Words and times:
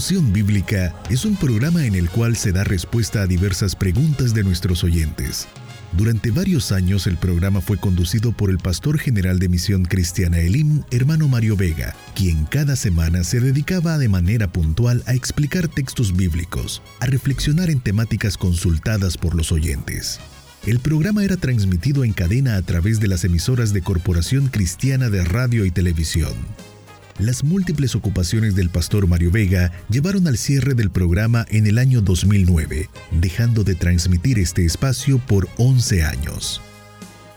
Solución 0.00 0.32
Bíblica 0.32 0.94
es 1.10 1.26
un 1.26 1.36
programa 1.36 1.84
en 1.84 1.94
el 1.94 2.08
cual 2.08 2.34
se 2.34 2.52
da 2.52 2.64
respuesta 2.64 3.20
a 3.20 3.26
diversas 3.26 3.76
preguntas 3.76 4.32
de 4.32 4.42
nuestros 4.42 4.82
oyentes. 4.82 5.46
Durante 5.92 6.30
varios 6.30 6.72
años 6.72 7.06
el 7.06 7.18
programa 7.18 7.60
fue 7.60 7.76
conducido 7.76 8.32
por 8.32 8.48
el 8.48 8.56
pastor 8.56 8.98
general 8.98 9.38
de 9.38 9.50
Misión 9.50 9.84
Cristiana 9.84 10.38
Elim, 10.38 10.84
hermano 10.90 11.28
Mario 11.28 11.54
Vega, 11.54 11.94
quien 12.14 12.46
cada 12.46 12.76
semana 12.76 13.24
se 13.24 13.40
dedicaba 13.40 13.98
de 13.98 14.08
manera 14.08 14.50
puntual 14.50 15.02
a 15.04 15.12
explicar 15.12 15.68
textos 15.68 16.16
bíblicos, 16.16 16.80
a 17.00 17.04
reflexionar 17.04 17.68
en 17.68 17.80
temáticas 17.80 18.38
consultadas 18.38 19.18
por 19.18 19.34
los 19.34 19.52
oyentes. 19.52 20.18
El 20.66 20.78
programa 20.78 21.24
era 21.24 21.36
transmitido 21.36 22.04
en 22.04 22.14
cadena 22.14 22.56
a 22.56 22.62
través 22.62 23.00
de 23.00 23.08
las 23.08 23.24
emisoras 23.24 23.74
de 23.74 23.82
Corporación 23.82 24.48
Cristiana 24.48 25.10
de 25.10 25.22
Radio 25.24 25.66
y 25.66 25.70
Televisión. 25.70 26.32
Las 27.20 27.44
múltiples 27.44 27.94
ocupaciones 27.94 28.54
del 28.54 28.70
pastor 28.70 29.06
Mario 29.06 29.30
Vega 29.30 29.70
llevaron 29.90 30.26
al 30.26 30.38
cierre 30.38 30.72
del 30.72 30.90
programa 30.90 31.44
en 31.50 31.66
el 31.66 31.76
año 31.76 32.00
2009, 32.00 32.88
dejando 33.10 33.62
de 33.62 33.74
transmitir 33.74 34.38
este 34.38 34.64
espacio 34.64 35.18
por 35.18 35.46
11 35.58 36.02
años. 36.02 36.62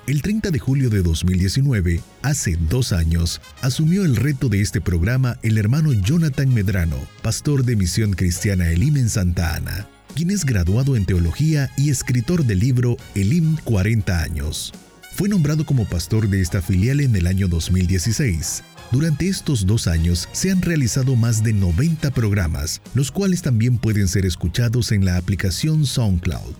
El 0.07 0.21
30 0.21 0.51
de 0.51 0.59
julio 0.59 0.89
de 0.89 1.01
2019, 1.01 1.99
hace 2.21 2.57
dos 2.69 2.93
años, 2.93 3.41
asumió 3.61 4.05
el 4.05 4.15
reto 4.15 4.47
de 4.47 4.61
este 4.61 4.79
programa 4.79 5.37
el 5.43 5.57
hermano 5.57 5.91
Jonathan 5.91 6.53
Medrano, 6.53 6.97
pastor 7.21 7.65
de 7.65 7.75
Misión 7.75 8.13
Cristiana 8.13 8.69
Elim 8.69 8.95
en 8.95 9.09
Santa 9.09 9.53
Ana, 9.53 9.89
quien 10.15 10.31
es 10.31 10.45
graduado 10.45 10.95
en 10.95 11.05
teología 11.05 11.69
y 11.75 11.89
escritor 11.89 12.45
del 12.45 12.59
libro 12.59 12.95
Elim 13.15 13.57
40 13.65 14.23
años. 14.23 14.71
Fue 15.11 15.27
nombrado 15.27 15.65
como 15.65 15.85
pastor 15.85 16.29
de 16.29 16.39
esta 16.39 16.61
filial 16.61 17.01
en 17.01 17.17
el 17.17 17.27
año 17.27 17.49
2016 17.49 18.63
durante 18.93 19.27
estos 19.27 19.65
dos 19.65 19.87
años 19.87 20.29
se 20.33 20.51
han 20.51 20.61
realizado 20.61 21.15
más 21.15 21.43
de 21.43 21.51
90 21.51 22.11
programas, 22.11 22.79
los 22.93 23.11
cuales 23.11 23.41
también 23.41 23.79
pueden 23.79 24.07
ser 24.07 24.23
escuchados 24.23 24.91
en 24.91 25.03
la 25.03 25.17
aplicación 25.17 25.87
SoundCloud. 25.87 26.53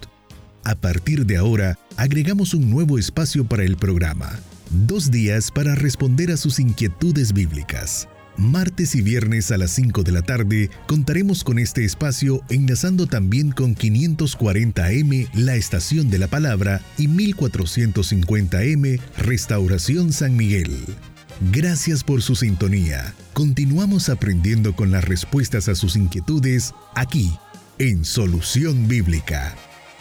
A 0.64 0.73
partir 0.73 1.28
de 1.28 1.38
ahora, 1.38 1.78
agregamos 1.95 2.56
un 2.56 2.72
nuevo 2.72 2.98
espacio 2.98 3.45
para 3.45 3.64
el 3.64 3.78
programa, 3.78 4.31
dos 4.72 5.11
días 5.11 5.52
para 5.52 5.76
responder 5.76 6.31
a 6.31 6.38
sus 6.38 6.58
inquietudes 6.58 7.34
bíblicas. 7.34 8.08
Martes 8.36 8.95
y 8.95 9.02
viernes 9.04 9.52
a 9.52 9.59
las 9.59 9.70
5 9.70 10.02
de 10.02 10.11
la 10.11 10.23
tarde 10.23 10.72
contaremos 10.88 11.44
con 11.44 11.59
este 11.59 11.86
espacio 11.86 12.42
enlazando 12.50 13.06
también 13.06 13.52
con 13.52 13.76
540M 13.76 15.30
La 15.36 15.54
Estación 15.56 16.09
de 16.09 16.17
la 16.17 16.28
Palabra 16.28 16.81
y 16.98 17.08
1450M 17.09 19.00
Restauración 19.20 20.11
San 20.11 20.36
Miguel. 20.36 20.72
Gracias 21.52 22.03
por 22.03 22.22
su 22.22 22.36
sintonía. 22.36 23.13
Continuamos 23.33 24.08
aprendiendo 24.08 24.75
con 24.75 24.91
las 24.91 25.03
respuestas 25.03 25.67
a 25.67 25.75
sus 25.75 25.97
inquietudes 25.97 26.73
aquí, 26.95 27.38
en 27.80 28.05
Solución 28.05 28.88
Bíblica. 28.88 29.54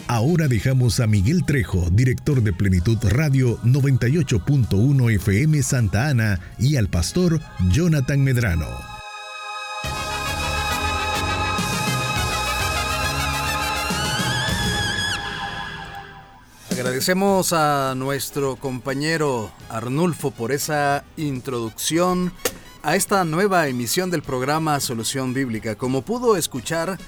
Ahora 0.06 0.46
dejamos 0.46 1.00
a 1.00 1.08
Miguel 1.08 1.44
Trejo, 1.44 1.90
director 1.90 2.42
de 2.42 2.52
Plenitud 2.52 2.98
Radio 3.02 3.58
98.1 3.62 5.14
FM 5.16 5.62
Santa 5.62 6.08
Ana, 6.08 6.38
y 6.58 6.76
al 6.76 6.88
pastor 6.88 7.40
Jonathan 7.70 8.22
Medrano. 8.22 8.91
Agradecemos 17.02 17.52
a 17.52 17.96
nuestro 17.96 18.54
compañero 18.54 19.50
Arnulfo 19.68 20.30
por 20.30 20.52
esa 20.52 21.02
introducción 21.16 22.32
a 22.84 22.94
esta 22.94 23.24
nueva 23.24 23.66
emisión 23.66 24.08
del 24.08 24.22
programa 24.22 24.78
Solución 24.78 25.34
Bíblica. 25.34 25.74
Como 25.74 26.02
pudo 26.02 26.36
escuchar 26.36 26.98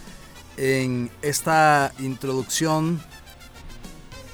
en 0.57 1.13
esta 1.23 1.93
introducción, 2.01 3.01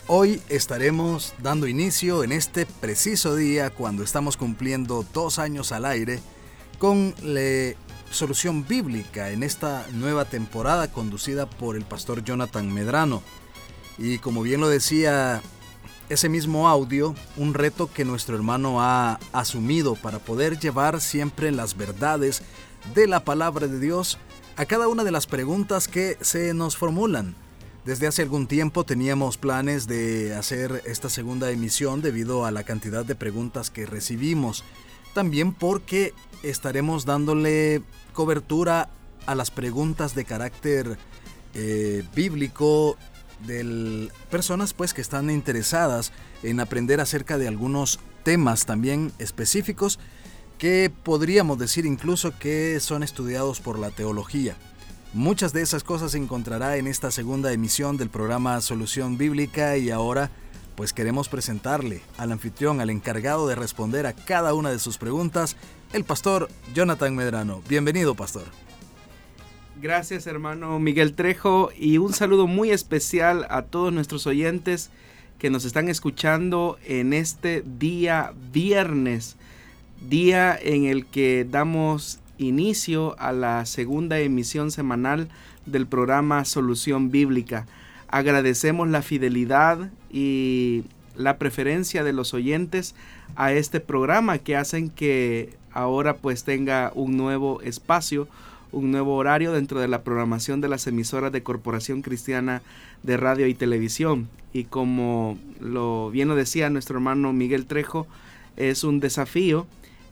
hoy 0.07 0.41
estaremos 0.49 1.35
dando 1.43 1.67
inicio 1.67 2.25
en 2.25 2.33
este 2.33 2.65
preciso 2.65 3.37
día 3.37 3.69
cuando 3.69 4.03
estamos 4.03 4.39
cumpliendo 4.39 5.05
dos 5.13 5.39
años 5.39 5.73
al 5.73 5.85
aire 5.85 6.21
con 6.79 7.15
la 7.23 7.75
Solución 8.11 8.67
Bíblica 8.67 9.29
en 9.29 9.43
esta 9.43 9.87
nueva 9.93 10.25
temporada 10.25 10.91
conducida 10.91 11.45
por 11.45 11.77
el 11.77 11.85
pastor 11.85 12.25
Jonathan 12.25 12.73
Medrano. 12.73 13.23
Y 14.01 14.19
como 14.19 14.41
bien 14.41 14.63
lo 14.63 14.69
decía 14.71 15.43
ese 16.09 16.31
mismo 16.31 16.69
audio, 16.69 17.15
un 17.37 17.53
reto 17.53 17.93
que 17.93 18.07
nuestro 18.07 18.35
hermano 18.35 18.81
ha 18.81 19.21
asumido 19.33 19.95
para 19.95 20.19
poder 20.19 20.59
llevar 20.59 21.03
siempre 21.03 21.53
las 21.53 21.77
verdades 21.77 22.43
de 22.95 23.07
la 23.07 23.25
palabra 23.25 23.67
de 23.67 23.79
Dios 23.79 24.19
a 24.57 24.65
cada 24.65 24.89
una 24.89 25.05
de 25.05 25.11
las 25.11 25.27
preguntas 25.27 25.87
que 25.87 26.17
se 26.23 26.55
nos 26.55 26.79
formulan. 26.79 27.37
Desde 27.85 28.07
hace 28.07 28.23
algún 28.23 28.47
tiempo 28.47 28.85
teníamos 28.85 29.37
planes 29.37 29.87
de 29.87 30.35
hacer 30.35 30.83
esta 30.87 31.11
segunda 31.11 31.51
emisión 31.51 32.01
debido 32.01 32.47
a 32.47 32.51
la 32.51 32.65
cantidad 32.65 33.05
de 33.05 33.15
preguntas 33.15 33.69
que 33.69 33.85
recibimos. 33.85 34.65
También 35.13 35.53
porque 35.53 36.15
estaremos 36.43 37.05
dándole 37.05 37.83
cobertura 38.15 38.89
a 39.27 39.35
las 39.35 39.51
preguntas 39.51 40.15
de 40.15 40.25
carácter 40.25 40.99
eh, 41.53 42.03
bíblico 42.15 42.97
de 43.47 44.11
personas 44.31 44.73
pues 44.73 44.95
que 44.95 45.01
están 45.01 45.31
interesadas 45.31 46.13
en 46.43 46.61
aprender 46.61 47.01
acerca 47.01 47.39
de 47.39 47.49
algunos 47.49 48.01
temas 48.23 48.67
también 48.67 49.13
específicos 49.19 49.99
que 50.59 50.93
podríamos 51.03 51.59
decir 51.59 51.87
incluso 51.87 52.39
que 52.39 52.79
son 52.81 53.03
estudiados 53.03 53.61
por 53.61 53.79
la 53.79 53.91
teología. 53.91 54.57
Muchas 55.13 55.53
de 55.53 55.63
esas 55.63 55.83
cosas 55.83 56.13
se 56.13 56.19
encontrará 56.19 56.77
en 56.77 56.87
esta 56.87 57.11
segunda 57.11 57.53
emisión 57.53 57.97
del 57.97 58.11
programa 58.11 58.61
Solución 58.61 59.19
Bíblica 59.19 59.77
y 59.77 59.91
ahora 59.91 60.31
pues 60.77 60.93
queremos 60.93 61.29
presentarle 61.29 62.03
al 62.17 62.33
anfitrión, 62.33 62.81
al 62.81 62.91
encargado 62.91 63.49
de 63.49 63.55
responder 63.55 64.07
a 64.07 64.13
cada 64.13 64.55
una 64.55 64.71
de 64.71 64.79
sus 64.79 64.99
preguntas, 64.99 65.57
el 65.93 66.05
pastor 66.05 66.49
Jonathan 66.75 67.15
Medrano. 67.15 67.63
Bienvenido, 67.69 68.15
pastor. 68.15 68.45
Gracias 69.83 70.27
hermano 70.27 70.79
Miguel 70.79 71.15
Trejo 71.15 71.71
y 71.75 71.97
un 71.97 72.13
saludo 72.13 72.47
muy 72.47 72.71
especial 72.71 73.47
a 73.49 73.63
todos 73.63 73.95
nuestros 73.95 74.27
oyentes 74.27 74.91
que 75.39 75.49
nos 75.49 75.65
están 75.65 75.89
escuchando 75.89 76.79
en 76.85 77.15
este 77.15 77.65
día 77.79 78.35
viernes, 78.53 79.37
día 80.07 80.55
en 80.61 80.85
el 80.85 81.07
que 81.07 81.47
damos 81.51 82.21
inicio 82.37 83.19
a 83.19 83.33
la 83.33 83.65
segunda 83.65 84.19
emisión 84.19 84.71
semanal 84.71 85.31
del 85.65 85.87
programa 85.87 86.45
Solución 86.45 87.11
Bíblica. 87.11 87.67
Agradecemos 88.09 88.87
la 88.87 89.01
fidelidad 89.01 89.91
y 90.11 90.85
la 91.17 91.39
preferencia 91.39 92.05
de 92.05 92.13
los 92.13 92.35
oyentes 92.35 92.95
a 93.35 93.55
este 93.55 93.81
programa 93.81 94.37
que 94.37 94.57
hacen 94.57 94.91
que 94.91 95.57
ahora 95.73 96.17
pues 96.17 96.45
tenga 96.45 96.93
un 96.95 97.17
nuevo 97.17 97.63
espacio 97.63 98.29
un 98.73 98.91
nuevo 98.91 99.17
horario 99.17 99.53
dentro 99.53 99.81
de 99.81 99.89
la 99.89 100.03
programación 100.03 100.61
de 100.61 100.69
las 100.69 100.87
emisoras 100.87 101.33
de 101.33 101.43
Corporación 101.43 102.03
Cristiana 102.03 102.63
de 103.03 103.17
Radio 103.17 103.47
y 103.47 103.55
Televisión. 103.55 104.29
Y 104.53 104.65
como 104.65 105.39
lo 105.61 106.11
bien 106.11 106.29
lo 106.29 106.35
decía 106.35 106.71
nuestro 106.71 106.97
hermano 106.97 107.33
Miguel 107.33 107.67
Trejo, 107.67 108.07
es 108.57 108.85
un 108.85 109.01
desafío, 109.01 109.67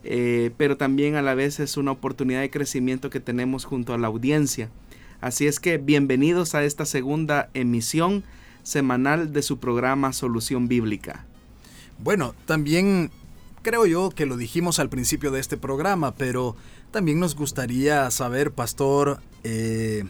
eh, 0.05 0.51
pero 0.57 0.77
también 0.77 1.17
a 1.17 1.23
la 1.23 1.35
vez 1.35 1.61
es 1.61 1.77
una 1.77 1.93
oportunidad 1.93 2.41
de 2.41 2.51
crecimiento 2.51 3.11
que 3.11 3.21
tenemos 3.21 3.65
junto 3.65 3.95
a 3.95 3.99
la 3.99 4.07
audiencia. 4.07 4.71
Así 5.21 5.47
es 5.47 5.59
que 5.59 5.79
bienvenidos 5.79 6.55
a 6.55 6.65
esta 6.65 6.85
segunda 6.85 7.51
emisión 7.55 8.23
semanal 8.63 9.33
de 9.33 9.43
su 9.43 9.59
programa 9.59 10.13
Solución 10.13 10.69
Bíblica. 10.69 11.25
Bueno, 11.99 12.35
también 12.47 13.11
creo 13.63 13.87
yo 13.87 14.11
que 14.11 14.27
lo 14.27 14.37
dijimos 14.37 14.79
al 14.79 14.89
principio 14.89 15.31
de 15.31 15.41
este 15.41 15.57
programa, 15.57 16.15
pero 16.15 16.55
también 16.91 17.21
nos 17.21 17.35
gustaría 17.35 18.11
saber, 18.11 18.53
pastor, 18.53 19.21
eh, 19.45 20.05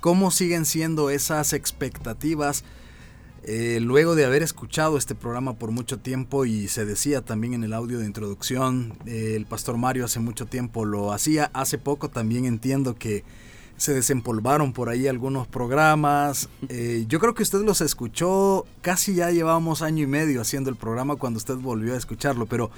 cómo 0.00 0.30
siguen 0.30 0.64
siendo 0.64 1.10
esas 1.10 1.52
expectativas 1.52 2.64
Eh, 3.44 3.80
luego 3.80 4.14
de 4.14 4.24
haber 4.24 4.42
escuchado 4.42 4.96
este 4.96 5.16
programa 5.16 5.54
por 5.54 5.72
mucho 5.72 5.98
tiempo 5.98 6.44
y 6.44 6.68
se 6.68 6.84
decía 6.84 7.22
también 7.22 7.54
en 7.54 7.64
el 7.64 7.72
audio 7.72 7.98
de 7.98 8.06
introducción, 8.06 8.96
eh, 9.04 9.34
el 9.34 9.46
pastor 9.46 9.76
Mario 9.78 10.04
hace 10.04 10.20
mucho 10.20 10.46
tiempo 10.46 10.84
lo 10.84 11.12
hacía, 11.12 11.50
hace 11.52 11.76
poco 11.76 12.08
también 12.08 12.44
entiendo 12.44 12.94
que 12.94 13.24
se 13.76 13.94
desempolvaron 13.94 14.72
por 14.72 14.88
ahí 14.88 15.08
algunos 15.08 15.48
programas. 15.48 16.48
Eh, 16.68 17.04
yo 17.08 17.18
creo 17.18 17.34
que 17.34 17.42
usted 17.42 17.60
los 17.62 17.80
escuchó, 17.80 18.64
casi 18.80 19.14
ya 19.14 19.30
llevábamos 19.30 19.82
año 19.82 20.04
y 20.04 20.06
medio 20.06 20.40
haciendo 20.40 20.70
el 20.70 20.76
programa 20.76 21.16
cuando 21.16 21.36
usted 21.38 21.56
volvió 21.56 21.94
a 21.94 21.96
escucharlo, 21.98 22.46
pero 22.46 22.70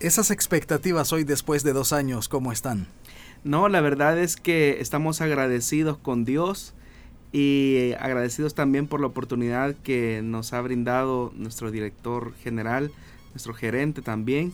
esas 0.00 0.30
expectativas 0.30 1.12
hoy 1.12 1.24
después 1.24 1.62
de 1.62 1.74
dos 1.74 1.92
años, 1.92 2.28
¿cómo 2.28 2.52
están? 2.52 2.86
No, 3.44 3.68
la 3.68 3.82
verdad 3.82 4.18
es 4.18 4.36
que 4.36 4.80
estamos 4.80 5.20
agradecidos 5.20 5.98
con 5.98 6.24
Dios 6.24 6.74
y 7.32 7.92
agradecidos 8.00 8.54
también 8.54 8.86
por 8.86 9.00
la 9.00 9.06
oportunidad 9.06 9.74
que 9.76 10.22
nos 10.24 10.52
ha 10.52 10.60
brindado 10.62 11.32
nuestro 11.36 11.70
director 11.70 12.34
general, 12.42 12.90
nuestro 13.32 13.52
gerente 13.52 14.00
también, 14.00 14.52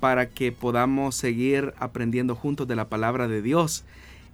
para 0.00 0.30
que 0.30 0.50
podamos 0.50 1.14
seguir 1.14 1.74
aprendiendo 1.78 2.34
juntos 2.34 2.66
de 2.66 2.76
la 2.76 2.88
palabra 2.88 3.28
de 3.28 3.42
Dios. 3.42 3.84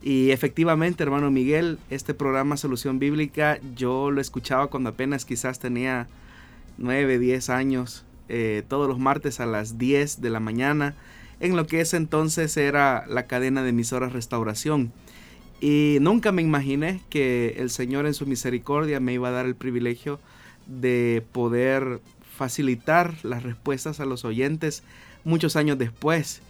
Y 0.01 0.31
efectivamente, 0.31 1.03
hermano 1.03 1.31
Miguel, 1.31 1.79
este 1.91 2.15
programa 2.15 2.57
Solución 2.57 2.99
Bíblica 2.99 3.59
yo 3.77 4.11
lo 4.11 4.21
escuchaba 4.21 4.69
cuando 4.69 4.91
apenas 4.91 5.25
quizás 5.25 5.59
tenía 5.59 6.09
9, 6.79 7.19
10 7.19 7.51
años, 7.51 8.05
eh, 8.29 8.63
todos 8.69 8.89
los 8.89 8.99
martes 8.99 9.41
a 9.41 9.47
las 9.47 9.79
10 9.79 10.21
de 10.21 10.31
la 10.31 10.41
mañana, 10.41 10.95
en 11.41 11.57
lo 11.57 11.67
que 11.67 11.81
ese 11.81 11.97
entonces 11.97 12.57
era 12.57 13.05
la 13.09 13.27
cadena 13.27 13.63
de 13.63 13.71
emisoras 13.71 14.13
Restauración. 14.13 14.93
Y 15.61 15.99
nunca 16.01 16.33
me 16.33 16.43
imaginé 16.43 17.01
que 17.09 17.55
el 17.59 17.71
Señor 17.71 18.07
en 18.07 18.15
su 18.15 18.27
misericordia 18.27 19.01
me 19.01 19.13
iba 19.13 19.29
a 19.29 19.33
dar 19.33 19.47
el 19.47 19.55
privilegio 19.55 20.19
de 20.67 21.25
poder 21.33 22.01
facilitar 22.37 23.15
las 23.23 23.43
respuestas 23.43 24.01
a 24.01 24.05
los 24.05 24.25
oyentes 24.25 24.83
muchos 25.25 25.57
años 25.57 25.79
después. 25.79 26.43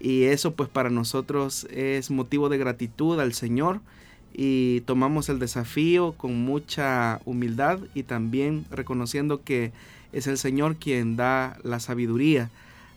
Y 0.00 0.24
eso 0.24 0.54
pues 0.54 0.68
para 0.68 0.90
nosotros 0.90 1.66
es 1.70 2.10
motivo 2.10 2.48
de 2.48 2.58
gratitud 2.58 3.20
al 3.20 3.34
Señor 3.34 3.80
y 4.32 4.82
tomamos 4.82 5.28
el 5.28 5.38
desafío 5.38 6.12
con 6.12 6.36
mucha 6.44 7.20
humildad 7.24 7.80
y 7.94 8.04
también 8.04 8.66
reconociendo 8.70 9.42
que 9.42 9.72
es 10.12 10.26
el 10.26 10.38
Señor 10.38 10.76
quien 10.76 11.16
da 11.16 11.58
la 11.62 11.80
sabiduría 11.80 12.50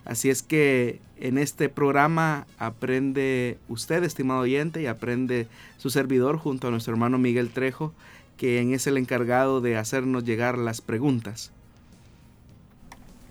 Así 0.05 0.29
es 0.29 0.41
que 0.41 0.99
en 1.17 1.37
este 1.37 1.69
programa 1.69 2.47
aprende 2.57 3.57
usted, 3.69 4.03
estimado 4.03 4.41
oyente, 4.41 4.81
y 4.81 4.87
aprende 4.87 5.47
su 5.77 5.89
servidor 5.89 6.37
junto 6.37 6.67
a 6.67 6.71
nuestro 6.71 6.93
hermano 6.93 7.17
Miguel 7.17 7.49
Trejo, 7.49 7.93
quien 8.37 8.73
es 8.73 8.87
el 8.87 8.97
encargado 8.97 9.61
de 9.61 9.77
hacernos 9.77 10.23
llegar 10.23 10.57
las 10.57 10.81
preguntas. 10.81 11.51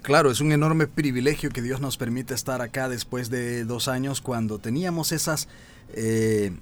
Claro, 0.03 0.31
es 0.31 0.41
un 0.41 0.53
enorme 0.53 0.87
privilegio 0.87 1.51
que 1.51 1.61
Dios 1.61 1.81
nos 1.81 1.97
permite 1.97 2.35
estar 2.35 2.63
acá 2.63 2.89
después 2.89 3.29
de 3.29 3.65
dos 3.65 3.89
años 3.89 4.21
cuando 4.21 4.59
teníamos 4.59 5.13
esas, 5.13 5.49
eh, 5.93 6.53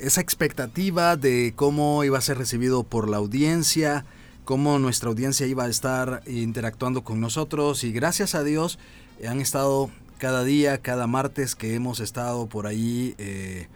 esa 0.00 0.20
expectativa 0.20 1.16
de 1.16 1.52
cómo 1.56 2.04
iba 2.04 2.16
a 2.16 2.22
ser 2.22 2.38
recibido 2.38 2.84
por 2.84 3.08
la 3.08 3.18
audiencia, 3.18 4.06
cómo 4.44 4.78
nuestra 4.78 5.08
audiencia 5.08 5.46
iba 5.46 5.64
a 5.64 5.68
estar 5.68 6.22
interactuando 6.26 7.02
con 7.02 7.20
nosotros 7.20 7.84
y 7.84 7.92
gracias 7.92 8.34
a 8.34 8.44
Dios 8.44 8.78
han 9.26 9.40
estado 9.40 9.90
cada 10.18 10.44
día, 10.44 10.78
cada 10.78 11.06
martes 11.06 11.54
que 11.54 11.74
hemos 11.74 12.00
estado 12.00 12.46
por 12.46 12.66
ahí 12.66 13.14
eh, 13.18 13.68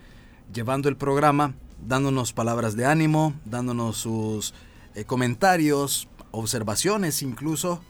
llevando 0.53 0.89
el 0.89 0.97
programa, 0.97 1.55
dándonos 1.87 2.33
palabras 2.33 2.77
de 2.77 2.87
ánimo, 2.87 3.35
dándonos 3.45 3.99
sus 3.99 4.55
eh, 4.95 5.05
comentarios, 5.05 6.09
observaciones 6.31 7.23
incluso. 7.23 7.83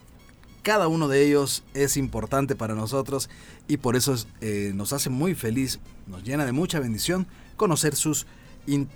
Cada 0.62 0.88
uno 0.88 1.08
de 1.08 1.24
ellos 1.24 1.62
es 1.74 1.96
importante 1.96 2.56
para 2.56 2.74
nosotros 2.74 3.30
y 3.68 3.78
por 3.78 3.96
eso 3.96 4.16
eh, 4.40 4.72
nos 4.74 4.92
hace 4.92 5.08
muy 5.08 5.34
feliz, 5.34 5.78
nos 6.06 6.24
llena 6.24 6.44
de 6.44 6.52
mucha 6.52 6.80
bendición 6.80 7.26
conocer 7.56 7.96
sus, 7.96 8.26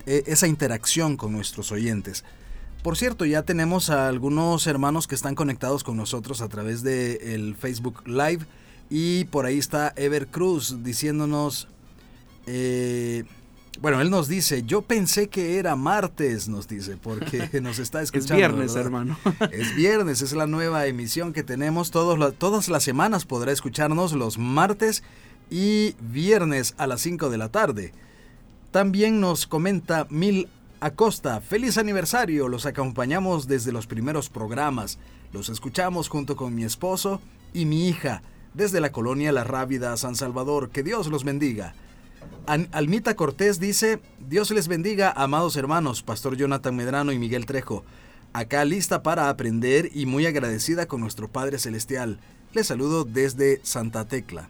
esa 0.06 0.46
interacción 0.46 1.17
con 1.17 1.32
nuestros 1.32 1.73
oyentes. 1.73 2.25
Por 2.82 2.96
cierto, 2.96 3.25
ya 3.25 3.43
tenemos 3.43 3.90
a 3.90 4.08
algunos 4.08 4.67
hermanos 4.67 5.06
que 5.06 5.14
están 5.14 5.37
conectados 5.37 5.84
con 5.84 5.96
nosotros 5.96 6.43
a 6.43 6.49
través 6.49 6.82
del 6.82 7.23
el 7.23 7.55
Facebook 7.55 8.02
Live. 8.06 8.40
Y 8.90 9.25
por 9.26 9.46
ahí 9.46 9.58
está 9.58 9.93
Ever 9.96 10.26
Cruz 10.26 10.82
diciéndonos... 10.82 11.69
Eh, 12.46 13.25
bueno, 13.81 14.00
él 14.00 14.11
nos 14.11 14.29
dice, 14.29 14.64
yo 14.64 14.82
pensé 14.82 15.29
que 15.29 15.58
era 15.58 15.76
martes, 15.76 16.49
nos 16.49 16.69
dice, 16.69 16.96
porque 16.96 17.49
nos 17.62 17.79
está 17.79 18.02
escuchando. 18.02 18.34
es 18.34 18.38
viernes, 18.38 18.76
hermano. 18.76 19.17
es 19.52 19.75
viernes, 19.75 20.20
es 20.20 20.32
la 20.32 20.46
nueva 20.46 20.87
emisión 20.87 21.32
que 21.32 21.43
tenemos. 21.43 21.90
Todos, 21.90 22.34
todas 22.37 22.69
las 22.69 22.82
semanas 22.82 23.25
podrá 23.25 23.52
escucharnos 23.52 24.12
los 24.12 24.38
martes 24.38 25.02
y 25.50 25.94
viernes 26.00 26.75
a 26.79 26.87
las 26.87 27.00
5 27.00 27.31
de 27.31 27.38
la 27.38 27.49
tarde. 27.49 27.93
También 28.73 29.20
nos 29.20 29.46
comenta 29.46 30.06
Mil 30.11 30.49
Acosta, 30.82 31.40
feliz 31.40 31.79
aniversario, 31.79 32.49
los 32.49 32.67
acompañamos 32.67 33.46
desde 33.46 33.70
los 33.70 33.87
primeros 33.87 34.29
programas, 34.29 34.99
los 35.32 35.49
escuchamos 35.49 36.08
junto 36.08 36.34
con 36.34 36.56
mi 36.56 36.64
esposo 36.64 37.20
y 37.55 37.67
mi 37.67 37.88
hija, 37.88 38.23
desde 38.52 38.81
la 38.81 38.90
colonia 38.90 39.31
La 39.31 39.44
Rábida, 39.44 39.96
San 39.96 40.17
Salvador, 40.17 40.70
que 40.70 40.82
Dios 40.82 41.06
los 41.06 41.23
bendiga. 41.23 41.76
Almita 42.46 43.14
Cortés 43.14 43.61
dice, 43.61 44.00
Dios 44.29 44.50
les 44.50 44.67
bendiga, 44.67 45.12
amados 45.12 45.55
hermanos, 45.55 46.02
Pastor 46.02 46.37
Jonathan 46.37 46.75
Medrano 46.75 47.12
y 47.12 47.19
Miguel 47.20 47.46
Trejo, 47.46 47.84
acá 48.32 48.64
lista 48.64 49.05
para 49.05 49.29
aprender 49.29 49.88
y 49.94 50.06
muy 50.06 50.26
agradecida 50.26 50.87
con 50.87 51.00
nuestro 51.00 51.29
Padre 51.29 51.61
Celestial. 51.61 52.19
Les 52.55 52.67
saludo 52.67 53.05
desde 53.05 53.61
Santa 53.62 54.08
Tecla. 54.08 54.49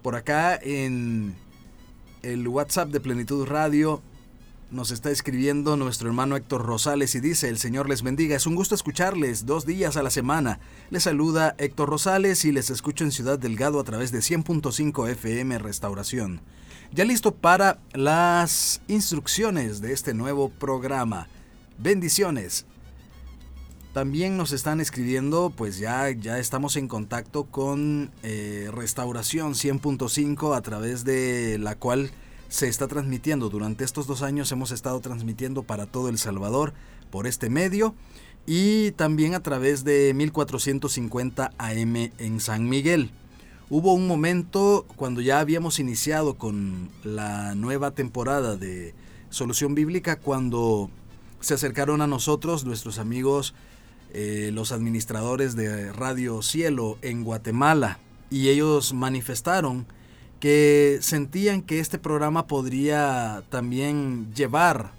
Por 0.00 0.16
acá 0.16 0.58
en 0.62 1.36
el 2.22 2.48
WhatsApp 2.48 2.88
de 2.88 3.00
Plenitud 3.00 3.46
Radio 3.46 4.00
nos 4.72 4.90
está 4.90 5.10
escribiendo 5.10 5.76
nuestro 5.76 6.08
hermano 6.08 6.34
Héctor 6.34 6.64
Rosales 6.64 7.14
y 7.14 7.20
dice, 7.20 7.50
el 7.50 7.58
Señor 7.58 7.88
les 7.88 8.02
bendiga, 8.02 8.34
es 8.34 8.46
un 8.46 8.54
gusto 8.54 8.74
escucharles 8.74 9.44
dos 9.44 9.66
días 9.66 9.98
a 9.98 10.02
la 10.02 10.10
semana. 10.10 10.60
Les 10.90 11.02
saluda 11.02 11.54
Héctor 11.58 11.90
Rosales 11.90 12.44
y 12.46 12.52
les 12.52 12.70
escucho 12.70 13.04
en 13.04 13.12
Ciudad 13.12 13.38
Delgado 13.38 13.78
a 13.78 13.84
través 13.84 14.12
de 14.12 14.20
100.5 14.20 15.10
FM 15.10 15.58
Restauración. 15.58 16.40
Ya 16.90 17.04
listo 17.04 17.34
para 17.34 17.80
las 17.92 18.80
instrucciones 18.88 19.82
de 19.82 19.92
este 19.92 20.14
nuevo 20.14 20.48
programa. 20.48 21.28
Bendiciones. 21.78 22.64
También 23.92 24.38
nos 24.38 24.52
están 24.52 24.80
escribiendo, 24.80 25.52
pues 25.54 25.76
ya, 25.76 26.10
ya 26.10 26.38
estamos 26.38 26.76
en 26.76 26.88
contacto 26.88 27.44
con 27.44 28.10
eh, 28.22 28.70
Restauración 28.72 29.52
100.5 29.52 30.56
a 30.56 30.62
través 30.62 31.04
de 31.04 31.58
la 31.58 31.74
cual 31.74 32.10
se 32.52 32.68
está 32.68 32.86
transmitiendo. 32.86 33.48
Durante 33.48 33.82
estos 33.82 34.06
dos 34.06 34.20
años 34.20 34.52
hemos 34.52 34.72
estado 34.72 35.00
transmitiendo 35.00 35.62
para 35.62 35.86
todo 35.86 36.10
El 36.10 36.18
Salvador 36.18 36.74
por 37.10 37.26
este 37.26 37.48
medio 37.48 37.94
y 38.46 38.90
también 38.92 39.34
a 39.34 39.42
través 39.42 39.84
de 39.84 40.12
1450 40.12 41.50
AM 41.56 41.96
en 42.18 42.40
San 42.40 42.68
Miguel. 42.68 43.10
Hubo 43.70 43.94
un 43.94 44.06
momento 44.06 44.84
cuando 44.96 45.22
ya 45.22 45.40
habíamos 45.40 45.78
iniciado 45.78 46.34
con 46.34 46.90
la 47.04 47.54
nueva 47.54 47.92
temporada 47.92 48.54
de 48.54 48.94
Solución 49.30 49.74
Bíblica 49.74 50.16
cuando 50.16 50.90
se 51.40 51.54
acercaron 51.54 52.02
a 52.02 52.06
nosotros 52.06 52.66
nuestros 52.66 52.98
amigos 52.98 53.54
eh, 54.12 54.50
los 54.52 54.72
administradores 54.72 55.56
de 55.56 55.90
Radio 55.90 56.42
Cielo 56.42 56.98
en 57.00 57.24
Guatemala 57.24 57.98
y 58.28 58.50
ellos 58.50 58.92
manifestaron 58.92 59.86
que 60.42 60.98
sentían 61.02 61.62
que 61.62 61.78
este 61.78 62.00
programa 62.00 62.48
podría 62.48 63.44
también 63.48 64.34
llevar 64.34 64.90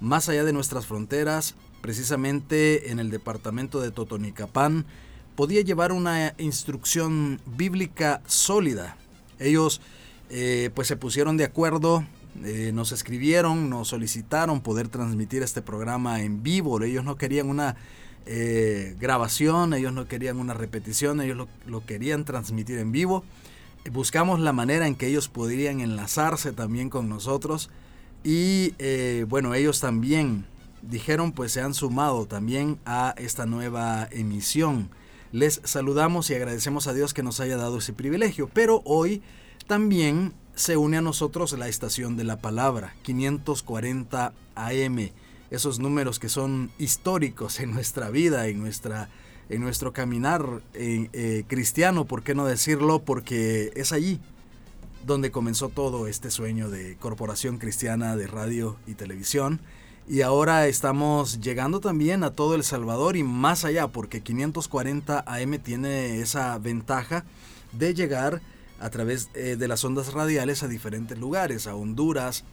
más 0.00 0.30
allá 0.30 0.42
de 0.42 0.54
nuestras 0.54 0.86
fronteras, 0.86 1.54
precisamente 1.82 2.90
en 2.90 2.98
el 2.98 3.10
departamento 3.10 3.82
de 3.82 3.90
Totonicapán, 3.90 4.86
podía 5.36 5.60
llevar 5.60 5.92
una 5.92 6.32
instrucción 6.38 7.42
bíblica 7.44 8.22
sólida. 8.24 8.96
Ellos 9.38 9.82
eh, 10.30 10.70
pues 10.74 10.88
se 10.88 10.96
pusieron 10.96 11.36
de 11.36 11.44
acuerdo, 11.44 12.06
eh, 12.42 12.70
nos 12.72 12.92
escribieron, 12.92 13.68
nos 13.68 13.88
solicitaron 13.88 14.62
poder 14.62 14.88
transmitir 14.88 15.42
este 15.42 15.60
programa 15.60 16.22
en 16.22 16.42
vivo. 16.42 16.82
Ellos 16.82 17.04
no 17.04 17.18
querían 17.18 17.50
una 17.50 17.76
eh, 18.24 18.96
grabación, 18.98 19.74
ellos 19.74 19.92
no 19.92 20.08
querían 20.08 20.38
una 20.38 20.54
repetición, 20.54 21.20
ellos 21.20 21.48
lo 21.66 21.84
querían 21.84 22.24
transmitir 22.24 22.78
en 22.78 22.92
vivo 22.92 23.24
buscamos 23.90 24.40
la 24.40 24.52
manera 24.52 24.86
en 24.86 24.94
que 24.94 25.06
ellos 25.06 25.28
podrían 25.28 25.80
enlazarse 25.80 26.52
también 26.52 26.90
con 26.90 27.08
nosotros. 27.08 27.70
Y 28.24 28.74
eh, 28.78 29.24
bueno, 29.28 29.54
ellos 29.54 29.80
también 29.80 30.46
dijeron 30.82 31.32
pues 31.32 31.52
se 31.52 31.60
han 31.60 31.74
sumado 31.74 32.26
también 32.26 32.78
a 32.84 33.14
esta 33.16 33.46
nueva 33.46 34.08
emisión. 34.10 34.90
Les 35.32 35.60
saludamos 35.64 36.28
y 36.30 36.34
agradecemos 36.34 36.86
a 36.86 36.92
Dios 36.92 37.14
que 37.14 37.22
nos 37.22 37.40
haya 37.40 37.56
dado 37.56 37.78
ese 37.78 37.92
privilegio, 37.92 38.50
pero 38.52 38.82
hoy 38.84 39.22
también 39.66 40.34
se 40.54 40.76
une 40.76 40.96
a 40.96 41.02
nosotros 41.02 41.52
la 41.52 41.68
estación 41.68 42.16
de 42.16 42.24
la 42.24 42.38
palabra 42.38 42.94
540 43.02 44.32
AM 44.56 45.10
esos 45.50 45.80
números 45.80 46.18
que 46.18 46.28
son 46.28 46.70
históricos 46.78 47.60
en 47.60 47.72
nuestra 47.72 48.10
vida, 48.10 48.46
en, 48.46 48.60
nuestra, 48.60 49.08
en 49.50 49.60
nuestro 49.60 49.92
caminar 49.92 50.62
eh, 50.74 51.10
eh, 51.12 51.44
cristiano, 51.48 52.04
¿por 52.04 52.22
qué 52.22 52.34
no 52.34 52.46
decirlo? 52.46 53.02
Porque 53.02 53.72
es 53.74 53.92
allí 53.92 54.20
donde 55.04 55.32
comenzó 55.32 55.68
todo 55.68 56.06
este 56.06 56.30
sueño 56.30 56.70
de 56.70 56.96
Corporación 56.96 57.58
Cristiana 57.58 58.16
de 58.16 58.28
Radio 58.28 58.76
y 58.86 58.94
Televisión. 58.94 59.60
Y 60.08 60.22
ahora 60.22 60.68
estamos 60.68 61.40
llegando 61.40 61.80
también 61.80 62.22
a 62.22 62.30
todo 62.30 62.54
El 62.54 62.62
Salvador 62.62 63.16
y 63.16 63.24
más 63.24 63.64
allá, 63.64 63.88
porque 63.88 64.20
540 64.20 65.24
AM 65.26 65.58
tiene 65.58 66.20
esa 66.20 66.56
ventaja 66.58 67.24
de 67.72 67.92
llegar 67.92 68.40
a 68.78 68.90
través 68.90 69.30
eh, 69.34 69.56
de 69.58 69.68
las 69.68 69.84
ondas 69.84 70.12
radiales 70.12 70.62
a 70.62 70.68
diferentes 70.68 71.18
lugares, 71.18 71.66
a 71.66 71.74
Honduras, 71.74 72.44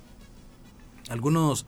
algunos 1.10 1.66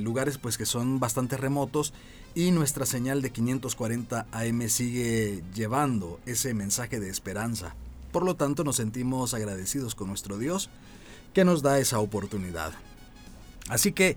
lugares 0.00 0.38
pues 0.38 0.56
que 0.56 0.64
son 0.64 0.98
bastante 0.98 1.36
remotos 1.36 1.92
y 2.34 2.50
nuestra 2.50 2.86
señal 2.86 3.22
de 3.22 3.30
540 3.30 4.26
AM 4.30 4.68
sigue 4.68 5.42
llevando 5.54 6.20
ese 6.26 6.54
mensaje 6.54 7.00
de 7.00 7.10
esperanza. 7.10 7.74
Por 8.12 8.24
lo 8.24 8.36
tanto 8.36 8.64
nos 8.64 8.76
sentimos 8.76 9.34
agradecidos 9.34 9.94
con 9.94 10.08
nuestro 10.08 10.38
Dios 10.38 10.70
que 11.34 11.44
nos 11.44 11.62
da 11.62 11.78
esa 11.78 11.98
oportunidad. 11.98 12.72
Así 13.68 13.92
que 13.92 14.16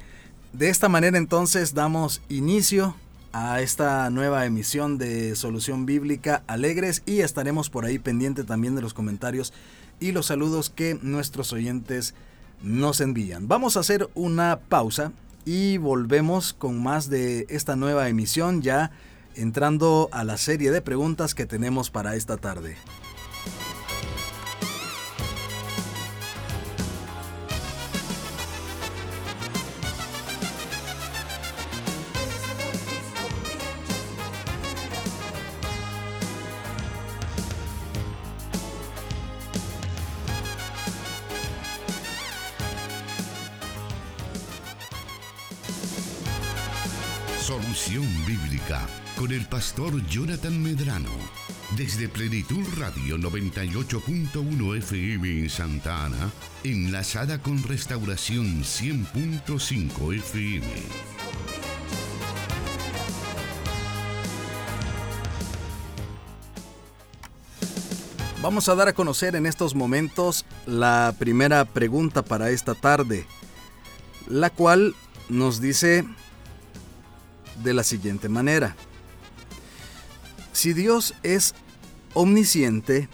de 0.54 0.70
esta 0.70 0.90
manera 0.90 1.18
entonces 1.18 1.74
damos 1.74 2.22
inicio 2.30 2.96
a 3.34 3.62
esta 3.62 4.10
nueva 4.10 4.46
emisión 4.46 4.98
de 4.98 5.36
Solución 5.36 5.86
Bíblica 5.86 6.44
Alegres 6.48 7.04
y 7.06 7.22
estaremos 7.22 7.70
por 7.70 7.86
ahí 7.86 8.00
pendiente 8.00 8.44
también 8.44 8.76
de 8.76 8.82
los 8.82 8.94
comentarios 8.94 9.54
y 10.00 10.12
los 10.12 10.26
saludos 10.26 10.70
que 10.70 10.98
nuestros 11.02 11.54
oyentes 11.54 12.14
nos 12.62 13.02
envían. 13.02 13.48
Vamos 13.48 13.78
a 13.78 13.82
hacer 13.82 14.10
una 14.14 14.60
pausa 14.60 15.14
y 15.46 15.78
volvemos 15.78 16.54
con 16.54 16.82
más 16.82 17.10
de 17.10 17.46
esta 17.50 17.76
nueva 17.76 18.10
emisión 18.10 18.62
ya 18.62 18.92
entrando 19.36 20.10
a 20.12 20.24
la 20.24 20.38
serie 20.38 20.72
de 20.72 20.82
preguntas 20.82 21.36
que 21.36 21.46
tenemos 21.46 21.90
para 21.90 22.16
esta 22.16 22.38
tarde. 22.38 22.76
El 49.42 49.48
pastor 49.48 50.06
Jonathan 50.08 50.62
Medrano. 50.62 51.10
Desde 51.76 52.08
Plenitud 52.08 52.64
Radio 52.78 53.18
98.1 53.18 54.78
FM 54.78 55.40
en 55.40 55.50
Santa 55.50 56.06
Ana, 56.06 56.32
enlazada 56.64 57.42
con 57.42 57.64
Restauración 57.64 58.62
100.5 58.62 60.16
FM. 60.16 60.68
Vamos 68.44 68.70
a 68.70 68.76
dar 68.76 68.90
a 68.90 68.94
conocer 68.94 69.36
en 69.36 69.48
estos 69.48 69.74
momentos 69.74 70.46
la 70.68 71.16
primera 71.18 71.66
pregunta 71.66 72.22
para 72.22 72.52
esta 72.52 72.76
tarde, 72.76 73.26
la 74.28 74.52
cual 74.52 74.94
nos 75.30 75.62
dice 75.62 76.06
de 77.64 77.74
la 77.74 77.84
siguiente 77.84 78.30
manera. 78.30 78.76
Si 80.54 80.74
Dios 80.74 81.14
es 81.24 81.56
omnisciente, 82.14 83.08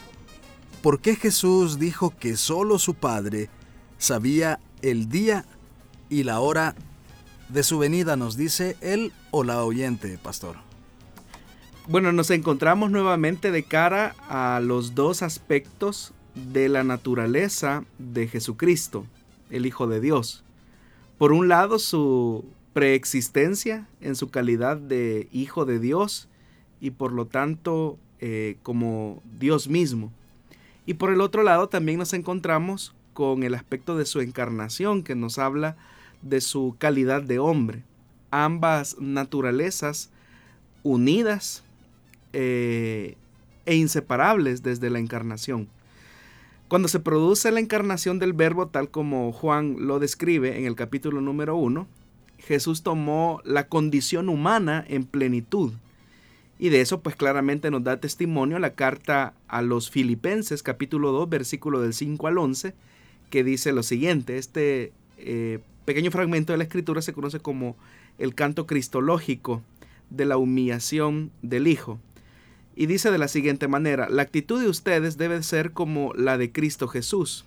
¿por 0.82 1.00
qué 1.00 1.14
Jesús 1.14 1.78
dijo 1.78 2.12
que 2.18 2.36
solo 2.36 2.78
su 2.78 2.94
Padre 2.94 3.48
sabía 3.96 4.58
el 4.82 5.08
día 5.08 5.44
y 6.10 6.24
la 6.24 6.40
hora 6.40 6.74
de 7.48 7.62
su 7.62 7.78
venida? 7.78 8.16
Nos 8.16 8.36
dice 8.36 8.76
él 8.80 9.12
o 9.30 9.44
la 9.44 9.62
oyente, 9.62 10.18
pastor. 10.18 10.56
Bueno, 11.86 12.12
nos 12.12 12.30
encontramos 12.30 12.90
nuevamente 12.90 13.50
de 13.50 13.62
cara 13.62 14.14
a 14.28 14.60
los 14.60 14.94
dos 14.94 15.22
aspectos 15.22 16.12
de 16.34 16.68
la 16.68 16.84
naturaleza 16.84 17.84
de 17.98 18.28
Jesucristo, 18.28 19.06
el 19.48 19.64
Hijo 19.64 19.86
de 19.86 20.00
Dios. 20.00 20.44
Por 21.18 21.32
un 21.32 21.48
lado, 21.48 21.78
su 21.78 22.44
preexistencia 22.72 23.88
en 24.00 24.16
su 24.16 24.28
calidad 24.28 24.76
de 24.76 25.28
Hijo 25.32 25.64
de 25.64 25.78
Dios 25.78 26.28
y 26.80 26.90
por 26.90 27.12
lo 27.12 27.26
tanto 27.26 27.98
eh, 28.20 28.56
como 28.62 29.22
Dios 29.38 29.68
mismo. 29.68 30.12
Y 30.86 30.94
por 30.94 31.12
el 31.12 31.20
otro 31.20 31.42
lado 31.42 31.68
también 31.68 31.98
nos 31.98 32.12
encontramos 32.12 32.94
con 33.12 33.42
el 33.42 33.54
aspecto 33.54 33.96
de 33.96 34.06
su 34.06 34.20
encarnación 34.20 35.02
que 35.02 35.14
nos 35.14 35.38
habla 35.38 35.76
de 36.22 36.40
su 36.40 36.76
calidad 36.78 37.22
de 37.22 37.38
hombre. 37.38 37.82
Ambas 38.30 38.96
naturalezas 38.98 40.10
unidas 40.82 41.64
eh, 42.32 43.16
e 43.66 43.76
inseparables 43.76 44.62
desde 44.62 44.90
la 44.90 44.98
encarnación. 44.98 45.68
Cuando 46.68 46.88
se 46.88 47.00
produce 47.00 47.50
la 47.50 47.60
encarnación 47.60 48.18
del 48.18 48.34
verbo 48.34 48.68
tal 48.68 48.90
como 48.90 49.32
Juan 49.32 49.76
lo 49.78 49.98
describe 49.98 50.58
en 50.58 50.66
el 50.66 50.74
capítulo 50.74 51.20
número 51.20 51.56
1, 51.56 51.86
Jesús 52.38 52.82
tomó 52.82 53.40
la 53.44 53.68
condición 53.68 54.28
humana 54.28 54.84
en 54.88 55.04
plenitud. 55.04 55.72
Y 56.58 56.70
de 56.70 56.80
eso 56.80 57.00
pues 57.00 57.14
claramente 57.14 57.70
nos 57.70 57.84
da 57.84 58.00
testimonio 58.00 58.58
la 58.58 58.74
carta 58.74 59.34
a 59.46 59.62
los 59.62 59.90
Filipenses 59.90 60.62
capítulo 60.62 61.12
2 61.12 61.28
versículo 61.28 61.80
del 61.80 61.94
5 61.94 62.26
al 62.26 62.38
11 62.38 62.74
que 63.30 63.44
dice 63.44 63.72
lo 63.72 63.82
siguiente, 63.82 64.38
este 64.38 64.92
eh, 65.18 65.60
pequeño 65.84 66.10
fragmento 66.10 66.52
de 66.52 66.58
la 66.58 66.64
escritura 66.64 67.02
se 67.02 67.12
conoce 67.12 67.40
como 67.40 67.76
el 68.18 68.34
canto 68.34 68.66
cristológico 68.66 69.62
de 70.10 70.24
la 70.24 70.36
humillación 70.36 71.30
del 71.42 71.66
Hijo. 71.66 71.98
Y 72.74 72.86
dice 72.86 73.10
de 73.10 73.18
la 73.18 73.28
siguiente 73.28 73.68
manera, 73.68 74.08
la 74.08 74.22
actitud 74.22 74.60
de 74.60 74.68
ustedes 74.68 75.18
debe 75.18 75.42
ser 75.42 75.72
como 75.72 76.14
la 76.14 76.38
de 76.38 76.52
Cristo 76.52 76.88
Jesús, 76.88 77.44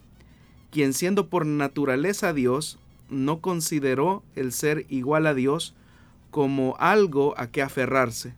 quien 0.71 0.93
siendo 0.93 1.27
por 1.27 1.45
naturaleza 1.45 2.33
Dios, 2.33 2.79
no 3.09 3.39
consideró 3.39 4.23
el 4.35 4.51
ser 4.51 4.85
igual 4.89 5.27
a 5.27 5.33
Dios 5.33 5.73
como 6.31 6.75
algo 6.79 7.33
a 7.37 7.47
que 7.47 7.61
aferrarse. 7.61 8.33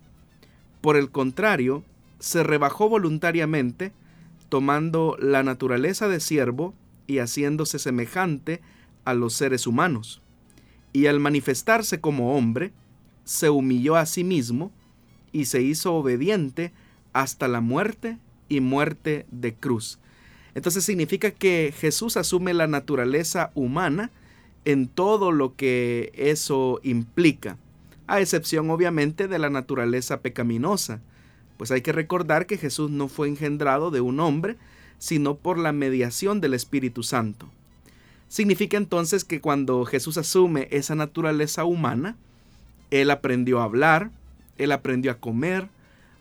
Por 0.84 0.98
el 0.98 1.12
contrario, 1.12 1.82
se 2.20 2.44
rebajó 2.44 2.90
voluntariamente, 2.90 3.94
tomando 4.50 5.16
la 5.18 5.42
naturaleza 5.42 6.10
de 6.10 6.20
siervo 6.20 6.74
y 7.08 7.20
haciéndose 7.20 7.80
semejante 7.80 8.60
a 9.06 9.14
los 9.14 9.34
seres 9.34 9.66
humanos. 9.66 10.22
Y 10.92 11.06
al 11.06 11.22
manifestarse 11.22 12.02
como 12.02 12.36
hombre, 12.36 12.74
se 13.24 13.50
humilló 13.50 13.96
a 13.96 14.06
sí 14.06 14.26
mismo 14.26 14.74
y 15.32 15.46
se 15.46 15.62
hizo 15.62 15.94
obediente 15.94 16.74
hasta 17.14 17.48
la 17.48 17.62
muerte 17.62 18.18
y 18.50 18.60
muerte 18.60 19.26
de 19.32 19.54
cruz. 19.54 20.00
Entonces 20.54 20.84
significa 20.84 21.32
que 21.32 21.74
Jesús 21.78 22.18
asume 22.18 22.54
la 22.54 22.68
naturaleza 22.68 23.52
humana, 23.56 24.12
en 24.66 24.90
todo 24.90 25.32
lo 25.32 25.56
que 25.56 26.12
eso 26.14 26.82
implica, 26.84 27.58
a 28.08 28.20
excepción 28.20 28.70
obviamente 28.70 29.28
de 29.28 29.40
la 29.40 29.50
naturaleza 29.50 30.22
pecaminosa, 30.22 31.02
pues 31.58 31.72
hay 31.72 31.82
que 31.82 31.92
recordar 31.92 32.46
que 32.46 32.58
Jesús 32.58 32.92
no 32.92 33.08
fue 33.08 33.28
engendrado 33.28 33.92
de 33.92 34.02
un 34.02 34.20
hombre, 34.20 34.58
sino 34.98 35.36
por 35.36 35.58
la 35.58 35.72
mediación 35.72 36.42
del 36.42 36.54
Espíritu 36.54 37.04
Santo. 37.04 37.50
Significa 38.28 38.78
entonces 38.78 39.24
que 39.24 39.42
cuando 39.42 39.86
Jesús 39.86 40.18
asume 40.18 40.68
esa 40.72 40.96
naturaleza 40.96 41.66
humana, 41.66 42.18
Él 42.90 43.12
aprendió 43.12 43.62
a 43.62 43.66
hablar, 43.66 44.12
Él 44.58 44.72
aprendió 44.72 45.12
a 45.12 45.20
comer, 45.20 45.70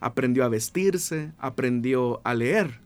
aprendió 0.01 0.45
a 0.45 0.49
vestirse, 0.49 1.33
aprendió 1.39 2.21
a 2.25 2.35
leer. 2.35 2.81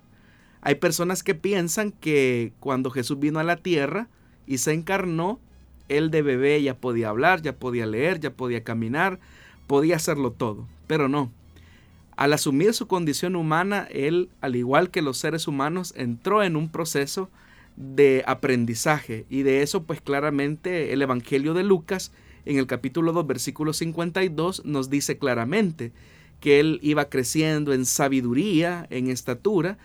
Hay 0.60 0.76
personas 0.76 1.22
que 1.22 1.34
piensan 1.34 1.92
que 1.92 2.52
cuando 2.60 2.90
Jesús 2.90 3.18
vino 3.18 3.38
a 3.38 3.44
la 3.44 3.56
tierra 3.56 4.08
y 4.46 4.58
se 4.58 4.72
encarnó, 4.72 5.40
él 5.88 6.10
de 6.10 6.22
bebé 6.22 6.62
ya 6.62 6.74
podía 6.74 7.08
hablar, 7.08 7.42
ya 7.42 7.54
podía 7.54 7.86
leer, 7.86 8.20
ya 8.20 8.30
podía 8.30 8.64
caminar, 8.64 9.18
podía 9.66 9.96
hacerlo 9.96 10.32
todo, 10.32 10.66
pero 10.86 11.08
no. 11.08 11.30
Al 12.16 12.32
asumir 12.32 12.72
su 12.72 12.86
condición 12.86 13.36
humana, 13.36 13.86
él, 13.90 14.30
al 14.40 14.56
igual 14.56 14.90
que 14.90 15.02
los 15.02 15.18
seres 15.18 15.46
humanos, 15.48 15.92
entró 15.96 16.42
en 16.42 16.56
un 16.56 16.70
proceso 16.70 17.28
de 17.76 18.24
aprendizaje 18.26 19.26
y 19.28 19.42
de 19.42 19.62
eso 19.62 19.82
pues 19.82 20.00
claramente 20.00 20.94
el 20.94 21.02
Evangelio 21.02 21.52
de 21.52 21.62
Lucas 21.62 22.10
en 22.46 22.56
el 22.56 22.66
capítulo 22.66 23.12
2 23.12 23.26
versículo 23.26 23.74
52 23.74 24.64
nos 24.64 24.88
dice 24.88 25.18
claramente 25.18 25.92
que 26.40 26.58
él 26.58 26.78
iba 26.82 27.10
creciendo 27.10 27.74
en 27.74 27.84
sabiduría, 27.84 28.86
en 28.88 29.10
estatura 29.10 29.76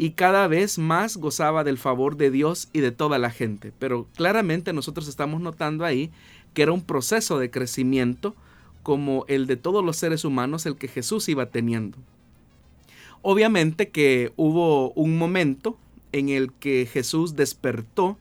y 0.00 0.12
cada 0.12 0.48
vez 0.48 0.78
más 0.78 1.18
gozaba 1.18 1.62
del 1.62 1.76
favor 1.76 2.16
de 2.16 2.30
Dios 2.30 2.70
y 2.72 2.80
de 2.80 2.90
toda 2.90 3.18
la 3.18 3.28
gente. 3.28 3.70
Pero 3.78 4.06
claramente 4.16 4.72
nosotros 4.72 5.06
estamos 5.08 5.42
notando 5.42 5.84
ahí 5.84 6.10
que 6.54 6.62
era 6.62 6.72
un 6.72 6.80
proceso 6.80 7.38
de 7.38 7.50
crecimiento 7.50 8.34
como 8.82 9.26
el 9.28 9.46
de 9.46 9.58
todos 9.58 9.84
los 9.84 9.98
seres 9.98 10.24
humanos 10.24 10.64
el 10.64 10.76
que 10.76 10.88
Jesús 10.88 11.28
iba 11.28 11.50
teniendo. 11.50 11.98
Obviamente 13.20 13.90
que 13.90 14.32
hubo 14.36 14.90
un 14.92 15.18
momento 15.18 15.76
en 16.12 16.30
el 16.30 16.50
que 16.50 16.88
Jesús 16.90 17.36
despertó 17.36 18.16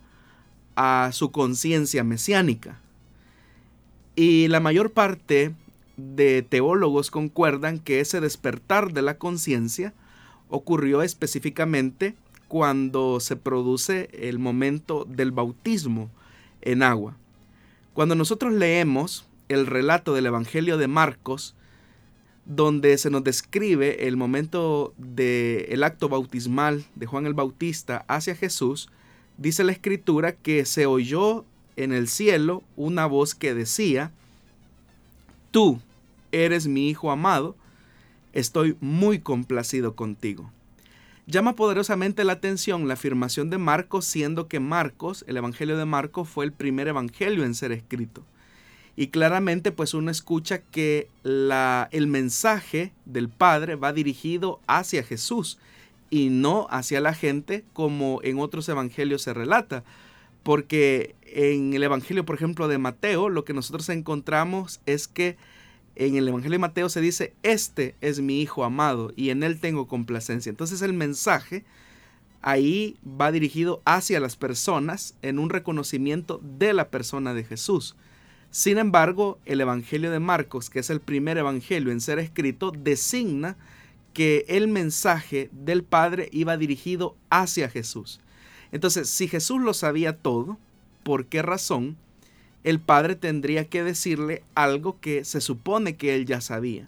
a 0.75 1.11
su 1.13 1.31
conciencia 1.31 2.03
mesiánica. 2.03 2.81
Y 4.17 4.49
la 4.49 4.59
mayor 4.59 4.91
parte 4.91 5.55
de 5.95 6.41
teólogos 6.41 7.09
concuerdan 7.09 7.79
que 7.79 8.01
ese 8.01 8.19
despertar 8.19 8.91
de 8.91 9.01
la 9.01 9.17
conciencia 9.17 9.93
ocurrió 10.49 11.01
específicamente 11.01 12.15
cuando 12.47 13.19
se 13.19 13.35
produce 13.35 14.09
el 14.13 14.39
momento 14.39 15.05
del 15.07 15.31
bautismo 15.31 16.09
en 16.61 16.83
agua. 16.83 17.15
Cuando 17.93 18.15
nosotros 18.15 18.53
leemos 18.53 19.25
el 19.49 19.67
relato 19.67 20.13
del 20.13 20.25
Evangelio 20.25 20.77
de 20.77 20.87
Marcos, 20.87 21.55
donde 22.45 22.97
se 22.97 23.11
nos 23.11 23.23
describe 23.23 24.07
el 24.07 24.17
momento 24.17 24.93
del 24.97 25.83
acto 25.83 26.09
bautismal 26.09 26.83
de 26.95 27.05
Juan 27.05 27.27
el 27.27 27.35
Bautista 27.35 28.03
hacia 28.07 28.35
Jesús, 28.35 28.89
dice 29.37 29.63
la 29.63 29.71
escritura 29.71 30.31
que 30.33 30.65
se 30.65 30.87
oyó 30.87 31.45
en 31.75 31.93
el 31.93 32.07
cielo 32.07 32.63
una 32.75 33.05
voz 33.05 33.35
que 33.35 33.53
decía, 33.53 34.11
Tú 35.51 35.79
eres 36.31 36.67
mi 36.67 36.89
Hijo 36.89 37.11
amado, 37.11 37.55
estoy 38.33 38.77
muy 38.79 39.19
complacido 39.19 39.95
contigo. 39.95 40.51
Llama 41.27 41.55
poderosamente 41.55 42.23
la 42.23 42.33
atención 42.33 42.87
la 42.87 42.95
afirmación 42.95 43.51
de 43.51 43.59
Marcos, 43.59 44.05
siendo 44.05 44.47
que 44.47 44.59
Marcos, 44.59 45.23
el 45.27 45.37
Evangelio 45.37 45.77
de 45.77 45.85
Marcos, 45.85 46.27
fue 46.27 46.43
el 46.43 46.51
primer 46.51 46.87
Evangelio 46.87 47.43
en 47.43 47.53
ser 47.53 47.71
escrito. 47.71 48.23
Y 48.95 49.07
claramente 49.07 49.71
pues 49.71 49.93
uno 49.93 50.09
escucha 50.09 50.57
que 50.57 51.07
la, 51.23 51.87
el 51.91 52.07
mensaje 52.07 52.91
del 53.05 53.29
Padre 53.29 53.75
va 53.75 53.93
dirigido 53.93 54.59
hacia 54.65 55.03
Jesús 55.03 55.59
y 56.09 56.29
no 56.29 56.67
hacia 56.69 56.99
la 56.99 57.13
gente 57.13 57.63
como 57.73 58.19
en 58.23 58.39
otros 58.39 58.67
evangelios 58.67 59.21
se 59.21 59.33
relata. 59.33 59.83
Porque 60.43 61.15
en 61.27 61.73
el 61.73 61.83
Evangelio, 61.83 62.25
por 62.25 62.35
ejemplo, 62.35 62.67
de 62.67 62.77
Mateo, 62.77 63.29
lo 63.29 63.45
que 63.45 63.53
nosotros 63.53 63.87
encontramos 63.89 64.81
es 64.85 65.07
que 65.07 65.37
en 65.95 66.15
el 66.15 66.27
Evangelio 66.27 66.55
de 66.55 66.59
Mateo 66.59 66.89
se 66.89 67.01
dice, 67.01 67.33
este 67.43 67.95
es 68.01 68.19
mi 68.19 68.41
Hijo 68.41 68.63
amado 68.63 69.11
y 69.15 69.29
en 69.29 69.43
él 69.43 69.59
tengo 69.59 69.87
complacencia. 69.87 70.49
Entonces 70.49 70.81
el 70.81 70.93
mensaje 70.93 71.65
ahí 72.41 72.97
va 73.05 73.31
dirigido 73.31 73.81
hacia 73.85 74.19
las 74.19 74.35
personas 74.35 75.15
en 75.21 75.39
un 75.39 75.49
reconocimiento 75.49 76.39
de 76.57 76.73
la 76.73 76.89
persona 76.89 77.33
de 77.33 77.43
Jesús. 77.43 77.95
Sin 78.51 78.77
embargo, 78.77 79.37
el 79.45 79.61
Evangelio 79.61 80.09
de 80.09 80.19
Marcos, 80.19 80.69
que 80.69 80.79
es 80.79 80.89
el 80.89 81.01
primer 81.01 81.37
Evangelio 81.37 81.91
en 81.91 82.01
ser 82.01 82.17
escrito, 82.17 82.71
designa 82.71 83.57
que 84.13 84.45
el 84.47 84.67
mensaje 84.67 85.49
del 85.51 85.83
Padre 85.83 86.29
iba 86.31 86.57
dirigido 86.57 87.15
hacia 87.29 87.69
Jesús. 87.69 88.19
Entonces, 88.71 89.09
si 89.09 89.27
Jesús 89.27 89.61
lo 89.61 89.73
sabía 89.73 90.17
todo, 90.17 90.57
¿por 91.03 91.25
qué 91.25 91.41
razón 91.41 91.97
el 92.63 92.79
Padre 92.79 93.15
tendría 93.15 93.65
que 93.65 93.83
decirle 93.83 94.43
algo 94.55 94.99
que 94.99 95.23
se 95.25 95.41
supone 95.41 95.95
que 95.95 96.15
él 96.15 96.25
ya 96.25 96.41
sabía? 96.41 96.87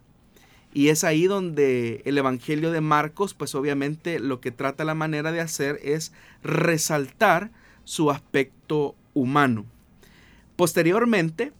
Y 0.73 0.87
es 0.87 1.03
ahí 1.03 1.27
donde 1.27 2.01
el 2.05 2.17
Evangelio 2.17 2.71
de 2.71 2.81
Marcos, 2.81 3.33
pues 3.33 3.55
obviamente 3.55 4.19
lo 4.19 4.39
que 4.39 4.51
trata 4.51 4.85
la 4.85 4.95
manera 4.95 5.31
de 5.31 5.41
hacer 5.41 5.79
es 5.83 6.13
resaltar 6.43 7.51
su 7.83 8.09
aspecto 8.09 8.95
humano. 9.13 9.65
Posteriormente, 10.55 11.51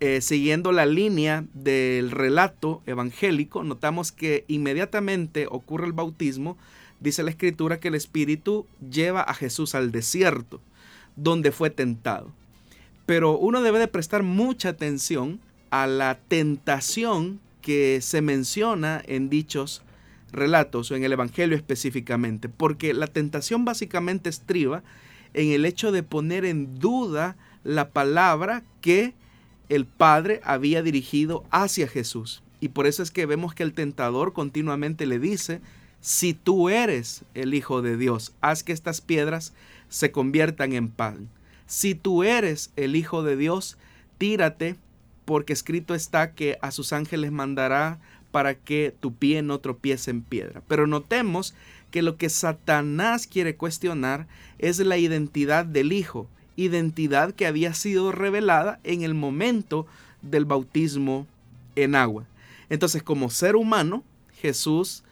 eh, 0.00 0.20
siguiendo 0.20 0.72
la 0.72 0.86
línea 0.86 1.44
del 1.52 2.10
relato 2.10 2.82
evangélico, 2.86 3.64
notamos 3.64 4.12
que 4.12 4.44
inmediatamente 4.48 5.46
ocurre 5.50 5.86
el 5.86 5.92
bautismo, 5.92 6.56
dice 7.00 7.22
la 7.22 7.30
escritura 7.30 7.80
que 7.80 7.88
el 7.88 7.94
Espíritu 7.94 8.66
lleva 8.90 9.20
a 9.20 9.34
Jesús 9.34 9.74
al 9.74 9.92
desierto, 9.92 10.60
donde 11.16 11.52
fue 11.52 11.68
tentado. 11.68 12.32
Pero 13.06 13.38
uno 13.38 13.62
debe 13.62 13.78
de 13.78 13.88
prestar 13.88 14.22
mucha 14.22 14.70
atención 14.70 15.40
a 15.70 15.86
la 15.86 16.18
tentación 16.28 17.40
que 17.60 18.00
se 18.00 18.22
menciona 18.22 19.02
en 19.06 19.28
dichos 19.28 19.82
relatos 20.32 20.90
o 20.90 20.96
en 20.96 21.04
el 21.04 21.12
Evangelio 21.12 21.56
específicamente, 21.56 22.48
porque 22.48 22.92
la 22.92 23.06
tentación 23.06 23.64
básicamente 23.64 24.28
estriba 24.28 24.82
en 25.32 25.50
el 25.50 25.64
hecho 25.64 25.92
de 25.92 26.02
poner 26.02 26.44
en 26.44 26.78
duda 26.78 27.36
la 27.62 27.90
palabra 27.90 28.62
que 28.80 29.14
el 29.68 29.86
Padre 29.86 30.40
había 30.44 30.82
dirigido 30.82 31.44
hacia 31.50 31.88
Jesús. 31.88 32.42
Y 32.60 32.68
por 32.68 32.86
eso 32.86 33.02
es 33.02 33.10
que 33.10 33.26
vemos 33.26 33.54
que 33.54 33.62
el 33.62 33.72
tentador 33.72 34.32
continuamente 34.32 35.06
le 35.06 35.18
dice, 35.18 35.60
si 36.00 36.34
tú 36.34 36.68
eres 36.68 37.24
el 37.34 37.54
Hijo 37.54 37.82
de 37.82 37.96
Dios, 37.96 38.32
haz 38.40 38.62
que 38.62 38.72
estas 38.72 39.00
piedras 39.00 39.52
se 39.88 40.12
conviertan 40.12 40.72
en 40.72 40.88
pan. 40.88 41.28
Si 41.66 41.94
tú 41.94 42.22
eres 42.22 42.70
el 42.76 42.96
Hijo 42.96 43.22
de 43.22 43.36
Dios, 43.36 43.76
tírate, 44.18 44.76
porque 45.24 45.52
escrito 45.52 45.94
está 45.94 46.32
que 46.32 46.58
a 46.60 46.70
sus 46.70 46.92
ángeles 46.92 47.32
mandará 47.32 47.98
para 48.30 48.54
que 48.54 48.94
tu 48.98 49.14
pie 49.14 49.42
no 49.42 49.58
tropiece 49.58 50.10
en 50.10 50.22
piedra. 50.22 50.62
Pero 50.68 50.86
notemos 50.86 51.54
que 51.90 52.02
lo 52.02 52.16
que 52.16 52.28
Satanás 52.28 53.26
quiere 53.26 53.56
cuestionar 53.56 54.26
es 54.58 54.78
la 54.80 54.98
identidad 54.98 55.64
del 55.64 55.92
Hijo 55.92 56.28
identidad 56.56 57.32
que 57.32 57.46
había 57.46 57.74
sido 57.74 58.12
revelada 58.12 58.80
en 58.84 59.02
el 59.02 59.14
momento 59.14 59.86
del 60.22 60.44
bautismo 60.44 61.26
en 61.76 61.94
agua. 61.94 62.26
Entonces, 62.70 63.02
como 63.02 63.30
ser 63.30 63.56
humano, 63.56 64.04
Jesús, 64.40 65.04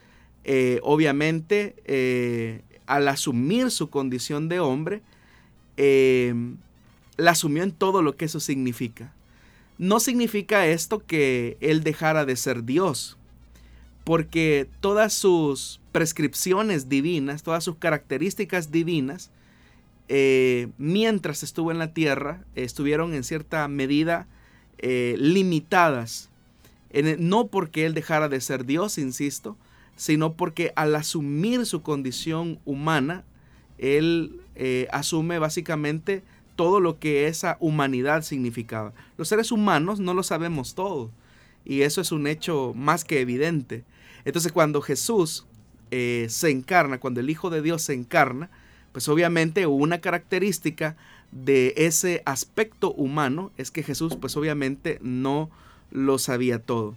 eh, 0.44 0.80
obviamente, 0.82 1.74
eh, 1.84 2.62
al 2.86 3.08
asumir 3.08 3.70
su 3.70 3.90
condición 3.90 4.48
de 4.48 4.60
hombre, 4.60 5.02
eh, 5.76 6.34
la 7.16 7.32
asumió 7.32 7.62
en 7.62 7.72
todo 7.72 8.02
lo 8.02 8.16
que 8.16 8.24
eso 8.24 8.40
significa. 8.40 9.12
No 9.78 10.00
significa 10.00 10.66
esto 10.66 11.04
que 11.04 11.56
él 11.60 11.82
dejara 11.82 12.24
de 12.24 12.36
ser 12.36 12.64
Dios, 12.64 13.16
porque 14.04 14.68
todas 14.80 15.12
sus 15.12 15.80
prescripciones 15.92 16.88
divinas, 16.88 17.42
todas 17.42 17.64
sus 17.64 17.76
características 17.76 18.70
divinas, 18.70 19.30
eh, 20.08 20.68
mientras 20.78 21.42
estuvo 21.42 21.70
en 21.70 21.78
la 21.78 21.94
tierra, 21.94 22.44
estuvieron 22.54 23.14
en 23.14 23.24
cierta 23.24 23.66
medida 23.68 24.26
eh, 24.78 25.16
limitadas. 25.18 26.28
no 27.18 27.46
porque 27.46 27.86
él 27.86 27.94
dejara 27.94 28.28
de 28.28 28.40
ser 28.40 28.66
Dios, 28.66 28.98
insisto, 28.98 29.56
sino 29.96 30.34
porque 30.34 30.72
al 30.76 30.94
asumir 30.94 31.64
su 31.64 31.82
condición 31.82 32.58
humana, 32.64 33.24
él 33.78 34.41
eh, 34.56 34.88
asume 34.92 35.38
básicamente 35.38 36.22
todo 36.56 36.80
lo 36.80 36.98
que 36.98 37.26
esa 37.26 37.56
humanidad 37.60 38.22
significaba. 38.22 38.92
Los 39.16 39.28
seres 39.28 39.52
humanos 39.52 40.00
no 40.00 40.14
lo 40.14 40.22
sabemos 40.22 40.74
todo, 40.74 41.10
y 41.64 41.82
eso 41.82 42.00
es 42.00 42.12
un 42.12 42.26
hecho 42.26 42.72
más 42.74 43.04
que 43.04 43.20
evidente. 43.20 43.84
Entonces 44.24 44.52
cuando 44.52 44.80
Jesús 44.82 45.46
se 45.90 46.50
encarna, 46.50 47.00
cuando 47.00 47.20
el 47.20 47.28
Hijo 47.28 47.50
de 47.50 47.60
Dios 47.60 47.82
se 47.82 47.92
encarna, 47.92 48.48
pues 48.92 49.08
obviamente 49.08 49.66
una 49.66 50.00
característica 50.00 50.96
de 51.32 51.72
ese 51.76 52.22
aspecto 52.26 52.92
humano 52.92 53.50
es 53.56 53.70
que 53.70 53.82
Jesús 53.82 54.16
pues 54.16 54.36
obviamente 54.36 54.98
no 55.02 55.50
lo 55.90 56.18
sabía 56.18 56.58
todo. 56.58 56.94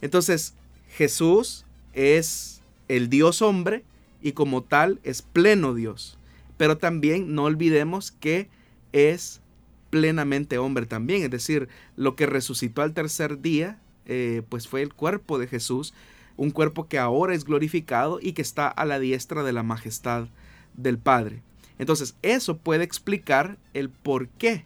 Entonces 0.00 0.54
Jesús 0.90 1.64
es 1.92 2.62
el 2.88 3.10
Dios 3.10 3.42
hombre 3.42 3.84
y 4.22 4.32
como 4.32 4.62
tal 4.62 4.98
es 5.04 5.22
pleno 5.22 5.74
Dios. 5.74 6.17
Pero 6.58 6.76
también 6.76 7.34
no 7.34 7.44
olvidemos 7.44 8.12
que 8.12 8.50
es 8.92 9.40
plenamente 9.88 10.58
hombre 10.58 10.84
también. 10.84 11.22
Es 11.22 11.30
decir, 11.30 11.68
lo 11.96 12.14
que 12.14 12.26
resucitó 12.26 12.82
al 12.82 12.92
tercer 12.92 13.40
día 13.40 13.80
eh, 14.04 14.42
pues 14.48 14.68
fue 14.68 14.82
el 14.82 14.94
cuerpo 14.94 15.38
de 15.38 15.46
Jesús, 15.46 15.94
un 16.36 16.50
cuerpo 16.50 16.88
que 16.88 16.98
ahora 16.98 17.34
es 17.34 17.44
glorificado 17.44 18.18
y 18.22 18.32
que 18.32 18.42
está 18.42 18.68
a 18.68 18.84
la 18.84 18.98
diestra 18.98 19.42
de 19.42 19.52
la 19.52 19.62
majestad 19.62 20.28
del 20.74 20.98
Padre. 20.98 21.42
Entonces, 21.78 22.16
eso 22.22 22.56
puede 22.56 22.84
explicar 22.84 23.58
el 23.74 23.90
por 23.90 24.28
qué 24.28 24.64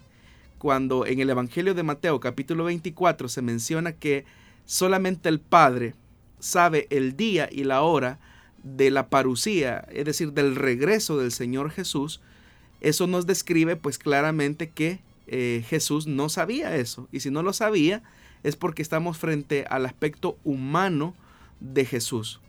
cuando 0.58 1.06
en 1.06 1.18
el 1.18 1.28
Evangelio 1.28 1.74
de 1.74 1.82
Mateo 1.82 2.20
capítulo 2.20 2.64
24 2.64 3.28
se 3.28 3.42
menciona 3.42 3.92
que 3.92 4.24
solamente 4.64 5.28
el 5.28 5.40
Padre 5.40 5.94
sabe 6.38 6.86
el 6.90 7.16
día 7.16 7.48
y 7.50 7.64
la 7.64 7.82
hora 7.82 8.20
de 8.62 8.90
la 8.90 9.08
parucía, 9.08 9.86
es 9.92 10.04
decir, 10.04 10.32
del 10.32 10.56
regreso 10.56 11.18
del 11.18 11.32
Señor 11.32 11.70
Jesús, 11.70 12.20
eso 12.80 13.06
nos 13.06 13.26
describe 13.26 13.76
pues 13.76 13.98
claramente 13.98 14.70
que 14.70 15.00
eh, 15.26 15.64
Jesús 15.68 16.06
no 16.06 16.28
sabía 16.28 16.76
eso. 16.76 17.08
Y 17.12 17.20
si 17.20 17.30
no 17.30 17.42
lo 17.42 17.52
sabía, 17.52 18.02
es 18.42 18.56
porque 18.56 18.82
estamos 18.82 19.18
frente 19.18 19.64
al 19.68 19.86
aspecto 19.86 20.36
humano 20.44 21.14
de 21.60 21.84
Jesús. 21.84 22.40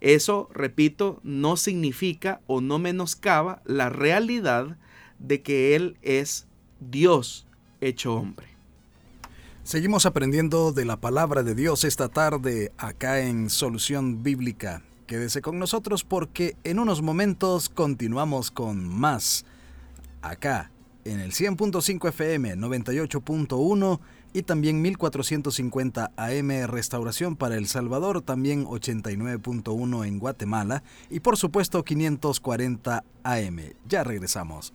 Eso, 0.00 0.48
repito, 0.52 1.20
no 1.22 1.56
significa 1.56 2.40
o 2.46 2.60
no 2.60 2.78
menoscaba 2.78 3.62
la 3.64 3.88
realidad 3.88 4.76
de 5.18 5.42
que 5.42 5.74
Él 5.74 5.96
es 6.02 6.46
Dios 6.80 7.46
hecho 7.80 8.14
hombre. 8.14 8.48
Seguimos 9.64 10.06
aprendiendo 10.06 10.72
de 10.72 10.84
la 10.84 11.00
palabra 11.00 11.42
de 11.42 11.54
Dios 11.54 11.84
esta 11.84 12.08
tarde 12.08 12.70
acá 12.78 13.20
en 13.20 13.50
Solución 13.50 14.22
Bíblica. 14.22 14.82
Quédese 15.06 15.40
con 15.40 15.58
nosotros 15.60 16.02
porque 16.02 16.56
en 16.64 16.80
unos 16.80 17.00
momentos 17.00 17.68
continuamos 17.68 18.50
con 18.50 18.88
más 18.88 19.44
acá 20.20 20.72
en 21.04 21.20
el 21.20 21.30
100.5 21.30 22.08
FM, 22.08 22.56
98.1 22.56 24.00
y 24.32 24.42
también 24.42 24.82
1450 24.82 26.10
AM 26.16 26.66
Restauración 26.66 27.36
para 27.36 27.56
El 27.56 27.68
Salvador, 27.68 28.22
también 28.22 28.64
89.1 28.66 30.06
en 30.06 30.18
Guatemala 30.18 30.82
y 31.08 31.20
por 31.20 31.36
supuesto 31.36 31.84
540 31.84 33.04
AM. 33.22 33.60
Ya 33.88 34.02
regresamos. 34.02 34.74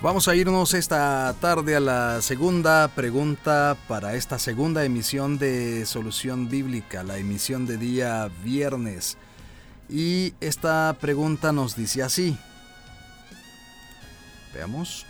Vamos 0.00 0.28
a 0.28 0.36
irnos 0.36 0.74
esta 0.74 1.34
tarde 1.40 1.74
a 1.74 1.80
la 1.80 2.22
segunda 2.22 2.86
pregunta 2.86 3.76
para 3.88 4.14
esta 4.14 4.38
segunda 4.38 4.84
emisión 4.84 5.38
de 5.38 5.84
Solución 5.86 6.48
Bíblica, 6.48 7.02
la 7.02 7.18
emisión 7.18 7.66
de 7.66 7.78
día 7.78 8.30
viernes. 8.44 9.18
Y 9.88 10.34
esta 10.40 10.96
pregunta 11.00 11.50
nos 11.50 11.74
dice 11.74 12.04
así. 12.04 12.38
Veamos. 14.54 15.04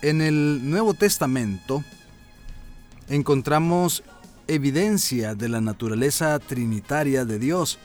En 0.00 0.22
el 0.22 0.70
Nuevo 0.70 0.94
Testamento 0.94 1.84
encontramos 3.10 4.04
evidencia 4.48 5.34
de 5.34 5.50
la 5.50 5.60
naturaleza 5.60 6.38
trinitaria 6.38 7.26
de 7.26 7.38
Dios. 7.38 7.78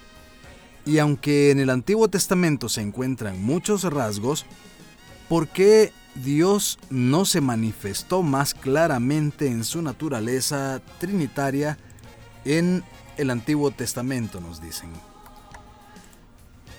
Y 0.86 1.00
aunque 1.00 1.52
en 1.52 1.60
el 1.60 1.70
Antiguo 1.70 2.08
Testamento 2.08 2.70
se 2.70 2.82
encuentran 2.82 3.44
muchos 3.44 3.84
rasgos, 3.84 4.46
¿Por 5.30 5.48
qué 5.48 5.94
Dios 6.16 6.80
no 6.90 7.24
se 7.24 7.40
manifestó 7.40 8.24
más 8.24 8.56
claramente 8.56 9.46
en 9.46 9.64
su 9.64 9.84
naturaleza 9.84 10.82
trinitaria 11.00 11.78
en 12.46 12.84
el 13.16 13.30
Antiguo 13.30 13.70
Testamento, 13.70 14.42
nos 14.42 14.60
dicen? 14.60 14.90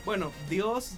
Bueno, 0.04 0.32
Dios 0.50 0.94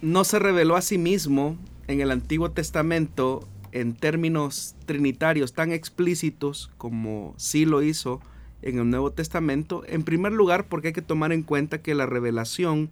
no 0.00 0.24
se 0.24 0.38
reveló 0.38 0.74
a 0.74 0.80
sí 0.80 0.96
mismo 0.96 1.58
en 1.86 2.00
el 2.00 2.10
Antiguo 2.10 2.50
Testamento 2.50 3.46
en 3.72 3.94
términos 3.94 4.74
trinitarios 4.86 5.52
tan 5.52 5.72
explícitos 5.72 6.70
como 6.78 7.34
sí 7.36 7.66
lo 7.66 7.82
hizo 7.82 8.22
en 8.62 8.78
el 8.78 8.88
Nuevo 8.88 9.12
Testamento, 9.12 9.82
en 9.86 10.02
primer 10.02 10.32
lugar 10.32 10.66
porque 10.66 10.88
hay 10.88 10.94
que 10.94 11.02
tomar 11.02 11.32
en 11.32 11.42
cuenta 11.42 11.82
que 11.82 11.94
la 11.94 12.06
revelación 12.06 12.90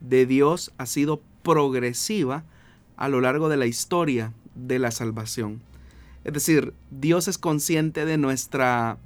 de 0.00 0.26
Dios 0.26 0.72
ha 0.76 0.84
sido 0.84 1.22
progresiva 1.42 2.44
a 3.00 3.08
lo 3.08 3.20
largo 3.22 3.48
de 3.48 3.56
la 3.56 3.66
historia 3.66 4.32
de 4.54 4.78
la 4.78 4.90
salvación. 4.90 5.62
Es 6.22 6.34
decir, 6.34 6.74
Dios 6.90 7.28
es 7.28 7.38
consciente 7.38 8.04
de 8.04 8.18
nuestra 8.18 8.98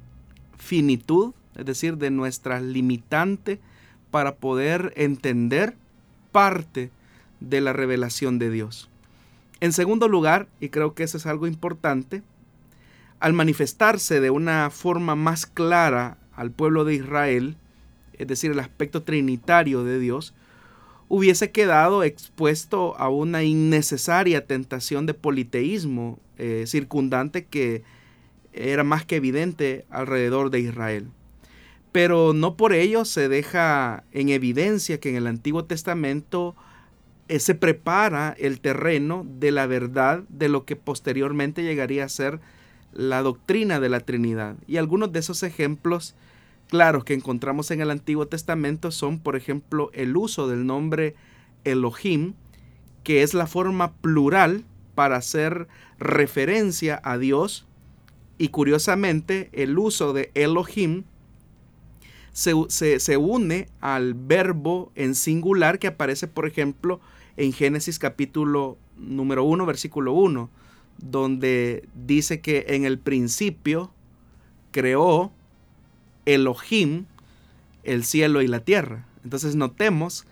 finitud, 0.57 1.33
es 1.55 1.65
decir, 1.65 1.97
de 1.97 2.11
nuestra 2.11 2.59
limitante 2.59 3.59
para 4.11 4.35
poder 4.35 4.91
entender 4.97 5.75
parte 6.33 6.91
de 7.39 7.61
la 7.61 7.71
revelación 7.71 8.37
de 8.37 8.49
Dios. 8.49 8.89
En 9.61 9.71
segundo 9.71 10.09
lugar, 10.09 10.49
y 10.59 10.69
creo 10.69 10.93
que 10.93 11.03
eso 11.03 11.17
es 11.17 11.25
algo 11.25 11.47
importante, 11.47 12.21
al 13.21 13.31
manifestarse 13.31 14.19
de 14.19 14.29
una 14.29 14.69
forma 14.71 15.15
más 15.15 15.45
clara 15.45 16.17
al 16.35 16.51
pueblo 16.51 16.83
de 16.83 16.95
Israel, 16.95 17.55
es 18.11 18.27
decir, 18.27 18.51
el 18.51 18.59
aspecto 18.59 19.03
trinitario 19.03 19.85
de 19.85 19.99
Dios, 19.99 20.33
hubiese 21.07 21.51
quedado 21.51 22.03
expuesto 22.03 22.97
a 22.97 23.09
una 23.09 23.43
innecesaria 23.43 24.45
tentación 24.45 25.05
de 25.05 25.13
politeísmo 25.13 26.19
eh, 26.37 26.65
circundante 26.67 27.45
que 27.45 27.83
era 28.53 28.83
más 28.83 29.05
que 29.05 29.17
evidente 29.17 29.85
alrededor 29.89 30.49
de 30.49 30.61
Israel. 30.61 31.07
Pero 31.91 32.33
no 32.33 32.57
por 32.57 32.73
ello 32.73 33.05
se 33.05 33.29
deja 33.29 34.03
en 34.11 34.29
evidencia 34.29 34.99
que 34.99 35.09
en 35.09 35.15
el 35.15 35.27
Antiguo 35.27 35.65
Testamento 35.65 36.55
eh, 37.27 37.39
se 37.39 37.55
prepara 37.55 38.35
el 38.37 38.59
terreno 38.59 39.25
de 39.39 39.51
la 39.51 39.65
verdad 39.65 40.23
de 40.29 40.49
lo 40.49 40.65
que 40.65 40.75
posteriormente 40.75 41.63
llegaría 41.63 42.05
a 42.05 42.09
ser 42.09 42.39
la 42.93 43.21
doctrina 43.21 43.79
de 43.79 43.89
la 43.89 43.99
Trinidad. 43.99 44.55
Y 44.67 44.77
algunos 44.77 45.11
de 45.11 45.19
esos 45.19 45.43
ejemplos 45.43 46.15
claros 46.69 47.03
que 47.03 47.13
encontramos 47.13 47.71
en 47.71 47.81
el 47.81 47.91
Antiguo 47.91 48.27
Testamento 48.27 48.91
son, 48.91 49.19
por 49.19 49.35
ejemplo, 49.35 49.89
el 49.93 50.15
uso 50.17 50.47
del 50.47 50.65
nombre 50.65 51.15
Elohim, 51.63 52.33
que 53.03 53.23
es 53.23 53.33
la 53.33 53.47
forma 53.47 53.93
plural 53.93 54.65
para 54.95 55.17
hacer 55.17 55.67
referencia 55.99 56.99
a 57.03 57.17
Dios. 57.17 57.67
Y 58.37 58.49
curiosamente, 58.49 59.49
el 59.53 59.77
uso 59.77 60.13
de 60.13 60.31
Elohim 60.33 61.03
se, 62.35 63.17
une 63.17 63.69
al 63.79 64.13
verbo 64.13 64.91
en 64.95 65.15
singular 65.15 65.79
que 65.79 65.87
aparece, 65.87 66.27
por 66.27 66.45
ejemplo, 66.45 66.99
en 67.37 67.53
Génesis 67.53 67.97
capítulo 67.97 68.77
número 68.97 69.45
1, 69.45 69.65
versículo 69.65 70.11
1, 70.13 70.49
donde 70.97 71.87
dice 71.93 72.41
que 72.41 72.65
en 72.69 72.83
el 72.83 72.99
principio 72.99 73.91
creó 74.71 75.31
Elohim, 76.25 77.05
el 77.83 78.03
cielo 78.03 78.41
y 78.41 78.47
la 78.47 78.59
tierra. 78.59 79.05
Entonces 79.23 79.55
notemos 79.55 80.25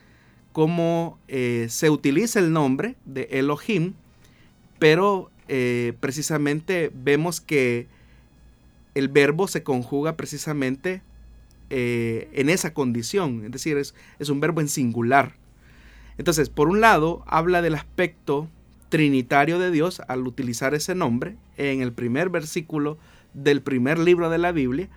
cómo 0.51 1.17
eh, 1.27 1.67
se 1.69 1.89
utiliza 1.89 2.39
el 2.39 2.53
nombre 2.53 2.95
de 3.05 3.27
Elohim, 3.31 3.93
pero 4.79 5.31
eh, 5.47 5.93
precisamente 5.99 6.91
vemos 6.93 7.41
que 7.41 7.87
el 8.95 9.07
verbo 9.07 9.47
se 9.47 9.63
conjuga 9.63 10.15
precisamente 10.15 11.01
eh, 11.69 12.29
en 12.33 12.49
esa 12.49 12.73
condición, 12.73 13.43
es 13.45 13.51
decir, 13.51 13.77
es, 13.77 13.95
es 14.19 14.29
un 14.29 14.39
verbo 14.39 14.61
en 14.61 14.67
singular. 14.67 15.33
Entonces, 16.19 16.49
por 16.49 16.69
un 16.69 16.81
lado, 16.81 17.23
habla 17.25 17.63
del 17.63 17.73
aspecto 17.73 18.47
trinitario 18.89 19.57
de 19.57 19.71
Dios 19.71 20.01
al 20.07 20.27
utilizar 20.27 20.75
ese 20.75 20.93
nombre 20.93 21.35
en 21.57 21.81
el 21.81 21.91
primer 21.91 22.29
versículo 22.29 22.99
del 23.33 23.63
primer 23.63 23.97
libro 23.97 24.29
de 24.29 24.37
la 24.37 24.51
Biblia, 24.51 24.89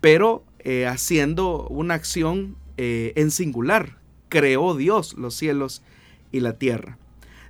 pero 0.00 0.44
eh, 0.60 0.86
haciendo 0.86 1.66
una 1.68 1.94
acción 1.94 2.56
eh, 2.76 3.12
en 3.16 3.30
singular. 3.30 3.98
Creó 4.28 4.74
Dios 4.74 5.14
los 5.14 5.34
cielos 5.34 5.82
y 6.32 6.40
la 6.40 6.58
tierra. 6.58 6.98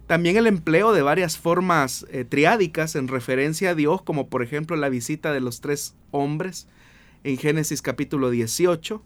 También 0.07 0.37
el 0.37 0.47
empleo 0.47 0.93
de 0.93 1.03
varias 1.03 1.37
formas 1.37 2.07
eh, 2.11 2.25
triádicas 2.25 2.95
en 2.97 3.09
referencia 3.09 3.71
a 3.71 3.75
Dios, 3.75 4.03
como 4.03 4.29
por 4.29 4.43
ejemplo 4.43 4.77
la 4.77 4.89
visita 4.89 5.33
de 5.33 5.41
los 5.41 5.61
tres 5.61 5.95
hombres 6.11 6.67
en 7.25 7.37
Génesis 7.37 7.83
capítulo 7.83 8.31
18, 8.31 9.03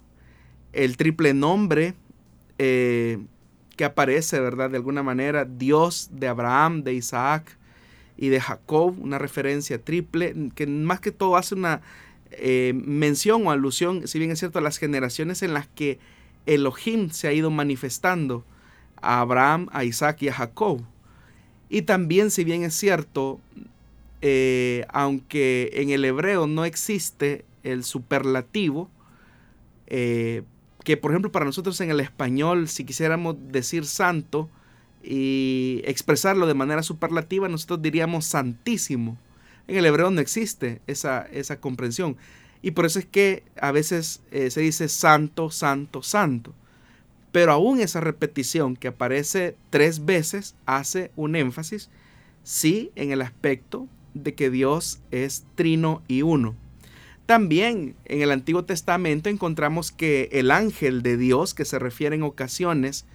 el 0.73 0.97
triple 0.97 1.35
nombre 1.35 1.95
que 2.59 3.85
aparece, 3.85 4.39
¿verdad? 4.39 4.71
De 4.71 4.77
alguna 4.77 5.03
manera, 5.03 5.45
Dios 5.45 6.11
de 6.13 6.29
Abraham, 6.29 6.85
de 6.85 6.95
Isaac 6.95 7.59
y 8.17 8.29
de 8.29 8.41
Jacob, 8.41 8.95
una 9.01 9.19
referencia 9.19 9.83
triple, 9.83 10.33
que 10.55 10.69
más 10.69 11.01
que 11.01 11.11
todo 11.11 11.37
hace 11.37 11.57
una 11.57 11.81
eh, 12.39 12.73
mención 12.75 13.47
o 13.47 13.51
alusión, 13.51 14.07
si 14.09 14.19
bien 14.19 14.31
es 14.31 14.39
cierto, 14.39 14.59
a 14.59 14.63
las 14.63 14.79
generaciones 14.79 15.43
en 15.43 15.55
las 15.55 15.69
que 15.69 15.99
Elohim 16.47 17.11
se 17.11 17.29
ha 17.29 17.33
ido 17.33 17.51
manifestando 17.51 18.45
a 19.01 19.21
Abraham, 19.21 19.69
a 19.73 19.85
Isaac 19.85 20.23
y 20.23 20.29
a 20.29 20.35
Jacob. 20.35 20.83
Y 21.69 21.83
también, 21.83 22.31
si 22.31 22.45
bien 22.45 22.63
es 22.63 22.75
cierto, 22.75 23.41
eh, 24.21 24.85
aunque 24.89 25.71
en 25.75 25.91
el 25.91 26.05
hebreo 26.05 26.47
no 26.47 26.65
existe 26.65 27.45
el 27.63 27.85
superlativo, 27.85 28.91
eh, 29.87 30.43
que 30.85 30.97
por 30.97 31.11
ejemplo 31.11 31.33
para 31.33 31.45
nosotros 31.45 31.81
en 31.81 31.91
el 31.91 32.01
español, 32.01 32.69
si 32.69 32.85
quisiéramos 32.85 33.37
decir 33.51 33.85
santo 33.85 34.49
y 35.03 35.83
expresarlo 35.85 36.47
de 36.47 36.55
manera 36.55 36.83
superlativa, 36.83 37.49
nosotros 37.49 37.83
diríamos 37.83 38.25
santísimo. 38.25 39.19
En 39.69 39.77
el 39.77 39.87
hebreo 39.87 40.11
no 40.11 40.21
existe 40.21 40.81
esa, 40.87 41.23
esa 41.33 41.61
comprensión. 41.61 42.17
Y 42.63 42.73
por 42.73 42.87
eso 42.87 42.99
es 42.99 43.07
que 43.07 43.43
a 43.61 43.73
veces 43.73 44.21
eh, 44.31 44.51
se 44.51 44.61
dice 44.61 44.89
santo, 44.89 45.51
santo, 45.51 46.03
santo. 46.03 46.55
Pero 47.33 47.53
aún 47.53 47.81
esa 47.81 48.01
repetición 48.01 48.77
que 48.77 48.89
aparece 48.89 49.57
tres 49.71 50.05
veces 50.05 50.55
hace 50.67 51.11
un 51.17 51.35
énfasis, 51.35 51.91
sí, 52.45 52.93
en 52.95 53.11
el 53.11 53.23
aspecto 53.23 53.89
de 54.15 54.35
que 54.35 54.51
Dios 54.51 55.01
es 55.11 55.45
trino 55.55 56.03
y 56.07 56.23
uno. 56.23 56.55
También 57.27 57.97
en 58.05 58.23
el 58.23 58.31
Antiguo 58.31 58.65
Testamento 58.65 59.31
encontramos 59.31 59.91
que 59.91 60.29
el 60.33 60.51
ángel 60.51 61.03
de 61.03 61.17
Dios, 61.17 61.55
que 61.55 61.65
se 61.65 61.79
refiere 61.79 62.15
en 62.15 62.23
ocasiones 62.23 63.07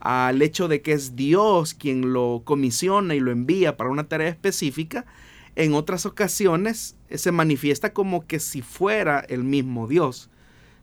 al 0.00 0.42
hecho 0.42 0.68
de 0.68 0.82
que 0.82 0.92
es 0.92 1.16
Dios 1.16 1.72
quien 1.72 2.12
lo 2.12 2.42
comisiona 2.44 3.14
y 3.14 3.20
lo 3.20 3.30
envía 3.30 3.76
para 3.76 3.90
una 3.90 4.08
tarea 4.08 4.28
específica, 4.28 5.06
en 5.56 5.72
otras 5.72 6.04
ocasiones 6.06 6.96
se 7.10 7.32
manifiesta 7.32 7.92
como 7.92 8.26
que 8.26 8.38
si 8.38 8.62
fuera 8.62 9.20
el 9.20 9.42
mismo 9.42 9.88
Dios. 9.88 10.28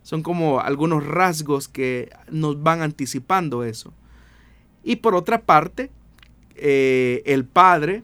Son 0.01 0.23
como 0.23 0.59
algunos 0.59 1.05
rasgos 1.05 1.67
que 1.67 2.09
nos 2.29 2.61
van 2.61 2.81
anticipando 2.81 3.63
eso. 3.63 3.93
Y 4.83 4.97
por 4.97 5.15
otra 5.15 5.43
parte, 5.43 5.91
eh, 6.55 7.21
el 7.25 7.45
Padre, 7.45 8.03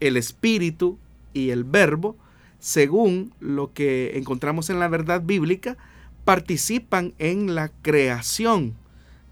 el 0.00 0.16
Espíritu 0.16 0.98
y 1.32 1.50
el 1.50 1.64
Verbo, 1.64 2.16
según 2.58 3.32
lo 3.40 3.72
que 3.72 4.18
encontramos 4.18 4.68
en 4.70 4.80
la 4.80 4.88
verdad 4.88 5.22
bíblica, 5.22 5.76
participan 6.24 7.14
en 7.18 7.54
la 7.54 7.70
creación 7.82 8.74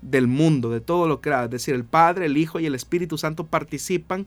del 0.03 0.29
mundo, 0.29 0.71
de 0.71 0.81
todo 0.81 1.09
lo 1.09 1.21
creado. 1.21 1.45
Es 1.47 1.51
decir, 1.51 1.75
el 1.75 1.85
Padre, 1.85 2.27
el 2.27 2.37
Hijo 2.37 2.61
y 2.61 2.67
el 2.67 2.75
Espíritu 2.75 3.19
Santo 3.19 3.47
participan 3.47 4.27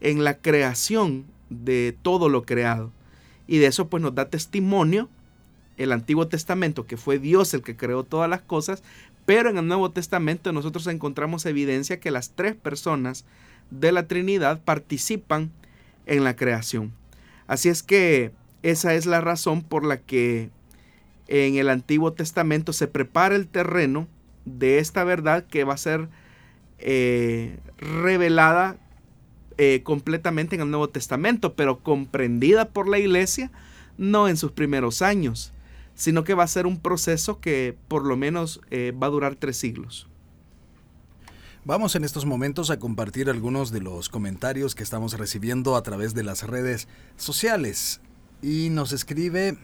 en 0.00 0.22
la 0.22 0.38
creación 0.38 1.24
de 1.50 1.96
todo 2.02 2.28
lo 2.28 2.42
creado. 2.42 2.92
Y 3.46 3.58
de 3.58 3.66
eso 3.66 3.88
pues 3.88 4.02
nos 4.02 4.14
da 4.14 4.28
testimonio 4.28 5.08
el 5.76 5.92
Antiguo 5.92 6.28
Testamento, 6.28 6.86
que 6.86 6.96
fue 6.96 7.18
Dios 7.18 7.54
el 7.54 7.62
que 7.62 7.76
creó 7.76 8.04
todas 8.04 8.28
las 8.28 8.42
cosas, 8.42 8.82
pero 9.24 9.48
en 9.48 9.58
el 9.58 9.66
Nuevo 9.68 9.90
Testamento 9.90 10.52
nosotros 10.52 10.86
encontramos 10.86 11.46
evidencia 11.46 12.00
que 12.00 12.10
las 12.10 12.30
tres 12.30 12.54
personas 12.56 13.24
de 13.70 13.92
la 13.92 14.06
Trinidad 14.06 14.60
participan 14.64 15.50
en 16.06 16.24
la 16.24 16.34
creación. 16.34 16.92
Así 17.46 17.68
es 17.68 17.82
que 17.82 18.32
esa 18.62 18.94
es 18.94 19.06
la 19.06 19.20
razón 19.20 19.62
por 19.62 19.84
la 19.84 19.98
que 19.98 20.50
en 21.28 21.56
el 21.56 21.68
Antiguo 21.68 22.12
Testamento 22.12 22.72
se 22.72 22.88
prepara 22.88 23.36
el 23.36 23.46
terreno 23.46 24.08
de 24.44 24.78
esta 24.78 25.04
verdad 25.04 25.44
que 25.46 25.64
va 25.64 25.74
a 25.74 25.78
ser 25.78 26.08
eh, 26.78 27.58
revelada 27.78 28.76
eh, 29.58 29.82
completamente 29.84 30.54
en 30.54 30.62
el 30.62 30.70
Nuevo 30.70 30.88
Testamento, 30.88 31.54
pero 31.54 31.80
comprendida 31.80 32.70
por 32.70 32.88
la 32.88 32.98
iglesia 32.98 33.50
no 33.98 34.28
en 34.28 34.36
sus 34.36 34.52
primeros 34.52 35.02
años 35.02 35.52
sino 35.98 36.22
que 36.22 36.34
va 36.34 36.44
a 36.44 36.48
ser 36.48 36.66
un 36.68 36.78
proceso 36.78 37.40
que 37.40 37.76
por 37.88 38.04
lo 38.04 38.16
menos 38.16 38.60
eh, 38.70 38.92
va 38.92 39.08
a 39.08 39.10
durar 39.10 39.34
tres 39.34 39.56
siglos. 39.56 40.06
Vamos 41.64 41.96
en 41.96 42.04
estos 42.04 42.24
momentos 42.24 42.70
a 42.70 42.78
compartir 42.78 43.28
algunos 43.28 43.72
de 43.72 43.80
los 43.80 44.08
comentarios 44.08 44.76
que 44.76 44.84
estamos 44.84 45.18
recibiendo 45.18 45.74
a 45.74 45.82
través 45.82 46.14
de 46.14 46.22
las 46.22 46.44
redes 46.44 46.86
sociales. 47.16 48.00
Y 48.40 48.70
nos 48.70 48.92
escribe 48.92 49.58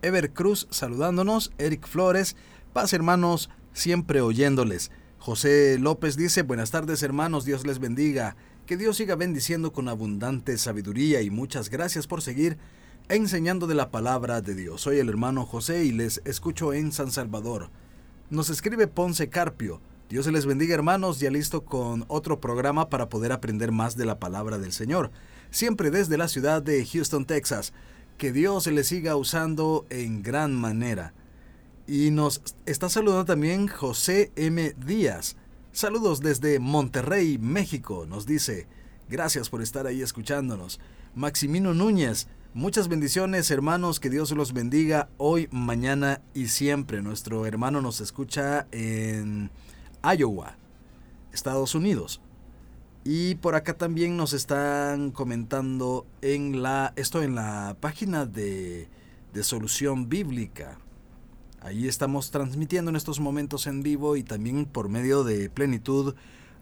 Ever 0.00 0.32
Cruz 0.32 0.68
saludándonos, 0.70 1.50
Eric 1.58 1.88
Flores, 1.88 2.36
paz 2.72 2.92
hermanos, 2.92 3.50
siempre 3.72 4.20
oyéndoles. 4.20 4.92
José 5.18 5.76
López 5.80 6.16
dice, 6.16 6.42
buenas 6.42 6.70
tardes 6.70 7.02
hermanos, 7.02 7.44
Dios 7.44 7.66
les 7.66 7.80
bendiga, 7.80 8.36
que 8.68 8.76
Dios 8.76 8.98
siga 8.98 9.16
bendiciendo 9.16 9.72
con 9.72 9.88
abundante 9.88 10.58
sabiduría 10.58 11.22
y 11.22 11.30
muchas 11.30 11.70
gracias 11.70 12.06
por 12.06 12.20
seguir 12.20 12.58
enseñando 13.08 13.66
de 13.66 13.74
la 13.74 13.90
palabra 13.90 14.42
de 14.42 14.54
Dios. 14.54 14.82
Soy 14.82 14.98
el 14.98 15.08
hermano 15.08 15.46
José 15.46 15.86
y 15.86 15.90
les 15.90 16.20
escucho 16.26 16.74
en 16.74 16.92
San 16.92 17.10
Salvador. 17.10 17.70
Nos 18.28 18.50
escribe 18.50 18.86
Ponce 18.86 19.30
Carpio. 19.30 19.80
Dios 20.10 20.26
les 20.26 20.44
bendiga 20.44 20.74
hermanos, 20.74 21.18
ya 21.18 21.30
listo 21.30 21.64
con 21.64 22.04
otro 22.08 22.42
programa 22.42 22.90
para 22.90 23.08
poder 23.08 23.32
aprender 23.32 23.72
más 23.72 23.96
de 23.96 24.04
la 24.04 24.18
palabra 24.18 24.58
del 24.58 24.72
Señor. 24.72 25.12
Siempre 25.50 25.90
desde 25.90 26.18
la 26.18 26.28
ciudad 26.28 26.60
de 26.60 26.84
Houston, 26.84 27.24
Texas. 27.24 27.72
Que 28.18 28.32
Dios 28.32 28.66
le 28.66 28.84
siga 28.84 29.16
usando 29.16 29.86
en 29.88 30.22
gran 30.22 30.54
manera. 30.54 31.14
Y 31.86 32.10
nos 32.10 32.42
está 32.66 32.90
saludando 32.90 33.24
también 33.24 33.66
José 33.66 34.30
M. 34.36 34.74
Díaz. 34.76 35.36
Saludos 35.78 36.18
desde 36.18 36.58
Monterrey, 36.58 37.38
México. 37.38 38.04
Nos 38.04 38.26
dice, 38.26 38.66
gracias 39.08 39.48
por 39.48 39.62
estar 39.62 39.86
ahí 39.86 40.02
escuchándonos. 40.02 40.80
Maximino 41.14 41.72
Núñez, 41.72 42.26
Muchas 42.52 42.88
bendiciones 42.88 43.48
hermanos, 43.52 44.00
que 44.00 44.10
Dios 44.10 44.32
los 44.32 44.52
bendiga 44.52 45.08
hoy, 45.18 45.46
mañana 45.52 46.20
y 46.34 46.48
siempre. 46.48 47.00
Nuestro 47.00 47.46
hermano 47.46 47.80
nos 47.80 48.00
escucha 48.00 48.66
en 48.72 49.52
Iowa, 50.02 50.56
Estados 51.32 51.76
Unidos. 51.76 52.20
Y 53.04 53.36
por 53.36 53.54
acá 53.54 53.74
también 53.74 54.16
nos 54.16 54.32
están 54.32 55.12
comentando 55.12 56.08
en 56.22 56.60
la, 56.60 56.92
esto 56.96 57.22
en 57.22 57.36
la 57.36 57.76
página 57.78 58.26
de, 58.26 58.88
de 59.32 59.42
Solución 59.44 60.08
Bíblica. 60.08 60.78
Ahí 61.68 61.86
estamos 61.86 62.30
transmitiendo 62.30 62.88
en 62.88 62.96
estos 62.96 63.20
momentos 63.20 63.66
en 63.66 63.82
vivo 63.82 64.16
y 64.16 64.22
también 64.22 64.64
por 64.64 64.88
medio 64.88 65.22
de 65.22 65.50
Plenitud 65.50 66.14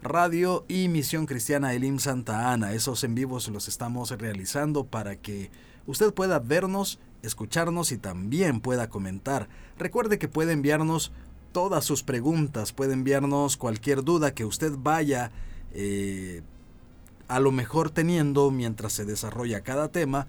Radio 0.03 0.65
y 0.67 0.89
Misión 0.89 1.25
Cristiana 1.25 1.73
Elim 1.73 1.99
Santa 1.99 2.51
Ana. 2.51 2.73
Esos 2.73 3.05
en 3.05 3.15
vivos 3.15 3.47
los 3.47 3.69
estamos 3.69 4.11
realizando 4.11 4.83
para 4.83 5.15
que 5.15 5.49
usted 5.85 6.13
pueda 6.13 6.39
vernos, 6.39 6.99
escucharnos 7.21 7.93
y 7.93 7.97
también 7.97 8.59
pueda 8.59 8.89
comentar. 8.89 9.47
Recuerde 9.77 10.19
que 10.19 10.27
puede 10.27 10.51
enviarnos 10.51 11.13
todas 11.53 11.85
sus 11.85 12.03
preguntas, 12.03 12.73
puede 12.73 12.91
enviarnos 12.91 13.55
cualquier 13.55 14.03
duda 14.03 14.33
que 14.33 14.43
usted 14.43 14.73
vaya 14.77 15.31
eh, 15.71 16.41
a 17.29 17.39
lo 17.39 17.53
mejor 17.53 17.91
teniendo 17.91 18.51
mientras 18.51 18.91
se 18.91 19.05
desarrolla 19.05 19.61
cada 19.61 19.87
tema. 19.87 20.27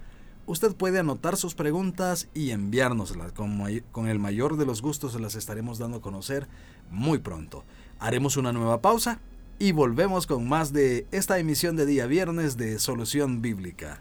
Usted 0.48 0.74
puede 0.74 0.98
anotar 0.98 1.36
sus 1.36 1.54
preguntas 1.54 2.26
y 2.32 2.52
enviárnoslas. 2.52 3.32
Con, 3.32 4.08
el 4.08 4.18
mayor 4.18 4.56
de 4.56 4.64
los 4.64 4.80
gustos 4.80 5.12
se 5.12 5.20
las 5.20 5.34
estaremos 5.34 5.76
dando 5.76 5.98
a 5.98 6.00
conocer 6.00 6.48
muy 6.90 7.18
pronto. 7.18 7.64
Haremos 7.98 8.38
una 8.38 8.50
nueva 8.54 8.80
pausa 8.80 9.20
y 9.58 9.72
volvemos 9.72 10.26
con 10.26 10.48
más 10.48 10.72
de 10.72 11.06
esta 11.10 11.38
emisión 11.38 11.76
de 11.76 11.84
día 11.84 12.06
viernes 12.06 12.56
de 12.56 12.78
Solución 12.78 13.42
Bíblica. 13.42 14.00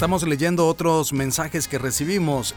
Estamos 0.00 0.26
leyendo 0.26 0.66
otros 0.66 1.12
mensajes 1.12 1.68
que 1.68 1.76
recibimos. 1.76 2.54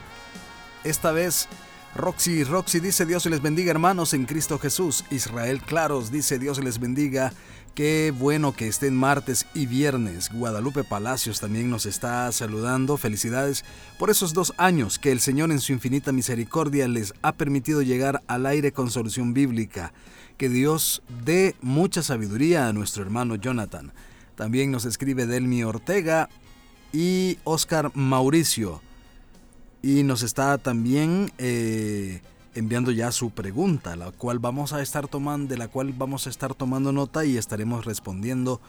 Esta 0.82 1.12
vez 1.12 1.46
Roxy, 1.94 2.42
Roxy 2.42 2.80
dice 2.80 3.04
Dios 3.04 3.26
les 3.26 3.42
bendiga 3.42 3.70
hermanos 3.70 4.14
en 4.14 4.24
Cristo 4.24 4.58
Jesús. 4.58 5.04
Israel 5.10 5.60
Claros 5.60 6.10
dice 6.10 6.38
Dios 6.38 6.64
les 6.64 6.80
bendiga. 6.80 7.34
Qué 7.74 8.14
bueno 8.18 8.54
que 8.54 8.66
estén 8.66 8.96
martes 8.96 9.44
y 9.52 9.66
viernes. 9.66 10.30
Guadalupe 10.32 10.84
Palacios 10.84 11.38
también 11.38 11.68
nos 11.68 11.84
está 11.84 12.32
saludando. 12.32 12.96
Felicidades 12.96 13.66
por 13.98 14.08
esos 14.08 14.32
dos 14.32 14.54
años 14.56 14.98
que 14.98 15.12
el 15.12 15.20
Señor 15.20 15.50
en 15.50 15.60
su 15.60 15.72
infinita 15.72 16.12
misericordia 16.12 16.88
les 16.88 17.12
ha 17.20 17.32
permitido 17.32 17.82
llegar 17.82 18.22
al 18.26 18.46
aire 18.46 18.72
con 18.72 18.90
solución 18.90 19.34
bíblica. 19.34 19.92
Que 20.38 20.48
Dios 20.48 21.02
dé 21.26 21.56
mucha 21.60 22.02
sabiduría 22.02 22.68
a 22.68 22.72
nuestro 22.72 23.02
hermano 23.02 23.36
Jonathan. 23.36 23.92
También 24.34 24.70
nos 24.70 24.86
escribe 24.86 25.26
Delmi 25.26 25.62
Ortega 25.62 26.30
y 26.94 27.38
Oscar 27.42 27.90
Mauricio 27.94 28.80
y 29.82 30.04
nos 30.04 30.22
está 30.22 30.56
también 30.58 31.32
eh, 31.38 32.22
enviando 32.54 32.92
ya 32.92 33.10
su 33.10 33.30
pregunta, 33.30 33.96
la 33.96 34.12
cual 34.12 34.38
vamos 34.38 34.72
a 34.72 34.80
estar 34.80 35.08
tomando, 35.08 35.48
de 35.48 35.58
la 35.58 35.66
cual 35.66 35.92
vamos 35.92 36.28
a 36.28 36.30
estar 36.30 36.54
tomando 36.54 36.92
nota 36.92 37.24
y 37.24 37.36
estaremos 37.36 37.84
respondiendo 37.84 38.60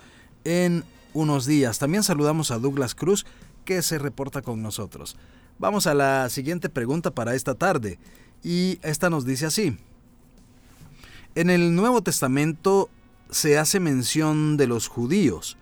en 0.44 0.84
unos 1.14 1.46
días. 1.46 1.78
También 1.78 2.02
saludamos 2.02 2.50
a 2.50 2.58
Douglas 2.58 2.96
Cruz 2.96 3.28
que 3.64 3.84
se 3.84 4.00
reporta 4.00 4.42
con 4.42 4.64
nosotros. 4.64 5.18
Vamos 5.60 5.86
a 5.86 5.94
la 5.94 6.28
siguiente 6.30 6.68
pregunta 6.68 7.12
para 7.12 7.36
esta 7.36 7.54
tarde 7.54 8.00
y 8.44 8.80
esta 8.82 9.12
nos 9.12 9.26
dice 9.26 9.46
así. 9.46 9.78
En 11.36 11.52
el 11.52 11.76
Nuevo 11.76 12.02
Testamento 12.02 12.90
se 13.30 13.60
hace 13.60 13.80
mención 13.80 14.58
de 14.58 14.66
los 14.66 14.88
judíos. 14.88 15.58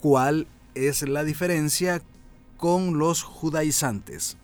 ¿Cuál 0.00 0.46
es 0.88 1.02
la 1.02 1.24
diferencia 1.24 2.02
con 2.56 2.98
los 2.98 3.22
judaizantes? 3.22 4.36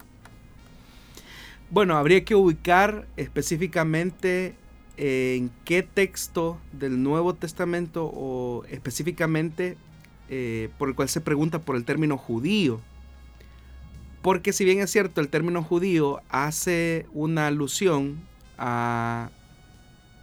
Bueno, 1.70 1.96
habría 1.96 2.24
que 2.24 2.34
ubicar 2.34 3.06
específicamente 3.16 4.54
eh, 4.96 5.36
en 5.36 5.50
qué 5.64 5.82
texto 5.82 6.58
del 6.72 7.02
Nuevo 7.02 7.34
Testamento 7.34 8.10
o 8.14 8.64
específicamente 8.70 9.76
eh, 10.28 10.70
por 10.78 10.88
el 10.88 10.94
cual 10.94 11.08
se 11.08 11.20
pregunta 11.20 11.60
por 11.60 11.76
el 11.76 11.84
término 11.84 12.16
judío. 12.16 12.80
Porque 14.22 14.52
si 14.52 14.64
bien 14.64 14.80
es 14.80 14.90
cierto, 14.90 15.20
el 15.20 15.28
término 15.28 15.62
judío 15.62 16.20
hace 16.30 17.06
una 17.12 17.46
alusión 17.46 18.20
a 18.58 19.30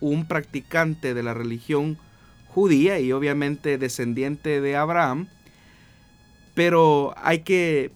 un 0.01 0.27
practicante 0.27 1.13
de 1.13 1.23
la 1.23 1.33
religión 1.33 1.97
judía 2.47 2.99
y 2.99 3.11
obviamente 3.11 3.77
descendiente 3.77 4.59
de 4.59 4.75
Abraham, 4.75 5.27
pero 6.53 7.13
hay 7.17 7.39
que 7.39 7.91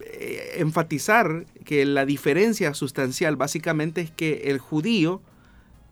eh, 0.00 0.56
enfatizar 0.58 1.46
que 1.64 1.84
la 1.84 2.06
diferencia 2.06 2.72
sustancial 2.74 3.36
básicamente 3.36 4.00
es 4.00 4.10
que 4.10 4.42
el 4.46 4.58
judío, 4.58 5.20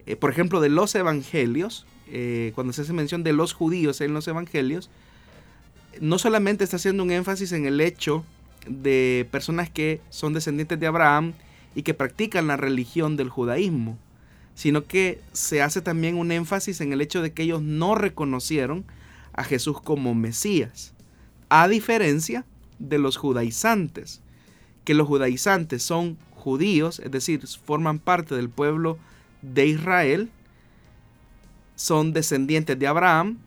eh, 0.06 0.16
por 0.16 0.30
ejemplo, 0.30 0.60
de 0.60 0.68
los 0.68 0.94
evangelios, 0.94 1.86
eh, 2.08 2.52
cuando 2.54 2.72
se 2.72 2.82
hace 2.82 2.92
mención 2.92 3.24
de 3.24 3.32
los 3.32 3.52
judíos 3.52 4.00
en 4.00 4.14
los 4.14 4.28
evangelios, 4.28 4.90
no 6.00 6.18
solamente 6.18 6.64
está 6.64 6.76
haciendo 6.76 7.02
un 7.02 7.10
énfasis 7.10 7.52
en 7.52 7.66
el 7.66 7.80
hecho 7.80 8.24
de 8.66 9.26
personas 9.30 9.70
que 9.70 10.00
son 10.10 10.32
descendientes 10.32 10.78
de 10.78 10.86
Abraham 10.86 11.32
y 11.74 11.82
que 11.82 11.94
practican 11.94 12.46
la 12.46 12.56
religión 12.56 13.16
del 13.16 13.28
judaísmo, 13.28 13.98
sino 14.54 14.84
que 14.84 15.20
se 15.32 15.62
hace 15.62 15.82
también 15.82 16.16
un 16.16 16.32
énfasis 16.32 16.80
en 16.80 16.92
el 16.92 17.00
hecho 17.00 17.22
de 17.22 17.32
que 17.32 17.42
ellos 17.42 17.62
no 17.62 17.94
reconocieron 17.94 18.84
a 19.32 19.44
Jesús 19.44 19.80
como 19.80 20.14
Mesías, 20.14 20.94
a 21.48 21.68
diferencia 21.68 22.44
de 22.78 22.98
los 22.98 23.16
judaizantes 23.16 24.20
que 24.87 24.94
los 24.94 25.09
judaizantes 25.09 25.82
son 25.82 26.16
judíos, 26.30 27.00
es 27.00 27.11
decir, 27.11 27.44
forman 27.64 27.98
parte 27.98 28.37
del 28.37 28.48
pueblo 28.48 28.98
de 29.42 29.66
Israel, 29.66 30.30
son 31.74 32.12
descendientes 32.12 32.78
de 32.78 32.87
Abraham 32.87 33.38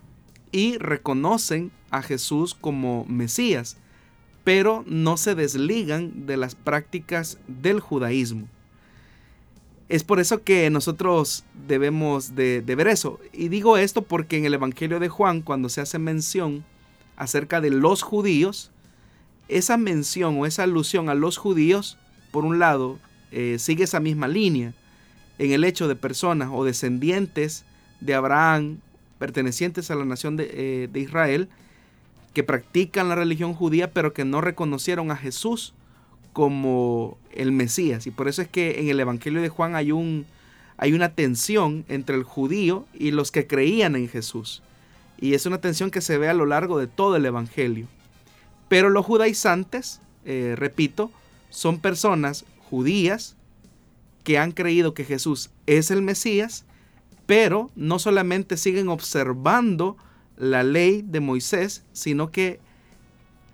y 0.51 0.77
reconocen 0.77 1.71
a 1.91 2.01
Jesús 2.01 2.53
como 2.53 3.05
Mesías, 3.05 3.77
pero 4.43 4.83
no 4.85 5.15
se 5.15 5.33
desligan 5.33 6.25
de 6.25 6.35
las 6.35 6.55
prácticas 6.55 7.39
del 7.47 7.79
judaísmo. 7.79 8.49
Es 9.88 10.03
por 10.03 10.19
eso 10.19 10.43
que 10.43 10.69
nosotros 10.69 11.45
debemos 11.67 12.35
de, 12.35 12.62
ver 12.62 12.88
eso. 12.89 13.17
Y 13.31 13.47
digo 13.47 13.77
esto 13.77 14.01
porque 14.01 14.38
en 14.38 14.45
el 14.45 14.55
Evangelio 14.55 14.99
de 14.99 15.07
Juan, 15.07 15.41
cuando 15.41 15.69
se 15.69 15.79
hace 15.79 15.99
mención 15.99 16.65
acerca 17.19 17.62
de 17.62 17.69
los 17.69 18.01
judíos, 18.01 18.71
esa 19.47 19.77
mención 19.77 20.39
o 20.39 20.45
esa 20.47 20.63
alusión 20.63 21.10
a 21.10 21.13
los 21.15 21.38
judíos, 21.38 21.97
por 22.32 22.45
un 22.45 22.58
lado, 22.58 22.97
eh, 23.32 23.58
sigue 23.60 23.84
esa 23.84 23.99
misma 23.99 24.27
línea 24.27 24.73
en 25.38 25.51
el 25.51 25.63
hecho 25.63 25.88
de 25.88 25.95
personas 25.95 26.49
o 26.51 26.63
descendientes 26.63 27.65
de 27.99 28.15
Abraham, 28.15 28.79
pertenecientes 29.19 29.91
a 29.91 29.95
la 29.95 30.05
nación 30.05 30.38
de, 30.38 30.49
eh, 30.51 30.89
de 30.91 30.99
Israel, 30.99 31.49
que 32.34 32.43
practican 32.43 33.10
la 33.10 33.15
religión 33.15 33.53
judía, 33.53 33.91
pero 33.91 34.13
que 34.13 34.25
no 34.25 34.41
reconocieron 34.41 35.12
a 35.12 35.17
Jesús 35.17 35.73
como 36.32 37.17
el 37.32 37.51
Mesías. 37.51 38.08
Y 38.08 38.12
por 38.12 38.27
eso 38.27 38.41
es 38.41 38.47
que 38.47 38.79
en 38.79 38.89
el 38.89 38.99
Evangelio 38.99 39.41
de 39.41 39.49
Juan 39.49 39.75
hay, 39.75 39.91
un, 39.91 40.25
hay 40.77 40.93
una 40.93 41.10
tensión 41.10 41.86
entre 41.89 42.15
el 42.15 42.23
judío 42.23 42.86
y 42.93 43.12
los 43.12 43.32
que 43.32 43.47
creían 43.47 43.95
en 43.95 44.08
Jesús. 44.08 44.62
Y 45.19 45.34
es 45.34 45.45
una 45.45 45.60
tensión 45.60 45.91
que 45.91 46.01
se 46.01 46.17
ve 46.17 46.29
a 46.29 46.34
lo 46.34 46.45
largo 46.45 46.77
de 46.77 46.88
todo 46.88 47.15
el 47.15 47.25
Evangelio. 47.25 47.88
Pero 48.67 48.89
los 48.89 49.05
judaizantes, 49.05 49.99
eh, 50.25 50.55
repito, 50.58 51.12
son 51.49 51.79
personas 51.79 52.45
judías 52.69 53.36
que 54.23 54.38
han 54.38 54.51
creído 54.51 54.93
que 54.93 55.05
Jesús 55.05 55.49
es 55.65 55.91
el 55.91 56.01
Mesías, 56.01 56.65
pero 57.25 57.71
no 57.75 57.99
solamente 57.99 58.58
siguen 58.58 58.88
observando 58.89 59.97
la 60.38 60.63
ley 60.63 61.03
de 61.05 61.19
Moisés, 61.19 61.84
sino 61.91 62.32
que 62.32 62.60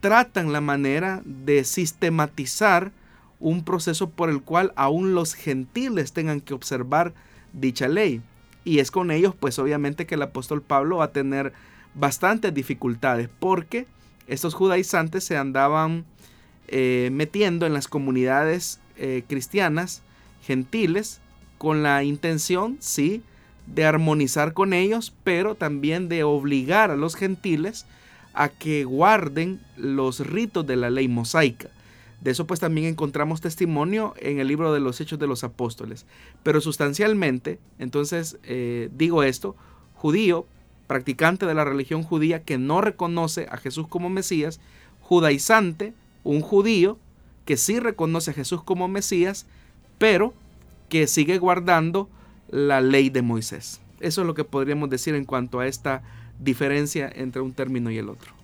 tratan 0.02 0.54
la 0.54 0.62
manera 0.62 1.22
de 1.26 1.64
sistematizar 1.64 2.92
un 3.40 3.64
proceso 3.64 4.10
por 4.10 4.30
el 4.30 4.42
cual 4.42 4.72
aún 4.76 5.16
los 5.16 5.34
gentiles 5.34 6.14
tengan 6.14 6.42
que 6.42 6.54
observar 6.54 7.14
dicha 7.54 7.88
ley. 7.88 8.22
Y 8.66 8.80
es 8.80 8.92
con 8.92 9.12
ellos, 9.12 9.34
pues 9.40 9.58
obviamente 9.60 10.06
que 10.06 10.16
el 10.16 10.24
apóstol 10.24 10.62
Pablo 10.62 10.98
va 10.98 11.06
a 11.06 11.12
tener 11.12 11.54
bastantes 11.94 12.54
dificultades, 12.54 13.30
porque 13.40 13.88
estos 14.28 14.54
judaizantes 14.54 15.24
se 15.24 15.38
andaban 15.38 16.04
eh, 16.68 17.10
metiendo 17.14 17.66
en 17.66 17.74
las 17.74 17.88
comunidades 17.88 18.80
eh, 18.98 19.24
cristianas 19.28 20.02
gentiles 20.42 21.22
con 21.58 21.84
la 21.84 22.04
intención, 22.04 22.78
sí, 22.80 23.22
de 23.68 23.86
armonizar 23.86 24.54
con 24.54 24.74
ellos, 24.74 25.14
pero 25.24 25.56
también 25.56 26.10
de 26.10 26.24
obligar 26.24 26.92
a 26.92 26.96
los 26.96 27.16
gentiles 27.16 27.86
a 28.34 28.50
que 28.50 28.84
guarden 28.84 29.62
los 29.78 30.26
ritos 30.26 30.68
de 30.68 30.76
la 30.76 30.90
ley 30.90 31.08
mosaica. 31.08 31.70
De 32.26 32.32
eso 32.32 32.48
pues 32.48 32.60
también 32.60 32.88
encontramos 32.88 33.40
testimonio 33.40 34.16
en 34.18 34.40
el 34.40 34.48
libro 34.48 34.74
de 34.74 34.80
los 34.80 35.00
Hechos 35.00 35.20
de 35.20 35.28
los 35.28 35.44
Apóstoles. 35.44 36.08
Pero 36.42 36.60
sustancialmente, 36.60 37.60
entonces 37.78 38.40
eh, 38.42 38.90
digo 38.98 39.22
esto, 39.22 39.56
judío 39.94 40.48
practicante 40.88 41.46
de 41.46 41.54
la 41.54 41.66
religión 41.66 42.02
judía 42.02 42.42
que 42.42 42.58
no 42.58 42.82
reconoce 42.82 43.46
a 43.52 43.58
Jesús 43.58 43.88
como 43.88 44.10
Mesías, 44.10 44.60
judaizante, 45.02 45.94
un 46.24 46.42
judío 46.42 46.98
que 47.46 47.58
sí 47.58 47.80
reconoce 47.80 48.32
a 48.32 48.34
Jesús 48.34 48.64
como 48.64 48.88
Mesías, 48.88 49.46
pero 50.00 50.34
que 50.90 51.06
sigue 51.06 51.38
guardando 51.38 52.10
la 52.50 52.82
ley 52.82 53.12
de 53.12 53.22
Moisés. 53.22 53.82
Eso 54.00 54.22
es 54.22 54.28
lo 54.28 54.34
que 54.34 54.46
podríamos 54.46 54.90
decir 54.90 55.14
en 55.14 55.26
cuanto 55.26 55.60
a 55.60 55.68
esta 55.68 56.02
diferencia 56.40 57.08
entre 57.08 57.44
un 57.44 57.54
término 57.54 57.92
y 57.92 58.00
el 58.00 58.10
otro. 58.10 58.35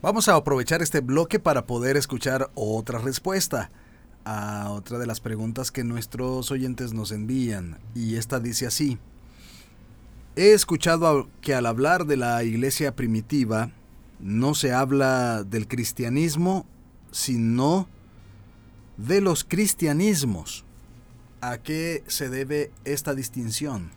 Vamos 0.00 0.28
a 0.28 0.36
aprovechar 0.36 0.80
este 0.80 1.00
bloque 1.00 1.40
para 1.40 1.66
poder 1.66 1.96
escuchar 1.96 2.52
otra 2.54 3.00
respuesta 3.00 3.68
a 4.24 4.70
otra 4.70 4.96
de 4.96 5.06
las 5.06 5.18
preguntas 5.18 5.72
que 5.72 5.82
nuestros 5.82 6.52
oyentes 6.52 6.92
nos 6.92 7.10
envían. 7.10 7.80
Y 7.96 8.14
esta 8.14 8.38
dice 8.38 8.68
así. 8.68 8.98
He 10.36 10.52
escuchado 10.52 11.28
que 11.40 11.52
al 11.52 11.66
hablar 11.66 12.06
de 12.06 12.16
la 12.16 12.44
iglesia 12.44 12.94
primitiva 12.94 13.72
no 14.20 14.54
se 14.54 14.72
habla 14.72 15.42
del 15.42 15.66
cristianismo, 15.66 16.64
sino 17.10 17.88
de 18.98 19.20
los 19.20 19.42
cristianismos. 19.42 20.64
¿A 21.40 21.58
qué 21.58 22.04
se 22.06 22.28
debe 22.28 22.70
esta 22.84 23.16
distinción? 23.16 23.90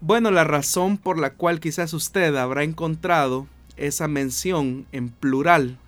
Bueno, 0.00 0.32
la 0.32 0.42
razón 0.42 0.98
por 0.98 1.18
la 1.18 1.34
cual 1.34 1.60
quizás 1.60 1.92
usted 1.94 2.34
habrá 2.34 2.64
encontrado 2.64 3.46
esa 3.78 4.08
mención 4.08 4.86
en 4.92 5.08
plural 5.08 5.78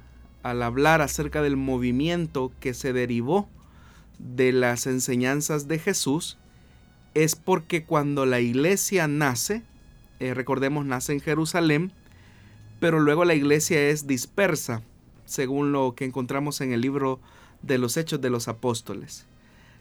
al 0.42 0.62
hablar 0.62 1.02
acerca 1.02 1.42
del 1.42 1.56
movimiento 1.56 2.52
que 2.60 2.74
se 2.74 2.92
derivó 2.92 3.48
de 4.18 4.52
las 4.52 4.86
enseñanzas 4.86 5.68
de 5.68 5.78
Jesús 5.78 6.38
es 7.14 7.36
porque 7.36 7.84
cuando 7.84 8.26
la 8.26 8.40
iglesia 8.40 9.08
nace, 9.08 9.62
eh, 10.20 10.34
recordemos, 10.34 10.86
nace 10.86 11.12
en 11.12 11.20
Jerusalén, 11.20 11.92
pero 12.78 13.00
luego 13.00 13.24
la 13.24 13.34
iglesia 13.34 13.88
es 13.88 14.06
dispersa 14.06 14.82
según 15.26 15.72
lo 15.72 15.94
que 15.94 16.04
encontramos 16.04 16.60
en 16.60 16.72
el 16.72 16.80
libro 16.80 17.20
de 17.62 17.78
los 17.78 17.96
Hechos 17.96 18.20
de 18.20 18.30
los 18.30 18.48
Apóstoles. 18.48 19.26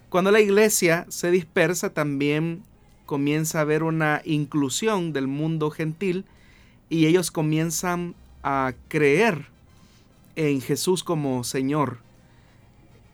Cuando 0.09 0.31
la 0.31 0.41
iglesia 0.41 1.05
se 1.09 1.31
dispersa, 1.31 1.93
también 1.93 2.63
comienza 3.05 3.59
a 3.59 3.61
haber 3.61 3.83
una 3.83 4.21
inclusión 4.25 5.13
del 5.13 5.27
mundo 5.27 5.71
gentil 5.71 6.25
y 6.89 7.05
ellos 7.05 7.31
comienzan 7.31 8.15
a 8.43 8.73
creer 8.87 9.45
en 10.35 10.61
Jesús 10.61 11.03
como 11.03 11.43
Señor, 11.43 11.99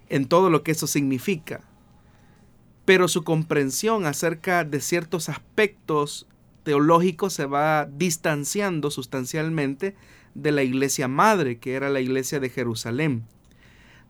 en 0.10 0.26
todo 0.28 0.50
lo 0.50 0.64
que 0.64 0.72
eso 0.72 0.88
significa. 0.88 1.62
Pero 2.86 3.08
su 3.08 3.24
comprensión 3.24 4.06
acerca 4.06 4.64
de 4.64 4.80
ciertos 4.80 5.28
aspectos 5.28 6.28
teológicos 6.64 7.34
se 7.34 7.46
va 7.46 7.86
distanciando 7.86 8.92
sustancialmente 8.92 9.96
de 10.36 10.52
la 10.52 10.64
iglesia 10.64 11.08
madre, 11.08 11.58
que 11.58 11.74
era 11.74 11.90
la 11.90 12.02
iglesia 12.02 12.40
de 12.40 12.50
Jerusalén. 12.50 13.24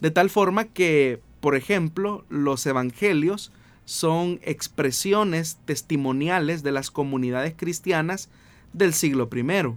De 0.01 0.11
tal 0.11 0.29
forma 0.29 0.65
que, 0.65 1.21
por 1.39 1.55
ejemplo, 1.55 2.25
los 2.29 2.65
evangelios 2.65 3.51
son 3.85 4.39
expresiones 4.41 5.57
testimoniales 5.65 6.63
de 6.63 6.71
las 6.71 6.91
comunidades 6.91 7.53
cristianas 7.55 8.29
del 8.75 8.93
siglo 8.93 9.29
I. 9.33 9.73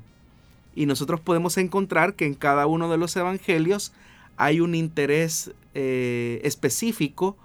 Y 0.74 0.86
nosotros 0.86 1.20
podemos 1.20 1.56
encontrar 1.56 2.14
que 2.14 2.26
en 2.26 2.34
cada 2.34 2.66
uno 2.66 2.90
de 2.90 2.98
los 2.98 3.16
evangelios 3.16 3.92
hay 4.36 4.60
un 4.60 4.74
interés 4.74 5.52
eh, 5.74 6.40
específico 6.44 7.36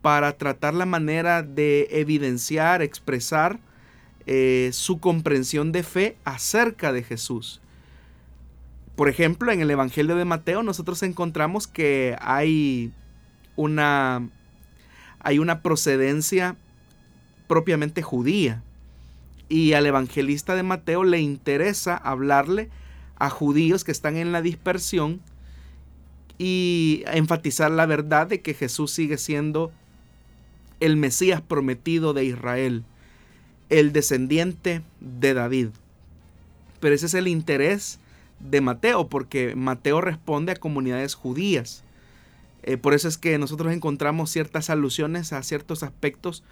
para 0.00 0.36
tratar 0.36 0.74
la 0.74 0.86
manera 0.86 1.42
de 1.42 1.88
evidenciar, 1.90 2.82
expresar 2.82 3.60
eh, 4.26 4.70
su 4.72 4.98
comprensión 4.98 5.72
de 5.72 5.82
fe 5.82 6.16
acerca 6.24 6.92
de 6.92 7.02
Jesús. 7.02 7.60
Por 8.96 9.08
ejemplo, 9.08 9.52
en 9.52 9.60
el 9.60 9.70
Evangelio 9.70 10.16
de 10.16 10.24
Mateo 10.24 10.62
nosotros 10.62 11.02
encontramos 11.02 11.66
que 11.66 12.16
hay 12.20 12.92
una, 13.56 14.28
hay 15.20 15.38
una 15.38 15.62
procedencia 15.62 16.56
propiamente 17.46 18.02
judía. 18.02 18.62
Y 19.52 19.74
al 19.74 19.84
evangelista 19.84 20.56
de 20.56 20.62
Mateo 20.62 21.04
le 21.04 21.20
interesa 21.20 21.94
hablarle 21.94 22.70
a 23.16 23.28
judíos 23.28 23.84
que 23.84 23.92
están 23.92 24.16
en 24.16 24.32
la 24.32 24.40
dispersión 24.40 25.20
y 26.38 27.02
enfatizar 27.08 27.70
la 27.70 27.84
verdad 27.84 28.26
de 28.26 28.40
que 28.40 28.54
Jesús 28.54 28.92
sigue 28.92 29.18
siendo 29.18 29.70
el 30.80 30.96
Mesías 30.96 31.42
prometido 31.42 32.14
de 32.14 32.24
Israel, 32.24 32.82
el 33.68 33.92
descendiente 33.92 34.80
de 35.00 35.34
David. 35.34 35.68
Pero 36.80 36.94
ese 36.94 37.04
es 37.04 37.12
el 37.12 37.28
interés 37.28 37.98
de 38.40 38.62
Mateo, 38.62 39.10
porque 39.10 39.54
Mateo 39.54 40.00
responde 40.00 40.52
a 40.52 40.56
comunidades 40.56 41.14
judías. 41.14 41.84
Eh, 42.62 42.78
por 42.78 42.94
eso 42.94 43.06
es 43.06 43.18
que 43.18 43.36
nosotros 43.36 43.70
encontramos 43.74 44.30
ciertas 44.30 44.70
alusiones 44.70 45.34
a 45.34 45.42
ciertos 45.42 45.82
aspectos 45.82 46.42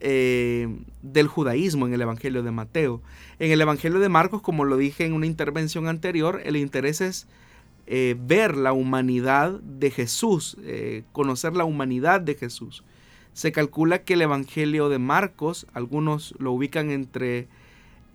eh, 0.00 0.68
del 1.02 1.28
judaísmo 1.28 1.86
en 1.86 1.94
el 1.94 2.02
Evangelio 2.02 2.42
de 2.42 2.50
Mateo. 2.50 3.00
En 3.38 3.50
el 3.50 3.60
Evangelio 3.60 3.98
de 3.98 4.08
Marcos, 4.08 4.42
como 4.42 4.64
lo 4.64 4.76
dije 4.76 5.04
en 5.04 5.12
una 5.12 5.26
intervención 5.26 5.88
anterior, 5.88 6.40
el 6.44 6.56
interés 6.56 7.00
es 7.00 7.26
eh, 7.86 8.16
ver 8.18 8.56
la 8.56 8.72
humanidad 8.72 9.60
de 9.60 9.90
Jesús, 9.90 10.56
conocer 11.12 11.54
la 11.54 11.64
humanidad 11.64 12.20
de 12.20 12.34
Jesús. 12.34 12.84
Se 13.32 13.50
calcula 13.50 14.04
que 14.04 14.14
el 14.14 14.22
Evangelio 14.22 14.88
de 14.88 14.98
Marcos, 14.98 15.66
algunos 15.72 16.34
lo 16.38 16.52
ubican 16.52 16.90
entre 16.90 17.48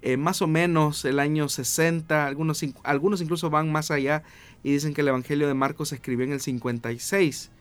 eh, 0.02 0.16
más 0.16 0.42
o 0.42 0.48
menos 0.48 1.04
el 1.04 1.20
año 1.20 1.50
60, 1.50 2.26
algunos, 2.26 2.64
algunos 2.84 3.22
incluso 3.22 3.50
van 3.50 3.70
más 3.70 3.92
allá 3.92 4.24
y 4.64 4.72
dicen 4.72 4.94
que 4.94 5.02
el 5.02 5.10
Evangelio 5.10 5.48
de 5.48 5.54
Marcos 5.54 5.90
se 5.90 5.96
escribió 5.96 6.26
en 6.26 6.32
el 6.32 6.40
56. 6.40 7.52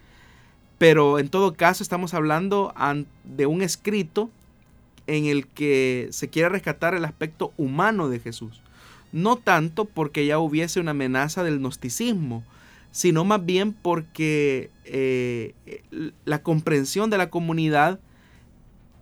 Pero 0.78 1.18
en 1.18 1.28
todo 1.28 1.54
caso 1.54 1.82
estamos 1.82 2.14
hablando 2.14 2.72
de 3.24 3.46
un 3.46 3.62
escrito 3.62 4.30
en 5.06 5.26
el 5.26 5.46
que 5.46 6.08
se 6.12 6.28
quiere 6.28 6.50
rescatar 6.50 6.94
el 6.94 7.04
aspecto 7.04 7.52
humano 7.56 8.08
de 8.08 8.20
Jesús. 8.20 8.62
No 9.10 9.36
tanto 9.36 9.86
porque 9.86 10.26
ya 10.26 10.38
hubiese 10.38 10.80
una 10.80 10.92
amenaza 10.92 11.42
del 11.42 11.58
gnosticismo, 11.58 12.44
sino 12.92 13.24
más 13.24 13.44
bien 13.44 13.72
porque 13.72 14.70
eh, 14.84 15.54
la 16.24 16.42
comprensión 16.42 17.10
de 17.10 17.18
la 17.18 17.30
comunidad 17.30 17.98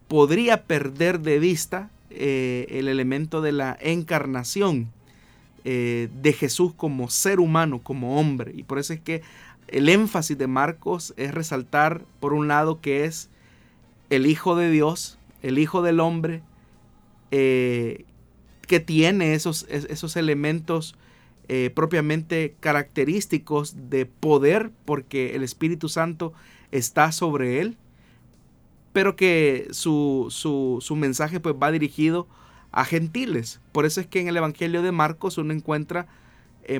podría 0.08 0.64
perder 0.64 1.20
de 1.20 1.38
vista 1.38 1.90
eh, 2.10 2.66
el 2.70 2.88
elemento 2.88 3.42
de 3.42 3.52
la 3.52 3.76
encarnación 3.80 4.90
eh, 5.64 6.08
de 6.22 6.32
Jesús 6.32 6.72
como 6.74 7.10
ser 7.10 7.40
humano, 7.40 7.80
como 7.82 8.20
hombre. 8.20 8.52
Y 8.54 8.62
por 8.62 8.78
eso 8.78 8.92
es 8.92 9.00
que 9.00 9.22
el 9.68 9.88
énfasis 9.88 10.38
de 10.38 10.46
Marcos 10.46 11.14
es 11.16 11.34
resaltar, 11.34 12.04
por 12.20 12.32
un 12.32 12.48
lado, 12.48 12.80
que 12.80 13.04
es 13.04 13.30
el 14.10 14.26
Hijo 14.26 14.56
de 14.56 14.70
Dios, 14.70 15.18
el 15.42 15.58
Hijo 15.58 15.82
del 15.82 16.00
hombre, 16.00 16.42
eh, 17.30 18.04
que 18.66 18.80
tiene 18.80 19.34
esos, 19.34 19.66
esos 19.68 20.16
elementos 20.16 20.96
propiamente 21.74 22.56
característicos 22.58 23.88
de 23.88 24.04
poder, 24.04 24.72
porque 24.84 25.36
el 25.36 25.44
Espíritu 25.44 25.88
Santo 25.88 26.32
está 26.72 27.12
sobre 27.12 27.60
él 27.60 27.78
pero 28.96 29.14
que 29.14 29.68
su, 29.72 30.28
su, 30.30 30.96
mensaje 30.96 31.38
pues 31.38 31.54
va 31.54 31.70
dirigido 31.70 32.26
a 32.72 32.86
gentiles. 32.86 33.60
Por 33.72 33.84
eso 33.84 34.00
es 34.00 34.06
que 34.06 34.20
en 34.20 34.28
el 34.28 34.38
Evangelio 34.38 34.80
de 34.80 34.90
Marcos 34.90 35.36
uno 35.36 35.52
encuentra 35.52 36.06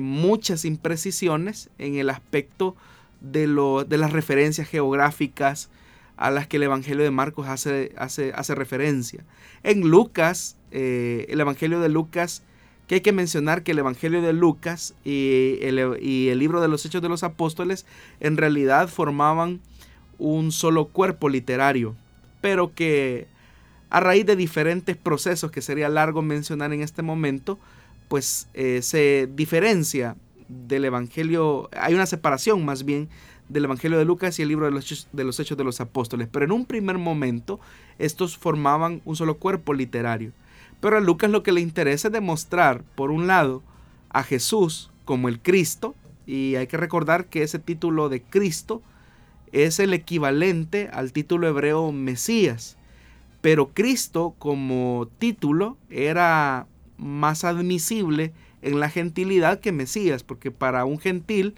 muchas 0.01 0.65
imprecisiones 0.65 1.69
en 1.77 1.95
el 1.95 2.09
aspecto 2.09 2.75
de, 3.21 3.47
de 3.87 3.97
las 3.97 4.11
referencias 4.11 4.67
geográficas 4.67 5.69
a 6.17 6.31
las 6.31 6.47
que 6.47 6.57
el 6.57 6.63
Evangelio 6.63 7.03
de 7.03 7.11
Marcos 7.11 7.47
hace, 7.47 7.93
hace, 7.97 8.31
hace 8.33 8.55
referencia. 8.55 9.23
En 9.63 9.81
Lucas, 9.81 10.55
eh, 10.71 11.25
el 11.29 11.39
Evangelio 11.39 11.79
de 11.79 11.89
Lucas, 11.89 12.43
que 12.87 12.95
hay 12.95 13.01
que 13.01 13.11
mencionar 13.11 13.63
que 13.63 13.71
el 13.71 13.79
Evangelio 13.79 14.21
de 14.21 14.33
Lucas 14.33 14.93
y 15.03 15.59
el, 15.61 15.99
y 16.01 16.29
el 16.29 16.39
libro 16.39 16.61
de 16.61 16.67
los 16.67 16.85
Hechos 16.85 17.01
de 17.01 17.09
los 17.09 17.23
Apóstoles 17.23 17.85
en 18.19 18.37
realidad 18.37 18.87
formaban 18.87 19.59
un 20.17 20.51
solo 20.51 20.85
cuerpo 20.85 21.29
literario 21.29 21.95
pero 22.41 22.73
que 22.73 23.27
a 23.89 23.99
raíz 23.99 24.25
de 24.25 24.35
diferentes 24.35 24.95
procesos 24.95 25.51
que 25.51 25.61
sería 25.61 25.89
largo 25.89 26.21
mencionar 26.21 26.73
en 26.73 26.81
este 26.81 27.01
momento, 27.01 27.57
pues 28.07 28.47
eh, 28.53 28.81
se 28.81 29.29
diferencia 29.33 30.15
del 30.47 30.85
Evangelio, 30.85 31.69
hay 31.77 31.93
una 31.93 32.05
separación 32.05 32.63
más 32.63 32.85
bien 32.85 33.09
del 33.49 33.65
Evangelio 33.65 33.97
de 33.97 34.05
Lucas 34.05 34.39
y 34.39 34.41
el 34.41 34.49
libro 34.49 34.65
de 34.65 34.71
los, 34.71 35.07
de 35.11 35.23
los 35.23 35.39
Hechos 35.39 35.57
de 35.57 35.63
los 35.63 35.81
Apóstoles, 35.81 36.27
pero 36.31 36.45
en 36.45 36.51
un 36.51 36.65
primer 36.65 36.97
momento 36.97 37.59
estos 37.97 38.37
formaban 38.37 39.01
un 39.05 39.15
solo 39.15 39.37
cuerpo 39.37 39.73
literario. 39.73 40.31
Pero 40.79 40.97
a 40.97 41.01
Lucas 41.01 41.31
lo 41.31 41.43
que 41.43 41.51
le 41.51 41.61
interesa 41.61 42.07
es 42.07 42.13
demostrar, 42.13 42.83
por 42.95 43.11
un 43.11 43.27
lado, 43.27 43.63
a 44.09 44.23
Jesús 44.23 44.91
como 45.05 45.27
el 45.27 45.39
Cristo, 45.39 45.95
y 46.25 46.55
hay 46.55 46.67
que 46.67 46.77
recordar 46.77 47.27
que 47.27 47.43
ese 47.43 47.57
título 47.57 48.09
de 48.09 48.21
Cristo 48.21 48.81
es 49.51 49.79
el 49.79 49.93
equivalente 49.93 50.89
al 50.91 51.13
título 51.13 51.47
hebreo 51.47 51.91
Mesías. 51.91 52.77
Pero 53.41 53.69
Cristo 53.69 54.35
como 54.37 55.07
título 55.19 55.77
era 55.89 56.67
más 56.97 57.43
admisible 57.43 58.33
en 58.61 58.79
la 58.79 58.89
gentilidad 58.89 59.59
que 59.59 59.71
Mesías, 59.71 60.23
porque 60.23 60.51
para 60.51 60.85
un 60.85 60.99
gentil 60.99 61.55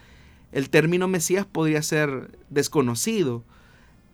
el 0.52 0.70
término 0.70 1.08
Mesías 1.08 1.46
podría 1.46 1.82
ser 1.82 2.38
desconocido, 2.50 3.44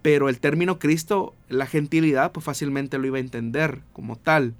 pero 0.01 0.30
el 0.30 0.39
término 0.39 0.80
Cristo, 0.80 1.34
la 1.49 1.65
gentilidad, 1.65 2.32
pues 2.32 2.43
fácilmente 2.45 2.97
lo 2.97 3.07
iba 3.07 3.17
a 3.17 3.21
entender 3.21 3.80
como 3.93 4.17
tal. 4.17 4.53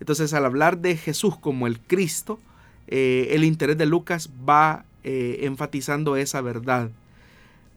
Entonces 0.00 0.32
al 0.32 0.44
hablar 0.44 0.78
de 0.78 0.96
Jesús 0.96 1.36
como 1.36 1.66
el 1.66 1.78
Cristo, 1.78 2.40
eh, 2.88 3.28
el 3.30 3.44
interés 3.44 3.78
de 3.78 3.86
Lucas 3.86 4.30
va 4.48 4.84
eh, 5.04 5.40
enfatizando 5.42 6.16
esa 6.16 6.40
verdad. 6.40 6.90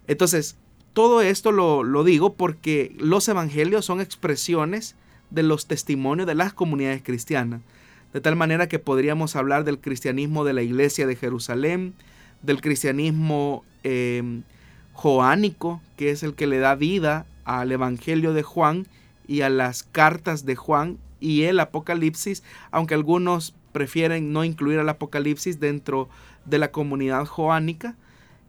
Entonces, 0.07 0.57
todo 0.93 1.21
esto 1.21 1.51
lo, 1.51 2.03
digo 2.03 2.33
porque 2.33 2.95
los 2.99 3.27
evangelios 3.27 3.85
son 3.85 4.01
expresiones 4.01 4.95
de 5.31 5.43
los 5.43 5.65
testimonios 5.65 6.27
de 6.27 6.35
las 6.35 6.53
comunidades 6.53 7.01
cristianas. 7.03 7.61
De 8.13 8.21
tal 8.21 8.35
manera 8.35 8.69
que 8.69 8.79
podríamos 8.79 9.35
hablar 9.35 9.63
del 9.63 9.79
cristianismo 9.79 10.43
de 10.43 10.53
la 10.53 10.61
iglesia 10.61 11.07
de 11.07 11.15
Jerusalén, 11.15 11.93
del 12.43 12.61
cristianismo 12.61 13.63
em, 13.83 14.43
joánico, 14.93 15.81
que 15.97 16.11
es 16.11 16.23
el 16.23 16.35
que 16.35 16.47
le 16.47 16.59
da 16.59 16.75
vida 16.75 17.25
al 17.45 17.71
Evangelio 17.71 18.33
de 18.33 18.43
Juan 18.43 18.85
y 19.27 19.41
a 19.41 19.49
las 19.49 19.83
cartas 19.83 20.45
de 20.45 20.55
Juan 20.55 20.97
y 21.19 21.43
el 21.43 21.59
Apocalipsis, 21.59 22.43
aunque 22.69 22.93
algunos 22.93 23.55
prefieren 23.71 24.31
no 24.31 24.43
incluir 24.43 24.79
al 24.79 24.89
Apocalipsis 24.89 25.59
dentro 25.59 26.07
de 26.45 26.59
la 26.59 26.71
comunidad 26.71 27.25
joánica. 27.25 27.95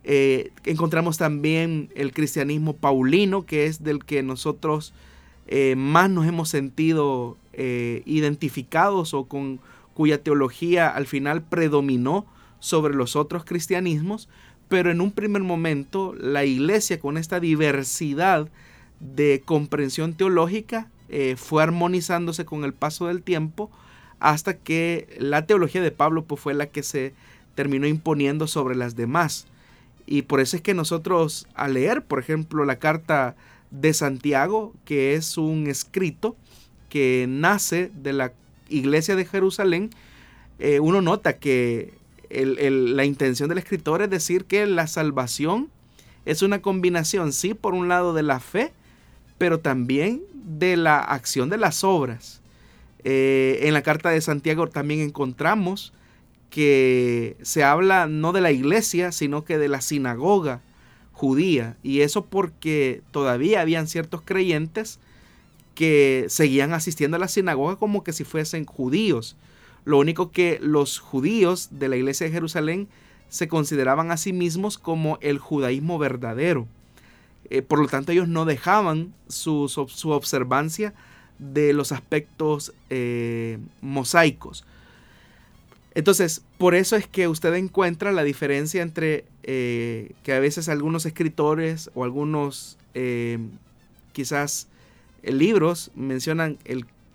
Eh, 0.02 0.50
encontramos 0.64 1.16
también 1.16 1.88
el 1.94 2.12
cristianismo 2.12 2.74
paulino, 2.76 3.46
que 3.46 3.64
es 3.64 3.82
del 3.82 4.04
que 4.04 4.22
nosotros 4.22 4.92
eh, 5.46 5.74
más 5.76 6.10
nos 6.10 6.26
hemos 6.26 6.50
sentido 6.50 7.38
eh, 7.56 8.02
identificados 8.06 9.14
o 9.14 9.24
con 9.24 9.60
cuya 9.94 10.22
teología 10.22 10.88
al 10.88 11.06
final 11.06 11.42
predominó 11.42 12.26
sobre 12.58 12.94
los 12.94 13.16
otros 13.16 13.44
cristianismos, 13.44 14.28
pero 14.68 14.90
en 14.90 15.00
un 15.00 15.12
primer 15.12 15.42
momento 15.42 16.14
la 16.14 16.44
iglesia 16.44 16.98
con 16.98 17.16
esta 17.16 17.40
diversidad 17.40 18.48
de 19.00 19.42
comprensión 19.44 20.14
teológica 20.14 20.88
eh, 21.08 21.36
fue 21.36 21.62
armonizándose 21.62 22.44
con 22.44 22.64
el 22.64 22.72
paso 22.72 23.06
del 23.06 23.22
tiempo 23.22 23.70
hasta 24.20 24.56
que 24.56 25.14
la 25.18 25.46
teología 25.46 25.82
de 25.82 25.90
Pablo 25.90 26.24
pues, 26.24 26.40
fue 26.40 26.54
la 26.54 26.66
que 26.66 26.82
se 26.82 27.12
terminó 27.54 27.86
imponiendo 27.86 28.46
sobre 28.46 28.74
las 28.74 28.96
demás. 28.96 29.46
Y 30.06 30.22
por 30.22 30.40
eso 30.40 30.56
es 30.56 30.62
que 30.62 30.74
nosotros 30.74 31.46
al 31.54 31.74
leer, 31.74 32.02
por 32.04 32.18
ejemplo, 32.18 32.64
la 32.64 32.78
carta 32.78 33.36
de 33.70 33.92
Santiago, 33.92 34.72
que 34.84 35.14
es 35.14 35.36
un 35.36 35.66
escrito 35.66 36.36
que 36.94 37.26
nace 37.28 37.90
de 37.92 38.12
la 38.12 38.32
iglesia 38.68 39.16
de 39.16 39.24
Jerusalén, 39.24 39.90
eh, 40.60 40.78
uno 40.78 41.02
nota 41.02 41.38
que 41.38 41.92
la 42.30 43.04
intención 43.04 43.48
del 43.48 43.58
escritor 43.58 44.00
es 44.00 44.10
decir 44.10 44.44
que 44.44 44.64
la 44.64 44.86
salvación 44.86 45.70
es 46.24 46.42
una 46.42 46.62
combinación, 46.62 47.32
sí, 47.32 47.52
por 47.52 47.74
un 47.74 47.88
lado 47.88 48.14
de 48.14 48.22
la 48.22 48.38
fe, 48.38 48.72
pero 49.38 49.58
también 49.58 50.22
de 50.34 50.76
la 50.76 51.00
acción 51.00 51.50
de 51.50 51.58
las 51.58 51.82
obras. 51.82 52.42
Eh, 53.02 53.58
en 53.62 53.74
la 53.74 53.82
carta 53.82 54.10
de 54.10 54.20
Santiago 54.20 54.68
también 54.68 55.00
encontramos 55.00 55.92
que 56.48 57.36
se 57.42 57.64
habla 57.64 58.06
no 58.06 58.30
de 58.30 58.40
la 58.40 58.52
iglesia, 58.52 59.10
sino 59.10 59.44
que 59.44 59.58
de 59.58 59.66
la 59.66 59.80
sinagoga 59.80 60.60
judía. 61.10 61.76
Y 61.82 62.02
eso 62.02 62.26
porque 62.26 63.02
todavía 63.10 63.62
habían 63.62 63.88
ciertos 63.88 64.22
creyentes 64.24 65.00
que 65.74 66.26
seguían 66.28 66.72
asistiendo 66.72 67.16
a 67.16 67.20
la 67.20 67.28
sinagoga 67.28 67.76
como 67.76 68.04
que 68.04 68.12
si 68.12 68.24
fuesen 68.24 68.64
judíos. 68.64 69.36
Lo 69.84 69.98
único 69.98 70.30
que 70.30 70.58
los 70.62 70.98
judíos 70.98 71.68
de 71.72 71.88
la 71.88 71.96
iglesia 71.96 72.26
de 72.26 72.32
Jerusalén 72.32 72.88
se 73.28 73.48
consideraban 73.48 74.10
a 74.10 74.16
sí 74.16 74.32
mismos 74.32 74.78
como 74.78 75.18
el 75.20 75.38
judaísmo 75.38 75.98
verdadero. 75.98 76.66
Eh, 77.50 77.62
por 77.62 77.80
lo 77.80 77.88
tanto, 77.88 78.12
ellos 78.12 78.28
no 78.28 78.44
dejaban 78.44 79.12
su, 79.28 79.70
observancia 80.04 80.94
de 81.38 81.72
los 81.72 81.92
aspectos 81.92 82.72
eh, 82.90 83.58
mosaicos. 83.80 84.64
Entonces, 85.94 86.42
por 86.58 86.74
eso 86.74 86.96
es 86.96 87.06
que 87.06 87.28
usted 87.28 87.54
encuentra 87.54 88.12
la 88.12 88.24
diferencia 88.24 88.82
entre 88.82 89.24
eh, 89.42 90.12
que 90.22 90.32
a 90.32 90.40
veces 90.40 90.68
algunos 90.68 91.06
escritores 91.06 91.90
o 91.94 92.04
algunos 92.04 92.78
quizás 94.12 94.68
libros 95.32 95.90
mencionan 95.94 96.58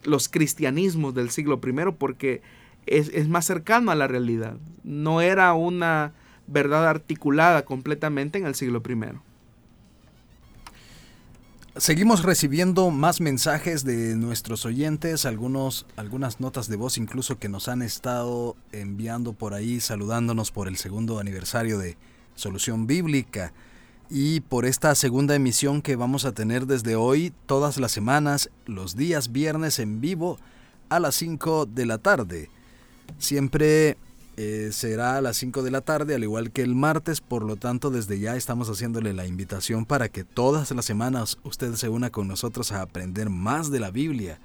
los 0.03 0.29
cristianismos 0.29 1.13
del 1.13 1.29
siglo 1.29 1.59
I 1.63 1.91
porque 1.97 2.41
es, 2.85 3.27
más 3.27 3.45
cercano 3.45 3.91
a 3.91 3.95
la 3.95 4.07
realidad. 4.07 4.57
No 4.83 5.21
era 5.21 5.53
una 5.53 6.13
verdad 6.47 6.87
articulada 6.87 7.65
completamente 7.65 8.37
en 8.37 8.45
el 8.45 8.55
siglo 8.55 8.81
I. 8.87 9.17
Seguimos 11.77 12.23
recibiendo 12.23 12.89
más 12.89 13.21
mensajes 13.21 13.85
de 13.85 14.15
nuestros 14.15 14.65
oyentes, 14.65 15.25
algunos, 15.25 15.85
algunas 15.95 16.41
notas 16.41 16.67
de 16.67 16.75
voz 16.75 16.97
incluso 16.97 17.39
que 17.39 17.47
nos 17.47 17.69
han 17.69 17.81
estado 17.81 18.57
enviando 18.71 19.33
por 19.33 19.53
ahí, 19.53 19.79
saludándonos 19.79 20.51
por 20.51 20.67
el 20.67 20.75
segundo 20.75 21.19
aniversario 21.19 21.77
de 21.77 21.95
Solución 22.35 22.87
Bíblica 22.87 23.53
y 24.09 24.41
por 24.41 24.65
esta 24.65 24.95
segunda 24.95 25.35
emisión 25.35 25.81
que 25.81 25.95
vamos 25.95 26.25
a 26.25 26.31
tener 26.31 26.65
desde 26.65 26.95
hoy, 26.95 27.31
todas 27.45 27.77
las 27.77 27.91
semanas, 27.91 28.49
los 28.65 28.95
días 28.95 29.31
viernes 29.31 29.77
en 29.77 30.01
vivo 30.01 30.39
a 30.89 30.99
las 30.99 31.15
5 31.15 31.67
de 31.67 31.85
la 31.85 31.99
tarde. 31.99 32.49
Siempre 33.19 33.97
eh, 34.35 34.69
será 34.71 35.17
a 35.17 35.21
las 35.21 35.37
5 35.37 35.61
de 35.61 35.69
la 35.69 35.81
tarde, 35.81 36.15
al 36.15 36.23
igual 36.23 36.51
que 36.51 36.63
el 36.63 36.73
martes, 36.73 37.21
por 37.21 37.43
lo 37.43 37.55
tanto 37.55 37.91
desde 37.91 38.19
ya 38.19 38.35
estamos 38.35 38.67
haciéndole 38.69 39.13
la 39.13 39.27
invitación 39.27 39.85
para 39.85 40.09
que 40.09 40.23
todas 40.23 40.71
las 40.71 40.85
semanas 40.85 41.37
usted 41.43 41.75
se 41.75 41.89
una 41.89 42.09
con 42.09 42.27
nosotros 42.27 42.71
a 42.71 42.81
aprender 42.81 43.29
más 43.29 43.69
de 43.69 43.79
la 43.79 43.91
Biblia, 43.91 44.39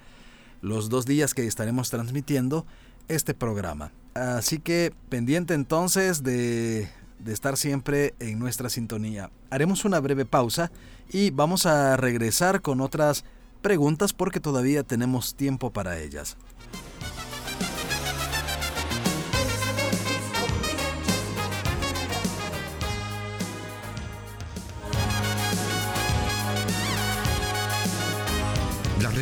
los 0.61 0.91
dos 0.91 1.07
días 1.07 1.33
que 1.33 1.47
estaremos 1.47 1.89
transmitiendo 1.89 2.67
este 3.09 3.33
programa. 3.33 3.93
Así 4.15 4.59
que 4.59 4.93
pendiente 5.09 5.55
entonces 5.55 6.23
de, 6.23 6.89
de 7.19 7.33
estar 7.33 7.57
siempre 7.57 8.15
en 8.19 8.39
nuestra 8.39 8.69
sintonía. 8.69 9.31
Haremos 9.51 9.85
una 9.85 10.01
breve 10.01 10.25
pausa 10.25 10.71
y 11.11 11.31
vamos 11.31 11.67
a 11.67 11.97
regresar 11.97 12.63
con 12.63 12.81
otras 12.81 13.25
preguntas 13.63 14.13
porque 14.13 14.41
todavía 14.41 14.83
tenemos 14.83 15.35
tiempo 15.35 15.73
para 15.73 15.99
ellas. 15.99 16.37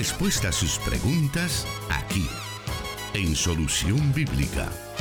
respuesta 0.03 0.49
a 0.49 0.53
sus 0.53 0.79
preguntas 0.79 1.65
aquí, 1.89 2.27
en 3.15 3.37
Solución 3.37 4.13
Bíblica. 4.13 4.92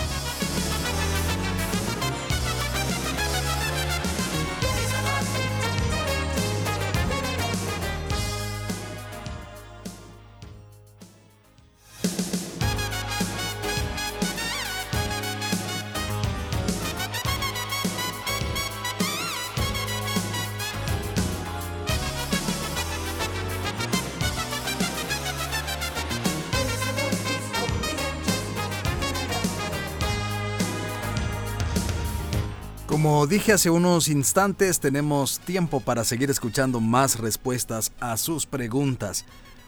Dije 33.31 33.53
hace 33.53 33.69
unos 33.69 34.09
instantes, 34.09 34.81
tenemos 34.81 35.39
tiempo 35.39 35.79
para 35.79 36.03
seguir 36.03 36.29
escuchando 36.29 36.81
más 36.81 37.17
respuestas 37.17 37.93
a 38.01 38.17
sus 38.17 38.45
preguntas. 38.45 39.23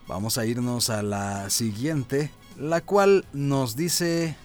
Vamos 0.06 0.38
a 0.38 0.46
irnos 0.46 0.90
a 0.90 1.02
la 1.02 1.50
siguiente, 1.50 2.30
la 2.60 2.82
cual 2.82 3.24
nos 3.32 3.78
dice 3.78 4.36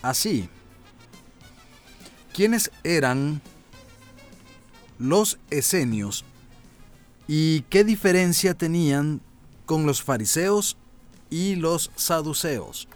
así. 0.00 0.48
¿Quiénes 2.32 2.70
eran 2.84 3.42
los 4.98 5.38
esenios 5.50 6.24
y 7.26 7.66
qué 7.68 7.84
diferencia 7.84 8.54
tenían 8.54 9.20
con 9.66 9.84
los 9.84 10.02
fariseos 10.02 10.78
y 11.28 11.56
los 11.56 11.90
saduceos? 11.96 12.88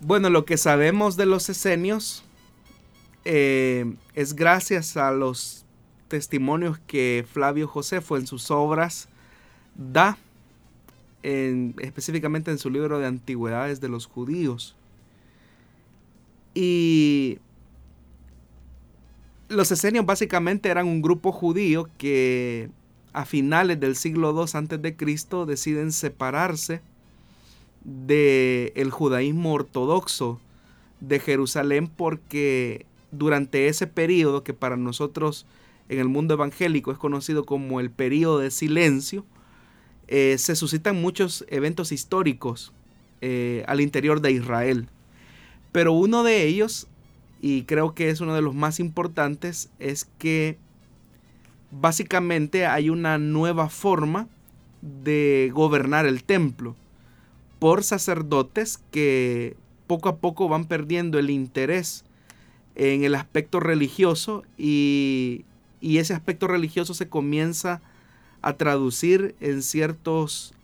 Bueno, 0.00 0.30
lo 0.30 0.44
que 0.46 0.56
sabemos 0.56 1.16
de 1.16 1.26
los 1.26 1.48
esenios 1.48 2.24
eh, 3.24 3.94
es 4.14 4.34
gracias 4.34 4.96
a 4.96 5.10
los 5.10 5.64
testimonios 6.08 6.78
que 6.86 7.24
Flavio 7.30 7.68
Josefo 7.68 8.16
en 8.16 8.26
sus 8.26 8.50
obras 8.50 9.08
da, 9.74 10.18
específicamente 11.22 12.50
en 12.50 12.58
su 12.58 12.68
libro 12.68 12.98
de 12.98 13.06
Antigüedades 13.06 13.80
de 13.80 13.88
los 13.88 14.06
Judíos. 14.06 14.76
Y 16.54 17.38
los 19.48 19.70
esenios 19.70 20.04
básicamente 20.04 20.68
eran 20.68 20.86
un 20.86 21.00
grupo 21.00 21.32
judío 21.32 21.88
que 21.98 22.70
a 23.12 23.24
finales 23.24 23.78
del 23.78 23.96
siglo 23.96 24.34
II 24.34 24.50
antes 24.54 24.82
de 24.82 24.96
Cristo 24.96 25.46
deciden 25.46 25.92
separarse 25.92 26.80
del 27.84 28.90
judaísmo 28.90 29.52
ortodoxo 29.52 30.40
de 31.00 31.20
Jerusalén 31.20 31.88
porque 31.88 32.86
durante 33.12 33.68
ese 33.68 33.86
periodo 33.86 34.42
que 34.42 34.54
para 34.54 34.76
nosotros 34.76 35.46
en 35.88 36.00
el 36.00 36.08
mundo 36.08 36.34
evangélico 36.34 36.90
es 36.90 36.98
conocido 36.98 37.44
como 37.44 37.78
el 37.78 37.90
periodo 37.90 38.38
de 38.38 38.50
silencio, 38.50 39.24
eh, 40.08 40.36
se 40.38 40.56
suscitan 40.56 41.00
muchos 41.00 41.44
eventos 41.48 41.92
históricos 41.92 42.72
eh, 43.20 43.64
al 43.68 43.80
interior 43.80 44.20
de 44.20 44.32
Israel. 44.32 44.88
Pero 45.70 45.92
uno 45.92 46.22
de 46.22 46.46
ellos, 46.46 46.88
y 47.40 47.62
creo 47.62 47.94
que 47.94 48.10
es 48.10 48.20
uno 48.20 48.34
de 48.34 48.42
los 48.42 48.54
más 48.54 48.80
importantes, 48.80 49.70
es 49.78 50.06
que 50.18 50.58
básicamente 51.70 52.66
hay 52.66 52.90
una 52.90 53.18
nueva 53.18 53.68
forma 53.68 54.28
de 54.82 55.50
gobernar 55.54 56.06
el 56.06 56.24
templo 56.24 56.74
por 57.58 57.84
sacerdotes 57.84 58.80
que 58.90 59.56
poco 59.86 60.08
a 60.08 60.16
poco 60.16 60.48
van 60.48 60.66
perdiendo 60.66 61.18
el 61.18 61.30
interés 61.30 62.04
en 62.74 63.04
el 63.04 63.14
aspecto 63.14 63.60
religioso 63.60 64.44
y, 64.56 65.44
ese 65.80 66.14
aspecto 66.14 66.46
religioso 66.46 66.94
se 66.94 67.08
comienza 67.08 67.80
a 68.40 68.52
traducir 68.54 69.34
en 69.40 69.62
ciertos 69.62 70.54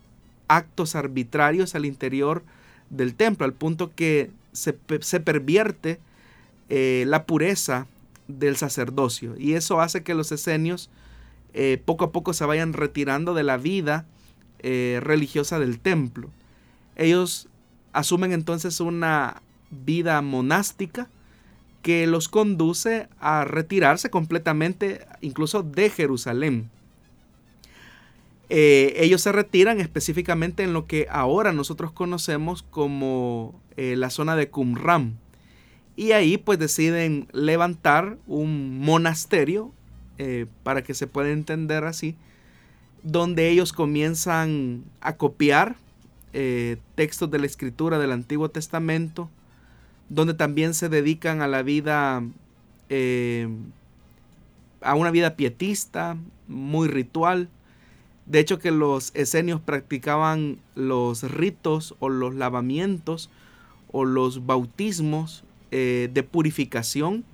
actos 0.47 0.95
arbitrarios 0.95 1.75
al 1.75 1.85
interior 1.85 2.45
del 2.89 3.15
templo, 3.15 3.45
al 3.45 3.53
punto 3.53 3.93
que 3.95 4.31
se, 4.53 4.73
pervierte 4.73 5.99
eh, 6.69 7.05
la 7.07 7.25
pureza 7.25 7.87
del 8.29 8.57
sacerdocio. 8.57 9.35
Y 9.37 9.55
eso 9.55 9.81
hace 9.81 10.03
que 10.05 10.15
los 10.15 10.31
esenios 10.31 10.89
eh, 11.53 11.83
poco 11.85 12.05
a 12.05 12.13
poco 12.13 12.33
se 12.33 12.45
vayan 12.45 12.73
retirando 12.73 13.35
de 13.35 13.43
la 13.43 13.57
vida 13.57 14.07
eh, 14.61 15.01
religiosa 15.03 15.59
del 15.59 15.81
templo. 15.81 16.31
Ellos 16.97 17.49
asumen 17.93 18.33
entonces 18.33 18.81
una 18.81 19.43
vida 19.71 20.23
monástica 20.23 21.09
que 21.89 22.07
los 22.07 22.29
conduce 22.29 23.09
a 23.19 23.47
retirarse 23.47 24.11
completamente 24.11 25.07
incluso 25.23 25.63
de 25.63 25.89
Jerusalén. 25.89 26.69
Eh, 28.51 28.93
ellos 28.99 29.23
se 29.23 29.33
retiran 29.33 29.81
específicamente 29.81 30.65
en 30.65 30.75
lo 30.75 30.87
que 30.87 31.07
ahora 31.11 31.53
nosotros 31.53 31.91
conocemos 31.91 32.63
como 32.63 33.59
la 33.79 34.11
zona 34.11 34.37
de 34.37 34.51
Qumran. 34.51 35.17
Y 35.97 36.13
ahí 36.13 36.37
pues 36.37 36.59
deciden 36.59 37.27
levantar 37.33 38.19
un 38.27 38.81
monasterio, 38.81 39.73
eh, 40.21 40.47
para 40.63 40.83
que 40.83 40.95
se 40.95 41.07
pueda 41.07 41.31
entender 41.31 41.85
así, 41.85 42.17
donde 43.05 43.49
ellos 43.51 43.73
comienzan 43.73 44.83
a 45.01 45.17
copiar 45.17 45.77
eh, 46.33 46.77
textos 46.97 47.31
de 47.31 47.39
la 47.39 47.47
escritura 47.47 48.01
del 48.01 48.11
Antiguo 48.11 48.49
Testamento, 48.49 49.31
donde 50.09 50.35
también 50.35 50.75
se 50.75 50.89
dedican 50.89 51.43
a 51.43 51.49
la 51.49 51.63
vida, 51.63 52.23
eh, 52.89 53.49
a 54.81 54.95
una 54.95 55.11
vida 55.11 55.37
pietista, 55.37 56.17
muy 56.47 56.89
ritual. 56.89 57.49
De 58.27 58.41
hecho 58.41 58.59
que 58.59 58.71
los 58.71 59.11
esenios 59.15 59.61
practicaban 59.61 60.59
los 60.75 61.23
ritos 61.31 61.95
o 61.99 62.09
los 62.09 62.35
lavamientos 62.35 63.31
o 63.91 64.05
los 64.05 64.47
bautismos 64.47 65.45
de 65.71 66.29
purificación. 66.31 67.25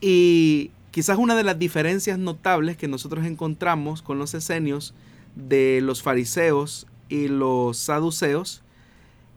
Y 0.00 0.72
Quizás 0.90 1.18
una 1.18 1.36
de 1.36 1.44
las 1.44 1.58
diferencias 1.58 2.18
notables 2.18 2.76
que 2.76 2.88
nosotros 2.88 3.24
encontramos 3.24 4.02
con 4.02 4.18
los 4.18 4.34
esenios 4.34 4.92
de 5.36 5.80
los 5.82 6.02
fariseos 6.02 6.88
y 7.08 7.28
los 7.28 7.76
saduceos 7.76 8.62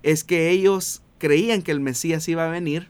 es 0.02 0.24
que 0.24 0.50
ellos 0.50 1.04
creían 1.24 1.62
que 1.62 1.72
el 1.72 1.80
Mesías 1.80 2.28
iba 2.28 2.46
a 2.46 2.50
venir 2.50 2.90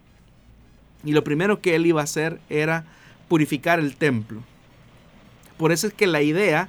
y 1.04 1.12
lo 1.12 1.24
primero 1.24 1.62
que 1.62 1.76
él 1.76 1.86
iba 1.86 2.02
a 2.02 2.06
hacer 2.06 2.40
era 2.50 2.84
purificar 3.28 3.78
el 3.78 3.96
templo. 3.96 4.42
Por 5.56 5.72
eso 5.72 5.86
es 5.86 5.94
que 5.94 6.08
la 6.08 6.24
idea 6.24 6.68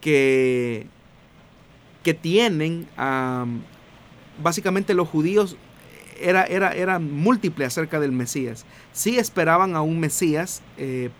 que, 0.00 0.86
que 2.02 2.14
tienen 2.14 2.88
básicamente 4.42 4.94
los 4.94 5.06
judíos 5.06 5.58
era, 6.18 6.44
era, 6.44 6.98
múltiple 6.98 7.66
acerca 7.66 8.00
del 8.00 8.12
Mesías. 8.12 8.64
Sí 8.94 9.18
esperaban 9.18 9.76
a 9.76 9.82
un 9.82 10.00
Mesías 10.00 10.62
eh, 10.78 11.10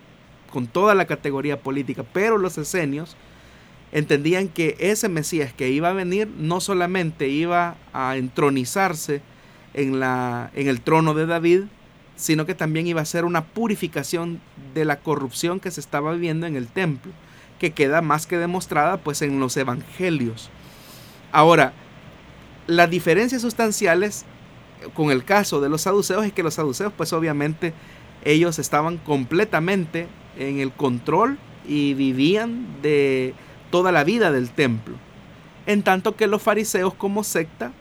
con 0.50 0.66
toda 0.66 0.94
la 0.94 1.04
categoría 1.04 1.60
política, 1.60 2.06
pero 2.10 2.38
los 2.38 2.56
esenios 2.56 3.18
entendían 3.92 4.48
que 4.48 4.76
ese 4.78 5.10
Mesías 5.10 5.52
que 5.52 5.68
iba 5.68 5.90
a 5.90 5.92
venir 5.92 6.26
no 6.38 6.62
solamente 6.62 7.28
iba 7.28 7.76
a 7.92 8.16
entronizarse 8.16 9.20
en, 9.74 10.00
la, 10.00 10.50
en 10.54 10.68
el 10.68 10.80
trono 10.80 11.14
de 11.14 11.26
David, 11.26 11.64
sino 12.16 12.46
que 12.46 12.54
también 12.54 12.86
iba 12.86 13.00
a 13.00 13.06
ser 13.06 13.24
una 13.24 13.44
purificación 13.44 14.40
de 14.72 14.84
la 14.84 15.00
corrupción 15.00 15.60
que 15.60 15.70
se 15.70 15.80
estaba 15.80 16.12
viviendo 16.12 16.46
en 16.46 16.56
el 16.56 16.68
templo, 16.68 17.12
que 17.58 17.72
queda 17.72 18.00
más 18.00 18.26
que 18.26 18.38
demostrada 18.38 18.98
pues 18.98 19.22
en 19.22 19.40
los 19.40 19.56
evangelios. 19.56 20.50
Ahora, 21.32 21.72
las 22.66 22.88
diferencias 22.88 23.42
sustanciales 23.42 24.24
con 24.94 25.10
el 25.10 25.24
caso 25.24 25.60
de 25.60 25.68
los 25.68 25.82
saduceos 25.82 26.24
es 26.24 26.32
que 26.32 26.42
los 26.42 26.54
saduceos 26.54 26.92
pues 26.96 27.12
obviamente 27.12 27.72
ellos 28.24 28.58
estaban 28.58 28.98
completamente 28.98 30.06
en 30.38 30.60
el 30.60 30.72
control 30.72 31.38
y 31.66 31.94
vivían 31.94 32.66
de 32.82 33.34
toda 33.70 33.92
la 33.92 34.04
vida 34.04 34.30
del 34.30 34.50
templo. 34.50 34.94
En 35.66 35.82
tanto 35.82 36.16
que 36.16 36.26
los 36.26 36.42
fariseos 36.42 36.94
como 36.94 37.24
secta, 37.24 37.72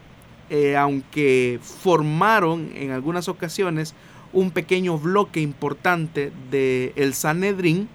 eh, 0.56 0.76
aunque 0.76 1.58
formaron 1.60 2.70
en 2.76 2.92
algunas 2.92 3.26
ocasiones 3.26 3.92
un 4.32 4.52
pequeño 4.52 4.96
bloque 4.98 5.40
importante 5.40 6.30
del 6.48 6.92
el 6.94 7.14
Sanedrín, 7.14 7.88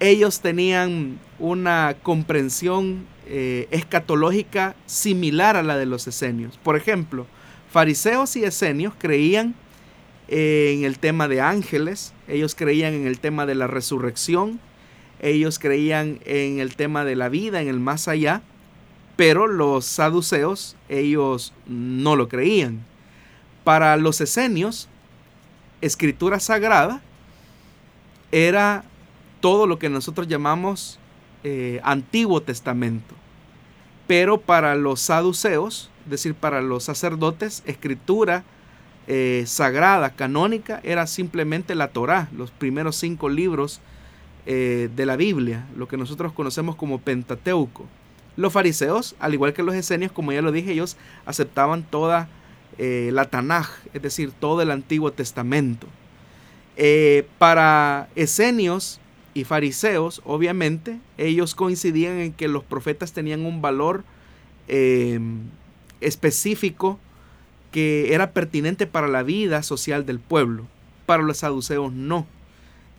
ellos 0.00 0.40
tenían 0.40 1.20
una 1.38 1.94
comprensión 2.02 3.06
eh, 3.28 3.68
escatológica 3.70 4.74
similar 4.86 5.56
a 5.56 5.62
la 5.62 5.76
de 5.76 5.86
los 5.86 6.08
esenios. 6.08 6.58
Por 6.58 6.74
ejemplo, 6.74 7.24
fariseos 7.70 8.34
y 8.34 8.42
esenios 8.42 8.92
creían 8.98 9.54
en 10.26 10.82
el 10.82 10.98
tema 10.98 11.28
de 11.28 11.40
ángeles, 11.40 12.14
ellos 12.26 12.56
creían 12.56 12.94
en 12.94 13.06
el 13.06 13.20
tema 13.20 13.46
de 13.46 13.54
la 13.54 13.68
resurrección, 13.68 14.58
ellos 15.20 15.60
creían 15.60 16.18
en 16.24 16.58
el 16.58 16.74
tema 16.74 17.04
de 17.04 17.14
la 17.14 17.28
vida, 17.28 17.62
en 17.62 17.68
el 17.68 17.78
más 17.78 18.08
allá, 18.08 18.42
pero 19.16 19.46
los 19.46 19.84
saduceos, 19.84 20.76
ellos 20.88 21.52
no 21.66 22.16
lo 22.16 22.28
creían. 22.28 22.84
Para 23.62 23.96
los 23.96 24.20
esenios, 24.20 24.88
escritura 25.80 26.40
sagrada 26.40 27.02
era 28.32 28.84
todo 29.40 29.66
lo 29.66 29.78
que 29.78 29.88
nosotros 29.88 30.26
llamamos 30.26 30.98
eh, 31.44 31.80
Antiguo 31.84 32.40
Testamento. 32.42 33.14
Pero 34.06 34.40
para 34.40 34.74
los 34.74 35.00
saduceos, 35.00 35.90
es 36.04 36.10
decir, 36.10 36.34
para 36.34 36.60
los 36.60 36.84
sacerdotes, 36.84 37.62
escritura 37.64 38.44
eh, 39.06 39.44
sagrada, 39.46 40.10
canónica, 40.10 40.80
era 40.82 41.06
simplemente 41.06 41.74
la 41.74 41.88
Torá, 41.88 42.28
los 42.36 42.50
primeros 42.50 42.96
cinco 42.96 43.28
libros 43.28 43.80
eh, 44.46 44.90
de 44.94 45.06
la 45.06 45.16
Biblia, 45.16 45.66
lo 45.76 45.88
que 45.88 45.96
nosotros 45.96 46.32
conocemos 46.32 46.76
como 46.76 46.98
Pentateuco. 46.98 47.86
Los 48.36 48.52
fariseos, 48.52 49.14
al 49.18 49.34
igual 49.34 49.52
que 49.52 49.62
los 49.62 49.74
esenios, 49.74 50.12
como 50.12 50.32
ya 50.32 50.42
lo 50.42 50.52
dije, 50.52 50.72
ellos 50.72 50.96
aceptaban 51.24 51.84
toda 51.84 52.28
eh, 52.78 53.10
la 53.12 53.26
Tanaj, 53.26 53.68
es 53.92 54.02
decir, 54.02 54.32
todo 54.32 54.62
el 54.62 54.70
Antiguo 54.70 55.12
Testamento. 55.12 55.86
para 57.38 58.08
esenios 58.16 59.00
y 59.34 59.44
fariseos, 59.44 60.22
obviamente, 60.24 60.98
ellos 61.18 61.54
coincidían 61.54 62.18
en 62.18 62.32
que 62.32 62.48
los 62.48 62.64
profetas 62.64 63.12
tenían 63.12 63.46
un 63.46 63.62
valor 63.62 64.02
específico 66.00 66.98
que 67.74 68.14
era 68.14 68.30
pertinente 68.30 68.86
para 68.86 69.08
la 69.08 69.24
vida 69.24 69.64
social 69.64 70.06
del 70.06 70.20
pueblo. 70.20 70.64
Para 71.06 71.24
los 71.24 71.38
saduceos 71.38 71.92
no. 71.92 72.24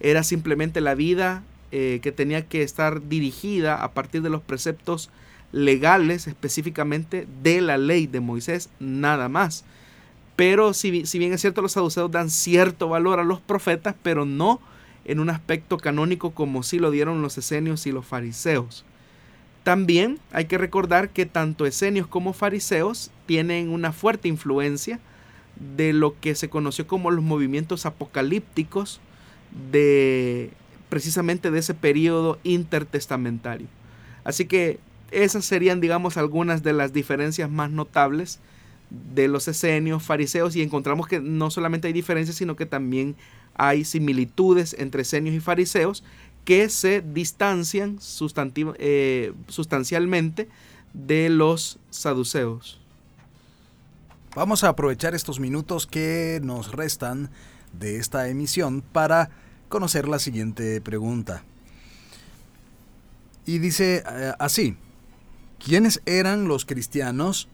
Era 0.01 0.21
simplemente 0.21 0.81
la 0.81 0.95
vida 0.95 1.43
eh, 1.71 2.01
que 2.03 2.11
tenía 2.11 2.45
que 2.45 2.61
estar 2.61 3.07
dirigida 3.07 3.81
a 3.81 3.91
partir 3.93 4.21
de 4.21 4.29
los 4.29 4.41
preceptos 4.41 5.09
legales, 5.55 6.27
específicamente 6.27 7.25
de 7.41 7.61
la 7.61 7.77
ley 7.77 8.07
de 8.07 8.19
Moisés, 8.19 8.69
nada 8.79 9.29
más. 9.29 9.63
Pero 10.35 10.73
si, 10.73 11.05
si 11.05 11.17
bien 11.17 11.31
es 11.31 11.39
cierto, 11.39 11.61
los 11.61 11.71
saduceos 11.71 12.11
dan 12.11 12.29
cierto 12.29 12.89
valor 12.89 13.21
a 13.21 13.23
los 13.23 13.39
profetas, 13.39 13.95
pero 14.03 14.25
no 14.25 14.59
en 15.05 15.21
un 15.21 15.29
aspecto 15.29 15.77
canónico 15.77 16.31
como 16.31 16.61
sí 16.61 16.77
lo 16.77 16.91
dieron 16.91 17.21
los 17.21 17.37
esenios 17.37 17.87
y 17.87 17.93
los 17.93 18.05
fariseos. 18.05 18.83
También 19.63 20.19
hay 20.33 20.45
que 20.45 20.57
recordar 20.57 21.09
que 21.09 21.25
tanto 21.25 21.65
esenios 21.65 22.05
como 22.05 22.33
fariseos 22.33 23.09
tienen 23.25 23.69
una 23.69 23.93
fuerte 23.93 24.27
influencia 24.27 24.99
de 25.77 25.93
lo 25.93 26.19
que 26.19 26.35
se 26.35 26.49
conoció 26.49 26.85
como 26.85 27.11
los 27.11 27.23
movimientos 27.23 27.85
apocalípticos 27.85 28.99
de 29.71 30.51
precisamente 30.89 31.49
de 31.49 31.59
ese 31.59 31.73
periodo 31.73 32.39
intertestamentario. 32.43 33.67
Así 34.25 34.45
que 34.45 34.79
esas 35.23 35.45
serían, 35.45 35.81
digamos, 35.81 36.17
algunas 36.17 36.63
de 36.63 36.73
las 36.73 36.93
diferencias 36.93 37.49
más 37.49 37.71
notables 37.71 38.39
de 38.89 39.27
los 39.27 39.47
esenios, 39.47 40.03
fariseos, 40.03 40.55
y 40.55 40.61
encontramos 40.61 41.07
que 41.07 41.19
no 41.19 41.49
solamente 41.51 41.87
hay 41.87 41.93
diferencias, 41.93 42.37
sino 42.37 42.55
que 42.55 42.65
también 42.65 43.15
hay 43.55 43.85
similitudes 43.85 44.75
entre 44.77 45.03
esenios 45.03 45.35
y 45.35 45.39
fariseos 45.39 46.03
que 46.43 46.69
se 46.69 47.01
distancian 47.01 47.99
eh, 48.77 49.33
sustancialmente 49.47 50.47
de 50.93 51.29
los 51.29 51.79
saduceos. 51.89 52.79
Vamos 54.35 54.63
a 54.63 54.69
aprovechar 54.69 55.15
estos 55.15 55.39
minutos 55.39 55.87
que 55.87 56.39
nos 56.43 56.71
restan 56.71 57.29
de 57.79 57.97
esta 57.97 58.27
emisión 58.29 58.81
para 58.81 59.29
conocer 59.69 60.07
la 60.07 60.19
siguiente 60.19 60.81
pregunta. 60.81 61.43
Y 63.45 63.59
dice 63.59 64.03
eh, 64.05 64.33
así, 64.37 64.75
¿quiénes 65.65 65.99
eran 66.05 66.47
los 66.47 66.63
cristianos 66.63 67.47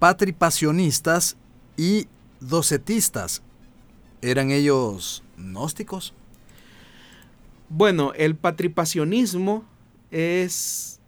patripacionistas 0.00 1.36
y 1.76 2.08
docetistas? 2.40 3.42
¿Eran 4.22 4.50
ellos 4.50 5.22
gnósticos? 5.36 6.14
Bueno, 7.68 8.12
el 8.14 8.34
patripacionismo 8.34 9.64
es 10.10 11.00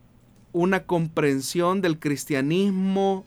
una 0.52 0.84
comprensión 0.84 1.82
del 1.82 1.98
cristianismo 1.98 3.24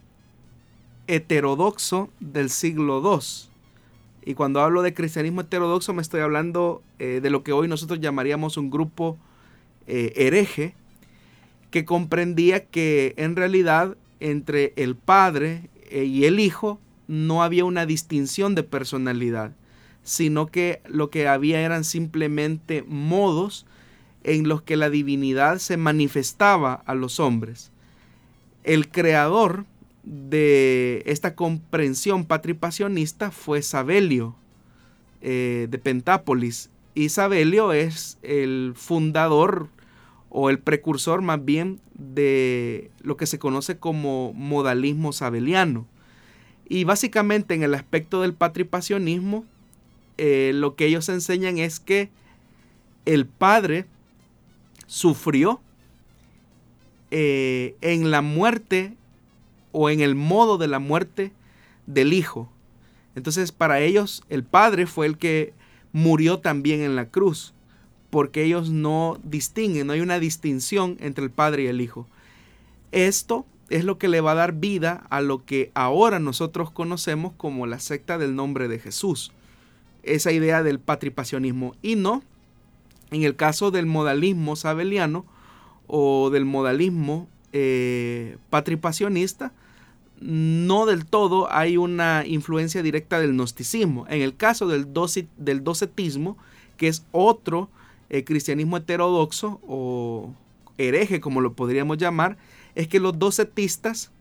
heterodoxo 1.08 2.10
del 2.22 2.50
siglo 2.50 3.02
II. 3.04 3.50
Y 4.24 4.34
cuando 4.34 4.62
hablo 4.62 4.82
de 4.82 4.94
cristianismo 4.94 5.42
heterodoxo 5.42 5.94
me 5.94 6.02
estoy 6.02 6.22
hablando 6.22 6.82
eh, 7.00 7.20
de 7.22 7.30
lo 7.32 7.44
que 7.44 7.52
hoy 7.52 7.68
nosotros 7.68 8.00
llamaríamos 8.00 8.56
un 8.56 8.70
grupo 8.70 9.18
eh, 9.88 10.14
hereje, 10.16 10.74
que 11.72 11.86
comprendía 11.86 12.66
que 12.66 13.14
en 13.18 13.36
realidad 13.36 13.98
entre 14.20 14.74
el 14.76 14.96
Padre 14.96 15.70
eh, 15.90 16.04
y 16.04 16.26
el 16.26 16.40
Hijo 16.40 16.80
no 17.08 17.44
había 17.44 17.66
una 17.66 17.86
distinción 17.86 18.56
de 18.56 18.64
personalidad, 18.64 19.54
sino 20.04 20.48
que 20.48 20.82
lo 20.88 21.10
que 21.10 21.28
había 21.28 21.62
eran 21.62 21.84
simplemente 21.84 22.84
modos 22.88 23.66
en 24.24 24.48
los 24.48 24.62
que 24.62 24.78
la 24.78 24.90
divinidad 24.90 25.58
se 25.58 25.78
manifestaba 25.78 26.74
a 26.86 26.94
los 26.94 27.20
hombres. 27.20 27.72
El 28.64 28.90
creador 28.90 29.66
de 30.04 31.04
esta 31.06 31.36
comprensión 31.36 32.26
patripacionista 32.26 33.32
fue 33.32 33.62
Sabelio 33.62 34.36
eh, 35.22 35.68
de 35.70 35.78
Pentápolis. 35.78 36.70
Y 36.94 37.10
Sabelio 37.10 37.74
es 37.74 38.18
el 38.22 38.74
fundador 38.76 39.70
o 40.32 40.50
el 40.50 40.60
precursor 40.60 41.22
más 41.22 41.44
bien 41.44 41.80
de 41.94 42.90
lo 43.02 43.18
que 43.18 43.28
se 43.28 43.38
conoce 43.38 43.78
como 43.78 44.34
modalismo 44.34 45.12
sabeliano. 45.12 45.86
Y 46.68 46.86
básicamente 46.86 47.54
en 47.54 47.64
el 47.64 47.76
aspecto 47.76 48.22
del 48.22 48.34
patripacionismo, 48.34 49.46
eh, 50.18 50.52
lo 50.56 50.76
que 50.76 50.86
ellos 50.86 51.10
enseñan 51.10 51.58
es 51.58 51.82
que 51.82 52.10
el 53.06 53.26
Padre 53.26 53.86
sufrió 54.88 55.62
eh, 57.12 57.76
en 57.82 58.10
la 58.10 58.22
muerte 58.22 58.96
o 59.74 59.90
en 59.90 60.00
el 60.00 60.16
modo 60.16 60.58
de 60.58 60.70
la 60.70 60.80
muerte 60.80 61.34
del 61.88 62.14
Hijo. 62.14 62.50
Entonces 63.16 63.52
para 63.52 63.82
ellos 63.82 64.24
el 64.30 64.46
Padre 64.46 64.88
fue 64.88 65.08
el 65.08 65.18
que 65.18 65.54
murió 65.92 66.40
también 66.40 66.82
en 66.82 66.96
la 66.96 67.10
cruz, 67.10 67.54
porque 68.12 68.44
ellos 68.44 68.70
no 68.70 69.18
distinguen, 69.24 69.88
no 69.88 69.94
hay 69.94 70.02
una 70.02 70.20
distinción 70.20 70.98
entre 71.00 71.24
el 71.24 71.32
Padre 71.32 71.64
y 71.64 71.68
el 71.68 71.82
Hijo. 71.82 72.06
Esto 72.92 73.46
es 73.70 73.86
lo 73.86 73.98
que 73.98 74.10
le 74.10 74.22
va 74.22 74.34
a 74.34 74.36
dar 74.36 74.54
vida 74.54 75.06
a 75.10 75.22
lo 75.22 75.46
que 75.46 75.72
ahora 75.74 76.20
nosotros 76.20 76.70
conocemos 76.70 77.32
como 77.38 77.66
la 77.66 77.80
secta 77.80 78.18
del 78.18 78.36
nombre 78.36 78.68
de 78.68 78.80
Jesús. 78.80 79.32
Esa 80.04 80.34
idea 80.34 80.62
del 80.62 80.80
patripacionismo. 80.80 81.74
Y 81.82 81.96
no, 81.96 82.22
en 83.12 83.24
el 83.24 83.38
caso 83.38 83.72
del 83.72 83.86
modalismo 83.86 84.58
sabeliano 84.58 85.26
o 85.88 86.30
del 86.32 86.44
modalismo 86.44 87.30
eh, 87.54 88.38
patripacionista, 88.50 89.54
no 90.20 90.86
del 90.86 91.06
todo 91.06 91.52
hay 91.52 91.78
una 91.78 92.26
influencia 92.28 92.84
directa 92.84 93.20
del 93.20 93.34
gnosticismo. 93.34 94.06
En 94.10 94.22
el 94.22 94.36
caso 94.36 94.68
del 94.68 94.94
docetismo, 94.94 96.38
que 96.76 96.90
es 96.90 97.06
otro 97.12 97.70
eh, 98.12 98.26
cristianismo 98.26 98.76
heterodoxo 98.76 99.62
o 99.66 100.34
hereje, 100.78 101.22
como 101.22 101.40
lo 101.40 101.54
podríamos 101.54 101.98
llamar, 101.98 102.38
es 102.76 102.90
que 102.90 103.00
los 103.00 103.18
docetistas 103.18 104.12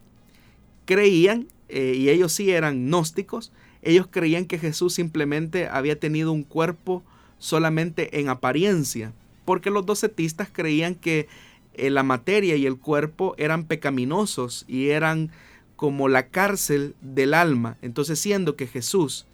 creían, 0.85 1.49
eh, 1.69 1.95
y 1.97 2.09
ellos 2.09 2.33
sí 2.33 2.53
eran 2.53 2.87
gnósticos, 2.87 3.53
ellos 3.83 4.07
creían 4.09 4.45
que 4.45 4.59
Jesús 4.59 4.95
simplemente 4.95 5.67
había 5.67 5.99
tenido 5.99 6.31
un 6.31 6.45
cuerpo 6.45 7.03
solamente 7.39 8.21
en 8.21 8.29
apariencia, 8.29 9.13
porque 9.45 9.71
los 9.71 9.85
docetistas 9.85 10.49
creían 10.53 10.95
que 10.95 11.27
eh, 11.75 11.91
la 11.91 12.05
materia 12.05 12.55
y 12.55 12.67
el 12.67 12.77
cuerpo 12.77 13.35
eran 13.39 13.65
pecaminosos 13.65 14.67
y 14.69 14.91
eran 14.91 15.33
como 15.75 16.07
la 16.07 16.29
cárcel 16.29 16.95
del 17.01 17.35
alma. 17.35 17.77
Entonces, 17.83 18.21
siendo 18.21 18.55
que 18.55 18.69
Jesús 18.69 19.27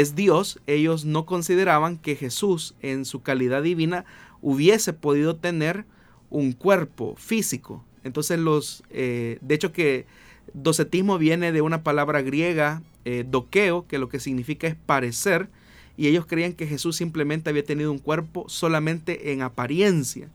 es 0.00 0.16
Dios, 0.16 0.60
ellos 0.66 1.04
no 1.04 1.24
consideraban 1.24 1.98
que 1.98 2.16
Jesús 2.16 2.74
en 2.82 3.04
su 3.04 3.22
calidad 3.22 3.62
divina 3.62 4.04
hubiese 4.42 4.92
podido 4.92 5.36
tener 5.36 5.84
un 6.30 6.52
cuerpo 6.52 7.14
físico. 7.16 7.84
Entonces 8.02 8.40
los, 8.40 8.82
eh, 8.90 9.38
de 9.40 9.54
hecho 9.54 9.72
que 9.72 10.06
docetismo 10.52 11.16
viene 11.16 11.52
de 11.52 11.62
una 11.62 11.84
palabra 11.84 12.22
griega, 12.22 12.82
eh, 13.04 13.24
doqueo, 13.28 13.86
que 13.86 13.98
lo 13.98 14.08
que 14.08 14.18
significa 14.18 14.66
es 14.66 14.74
parecer, 14.74 15.48
y 15.96 16.08
ellos 16.08 16.26
creían 16.26 16.54
que 16.54 16.66
Jesús 16.66 16.96
simplemente 16.96 17.50
había 17.50 17.64
tenido 17.64 17.92
un 17.92 17.98
cuerpo 17.98 18.46
solamente 18.48 19.32
en 19.32 19.42
apariencia. 19.42 20.28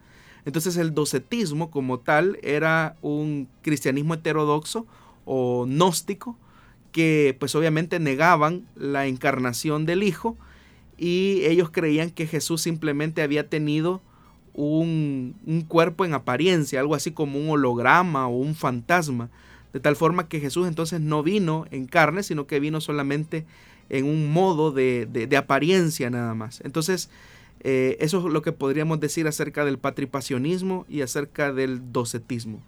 Entonces 0.46 0.78
el 0.78 0.94
docetismo 0.94 1.70
como 1.70 2.00
tal 2.00 2.40
era 2.44 2.96
un 3.02 3.50
cristianismo 3.62 4.14
heterodoxo 4.14 4.88
o 5.26 5.66
gnóstico 5.66 6.38
que 7.00 7.34
pues 7.40 7.56
obviamente 7.56 7.98
negaban 7.98 8.68
la 8.76 9.08
encarnación 9.08 9.86
del 9.86 10.04
Hijo 10.04 10.36
y 10.98 11.46
ellos 11.46 11.70
creían 11.70 12.10
que 12.10 12.28
Jesús 12.28 12.62
simplemente 12.62 13.22
había 13.22 13.48
tenido 13.48 14.02
un, 14.54 15.64
cuerpo 15.70 16.04
en 16.04 16.14
apariencia, 16.14 16.82
algo 16.82 16.96
así 16.96 17.12
como 17.12 17.40
un 17.40 17.52
holograma 17.52 18.28
o 18.28 18.36
un 18.36 18.54
fantasma, 18.54 19.30
de 19.72 19.80
tal 19.80 19.96
forma 19.96 20.28
que 20.28 20.42
Jesús 20.42 20.68
entonces 20.68 21.00
no 21.00 21.24
vino 21.24 21.68
en 21.72 21.86
carne, 21.86 22.22
sino 22.22 22.48
que 22.48 22.60
vino 22.60 22.82
solamente 22.82 23.46
en 23.88 24.04
un 24.04 24.30
modo 24.30 24.74
de, 24.74 25.06
de, 25.06 25.38
apariencia 25.38 26.10
nada 26.10 26.34
más. 26.34 26.60
Entonces, 26.66 27.10
eh, 27.62 27.96
eso 28.02 28.28
es 28.28 28.34
lo 28.34 28.42
que 28.42 28.52
podríamos 28.52 29.00
decir 29.00 29.26
acerca 29.26 29.64
del 29.64 29.78
patripacionismo 29.78 30.86
y 30.90 31.00
acerca 31.00 31.54
del 31.54 31.94
docetismo. 31.94 32.62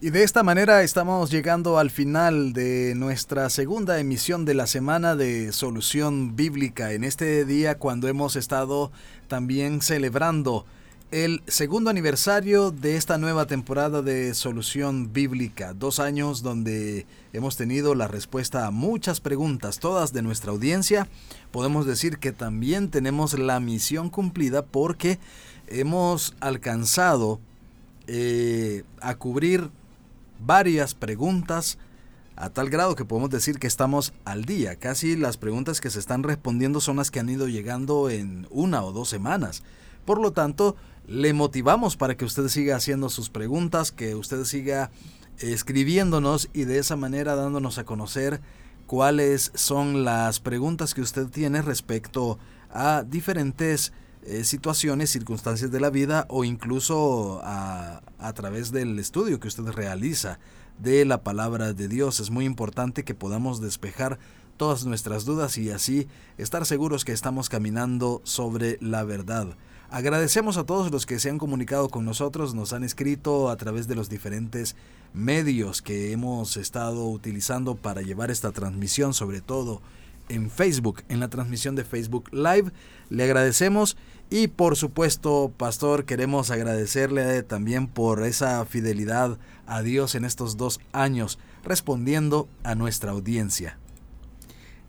Y 0.00 0.10
de 0.10 0.22
esta 0.22 0.44
manera 0.44 0.84
estamos 0.84 1.28
llegando 1.28 1.76
al 1.76 1.90
final 1.90 2.52
de 2.52 2.94
nuestra 2.94 3.50
segunda 3.50 3.98
emisión 3.98 4.44
de 4.44 4.54
la 4.54 4.68
semana 4.68 5.16
de 5.16 5.50
Solución 5.50 6.36
Bíblica. 6.36 6.92
En 6.92 7.02
este 7.02 7.44
día 7.44 7.78
cuando 7.78 8.06
hemos 8.06 8.36
estado 8.36 8.92
también 9.26 9.82
celebrando 9.82 10.66
el 11.10 11.42
segundo 11.48 11.90
aniversario 11.90 12.70
de 12.70 12.94
esta 12.94 13.18
nueva 13.18 13.46
temporada 13.46 14.00
de 14.00 14.34
Solución 14.34 15.12
Bíblica. 15.12 15.74
Dos 15.74 15.98
años 15.98 16.44
donde 16.44 17.04
hemos 17.32 17.56
tenido 17.56 17.96
la 17.96 18.06
respuesta 18.06 18.68
a 18.68 18.70
muchas 18.70 19.18
preguntas, 19.18 19.80
todas 19.80 20.12
de 20.12 20.22
nuestra 20.22 20.52
audiencia. 20.52 21.08
Podemos 21.50 21.86
decir 21.86 22.18
que 22.18 22.30
también 22.30 22.88
tenemos 22.88 23.36
la 23.36 23.58
misión 23.58 24.10
cumplida 24.10 24.64
porque 24.64 25.18
hemos 25.66 26.36
alcanzado 26.38 27.40
eh, 28.06 28.84
a 29.00 29.16
cubrir 29.16 29.70
varias 30.38 30.94
preguntas 30.94 31.78
a 32.36 32.50
tal 32.50 32.70
grado 32.70 32.94
que 32.94 33.04
podemos 33.04 33.30
decir 33.30 33.58
que 33.58 33.66
estamos 33.66 34.12
al 34.24 34.44
día. 34.44 34.76
Casi 34.76 35.16
las 35.16 35.36
preguntas 35.36 35.80
que 35.80 35.90
se 35.90 35.98
están 35.98 36.22
respondiendo 36.22 36.80
son 36.80 36.96
las 36.96 37.10
que 37.10 37.18
han 37.18 37.28
ido 37.28 37.48
llegando 37.48 38.10
en 38.10 38.46
una 38.50 38.84
o 38.84 38.92
dos 38.92 39.08
semanas. 39.08 39.62
Por 40.04 40.20
lo 40.20 40.32
tanto, 40.32 40.76
le 41.06 41.32
motivamos 41.32 41.96
para 41.96 42.16
que 42.16 42.24
usted 42.24 42.48
siga 42.48 42.76
haciendo 42.76 43.08
sus 43.08 43.28
preguntas, 43.28 43.90
que 43.90 44.14
usted 44.14 44.44
siga 44.44 44.90
escribiéndonos 45.38 46.48
y 46.52 46.64
de 46.64 46.78
esa 46.78 46.96
manera 46.96 47.34
dándonos 47.34 47.78
a 47.78 47.84
conocer 47.84 48.40
cuáles 48.86 49.50
son 49.54 50.04
las 50.04 50.40
preguntas 50.40 50.94
que 50.94 51.00
usted 51.00 51.26
tiene 51.26 51.60
respecto 51.62 52.38
a 52.70 53.04
diferentes 53.06 53.92
eh, 54.24 54.44
situaciones, 54.44 55.10
circunstancias 55.10 55.70
de 55.70 55.80
la 55.80 55.90
vida 55.90 56.26
o 56.28 56.44
incluso 56.44 57.40
a, 57.44 58.02
a 58.18 58.32
través 58.32 58.72
del 58.72 58.98
estudio 58.98 59.40
que 59.40 59.48
usted 59.48 59.64
realiza 59.64 60.38
de 60.78 61.04
la 61.04 61.22
palabra 61.22 61.72
de 61.72 61.88
Dios. 61.88 62.20
Es 62.20 62.30
muy 62.30 62.44
importante 62.44 63.04
que 63.04 63.14
podamos 63.14 63.60
despejar 63.60 64.18
todas 64.56 64.84
nuestras 64.84 65.24
dudas 65.24 65.56
y 65.56 65.70
así 65.70 66.08
estar 66.36 66.66
seguros 66.66 67.04
que 67.04 67.12
estamos 67.12 67.48
caminando 67.48 68.20
sobre 68.24 68.76
la 68.80 69.04
verdad. 69.04 69.56
Agradecemos 69.90 70.58
a 70.58 70.64
todos 70.64 70.90
los 70.90 71.06
que 71.06 71.18
se 71.18 71.30
han 71.30 71.38
comunicado 71.38 71.88
con 71.88 72.04
nosotros, 72.04 72.54
nos 72.54 72.74
han 72.74 72.84
escrito 72.84 73.48
a 73.48 73.56
través 73.56 73.88
de 73.88 73.94
los 73.94 74.10
diferentes 74.10 74.76
medios 75.14 75.80
que 75.80 76.12
hemos 76.12 76.58
estado 76.58 77.08
utilizando 77.08 77.74
para 77.74 78.02
llevar 78.02 78.30
esta 78.30 78.52
transmisión, 78.52 79.14
sobre 79.14 79.40
todo 79.40 79.80
en 80.28 80.50
Facebook, 80.50 81.02
en 81.08 81.20
la 81.20 81.28
transmisión 81.28 81.74
de 81.76 81.84
Facebook 81.84 82.28
Live. 82.32 82.72
Le 83.10 83.24
agradecemos 83.24 83.96
y 84.30 84.48
por 84.48 84.76
supuesto, 84.76 85.52
pastor, 85.56 86.04
queremos 86.04 86.50
agradecerle 86.50 87.42
también 87.42 87.86
por 87.86 88.22
esa 88.24 88.64
fidelidad 88.66 89.38
a 89.66 89.82
Dios 89.82 90.14
en 90.14 90.24
estos 90.24 90.56
dos 90.56 90.80
años, 90.92 91.38
respondiendo 91.64 92.48
a 92.62 92.74
nuestra 92.74 93.12
audiencia. 93.12 93.78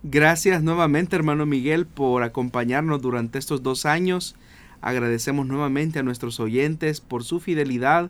Gracias 0.04 0.64
nuevamente, 0.64 1.16
hermano 1.16 1.46
Miguel, 1.46 1.86
por 1.86 2.24
acompañarnos 2.24 3.02
durante 3.02 3.40
estos 3.40 3.64
dos 3.64 3.86
años. 3.86 4.36
Agradecemos 4.82 5.46
nuevamente 5.46 6.00
a 6.00 6.04
nuestros 6.04 6.40
oyentes 6.40 7.02
por 7.02 7.24
su 7.24 7.40
fidelidad, 7.40 8.10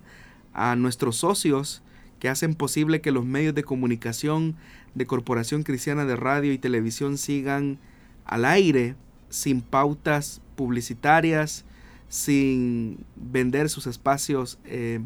a 0.53 0.75
nuestros 0.75 1.17
socios 1.17 1.83
que 2.19 2.29
hacen 2.29 2.53
posible 2.55 3.01
que 3.01 3.11
los 3.11 3.25
medios 3.25 3.55
de 3.55 3.63
comunicación 3.63 4.55
de 4.95 5.05
Corporación 5.05 5.63
Cristiana 5.63 6.05
de 6.05 6.15
Radio 6.15 6.53
y 6.53 6.57
Televisión 6.57 7.17
sigan 7.17 7.79
al 8.25 8.45
aire 8.45 8.95
sin 9.29 9.61
pautas 9.61 10.41
publicitarias, 10.55 11.65
sin 12.09 13.05
vender 13.15 13.69
sus 13.69 13.87
espacios 13.87 14.59
eh, 14.65 14.99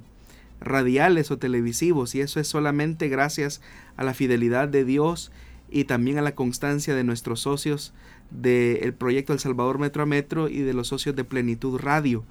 radiales 0.59 1.29
o 1.31 1.37
televisivos. 1.37 2.15
Y 2.15 2.21
eso 2.21 2.39
es 2.39 2.47
solamente 2.47 3.09
gracias 3.09 3.61
a 3.97 4.03
la 4.03 4.13
fidelidad 4.13 4.67
de 4.67 4.85
Dios 4.85 5.31
y 5.69 5.83
también 5.85 6.17
a 6.17 6.21
la 6.21 6.35
constancia 6.35 6.95
de 6.95 7.03
nuestros 7.03 7.41
socios 7.41 7.93
del 8.31 8.93
proyecto 8.93 9.33
El 9.33 9.39
Salvador 9.39 9.77
Metro 9.77 10.03
a 10.03 10.05
Metro 10.05 10.49
y 10.49 10.59
de 10.59 10.73
los 10.73 10.87
socios 10.87 11.15
de 11.15 11.23
Plenitud 11.23 11.79
Radio. 11.79 12.23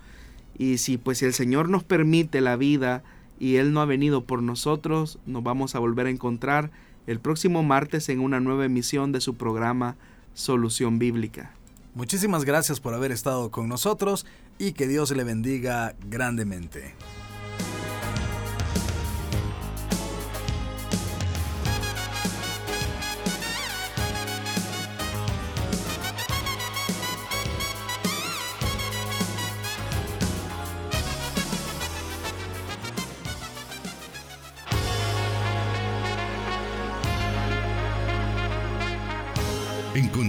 Y 0.58 0.78
si 0.78 0.98
pues 0.98 1.18
si 1.18 1.26
el 1.26 1.32
Señor 1.32 1.68
nos 1.68 1.84
permite 1.84 2.40
la 2.40 2.56
vida 2.56 3.02
y 3.42 3.56
Él 3.56 3.72
no 3.72 3.80
ha 3.80 3.86
venido 3.86 4.24
por 4.24 4.40
nosotros, 4.40 5.18
nos 5.26 5.42
vamos 5.42 5.74
a 5.74 5.80
volver 5.80 6.06
a 6.06 6.10
encontrar 6.10 6.70
el 7.08 7.18
próximo 7.18 7.64
martes 7.64 8.08
en 8.08 8.20
una 8.20 8.38
nueva 8.38 8.66
emisión 8.66 9.10
de 9.10 9.20
su 9.20 9.34
programa 9.34 9.96
Solución 10.32 11.00
Bíblica. 11.00 11.50
Muchísimas 11.96 12.44
gracias 12.44 12.78
por 12.78 12.94
haber 12.94 13.10
estado 13.10 13.50
con 13.50 13.68
nosotros 13.68 14.26
y 14.60 14.74
que 14.74 14.86
Dios 14.86 15.10
le 15.10 15.24
bendiga 15.24 15.96
grandemente. 16.08 16.94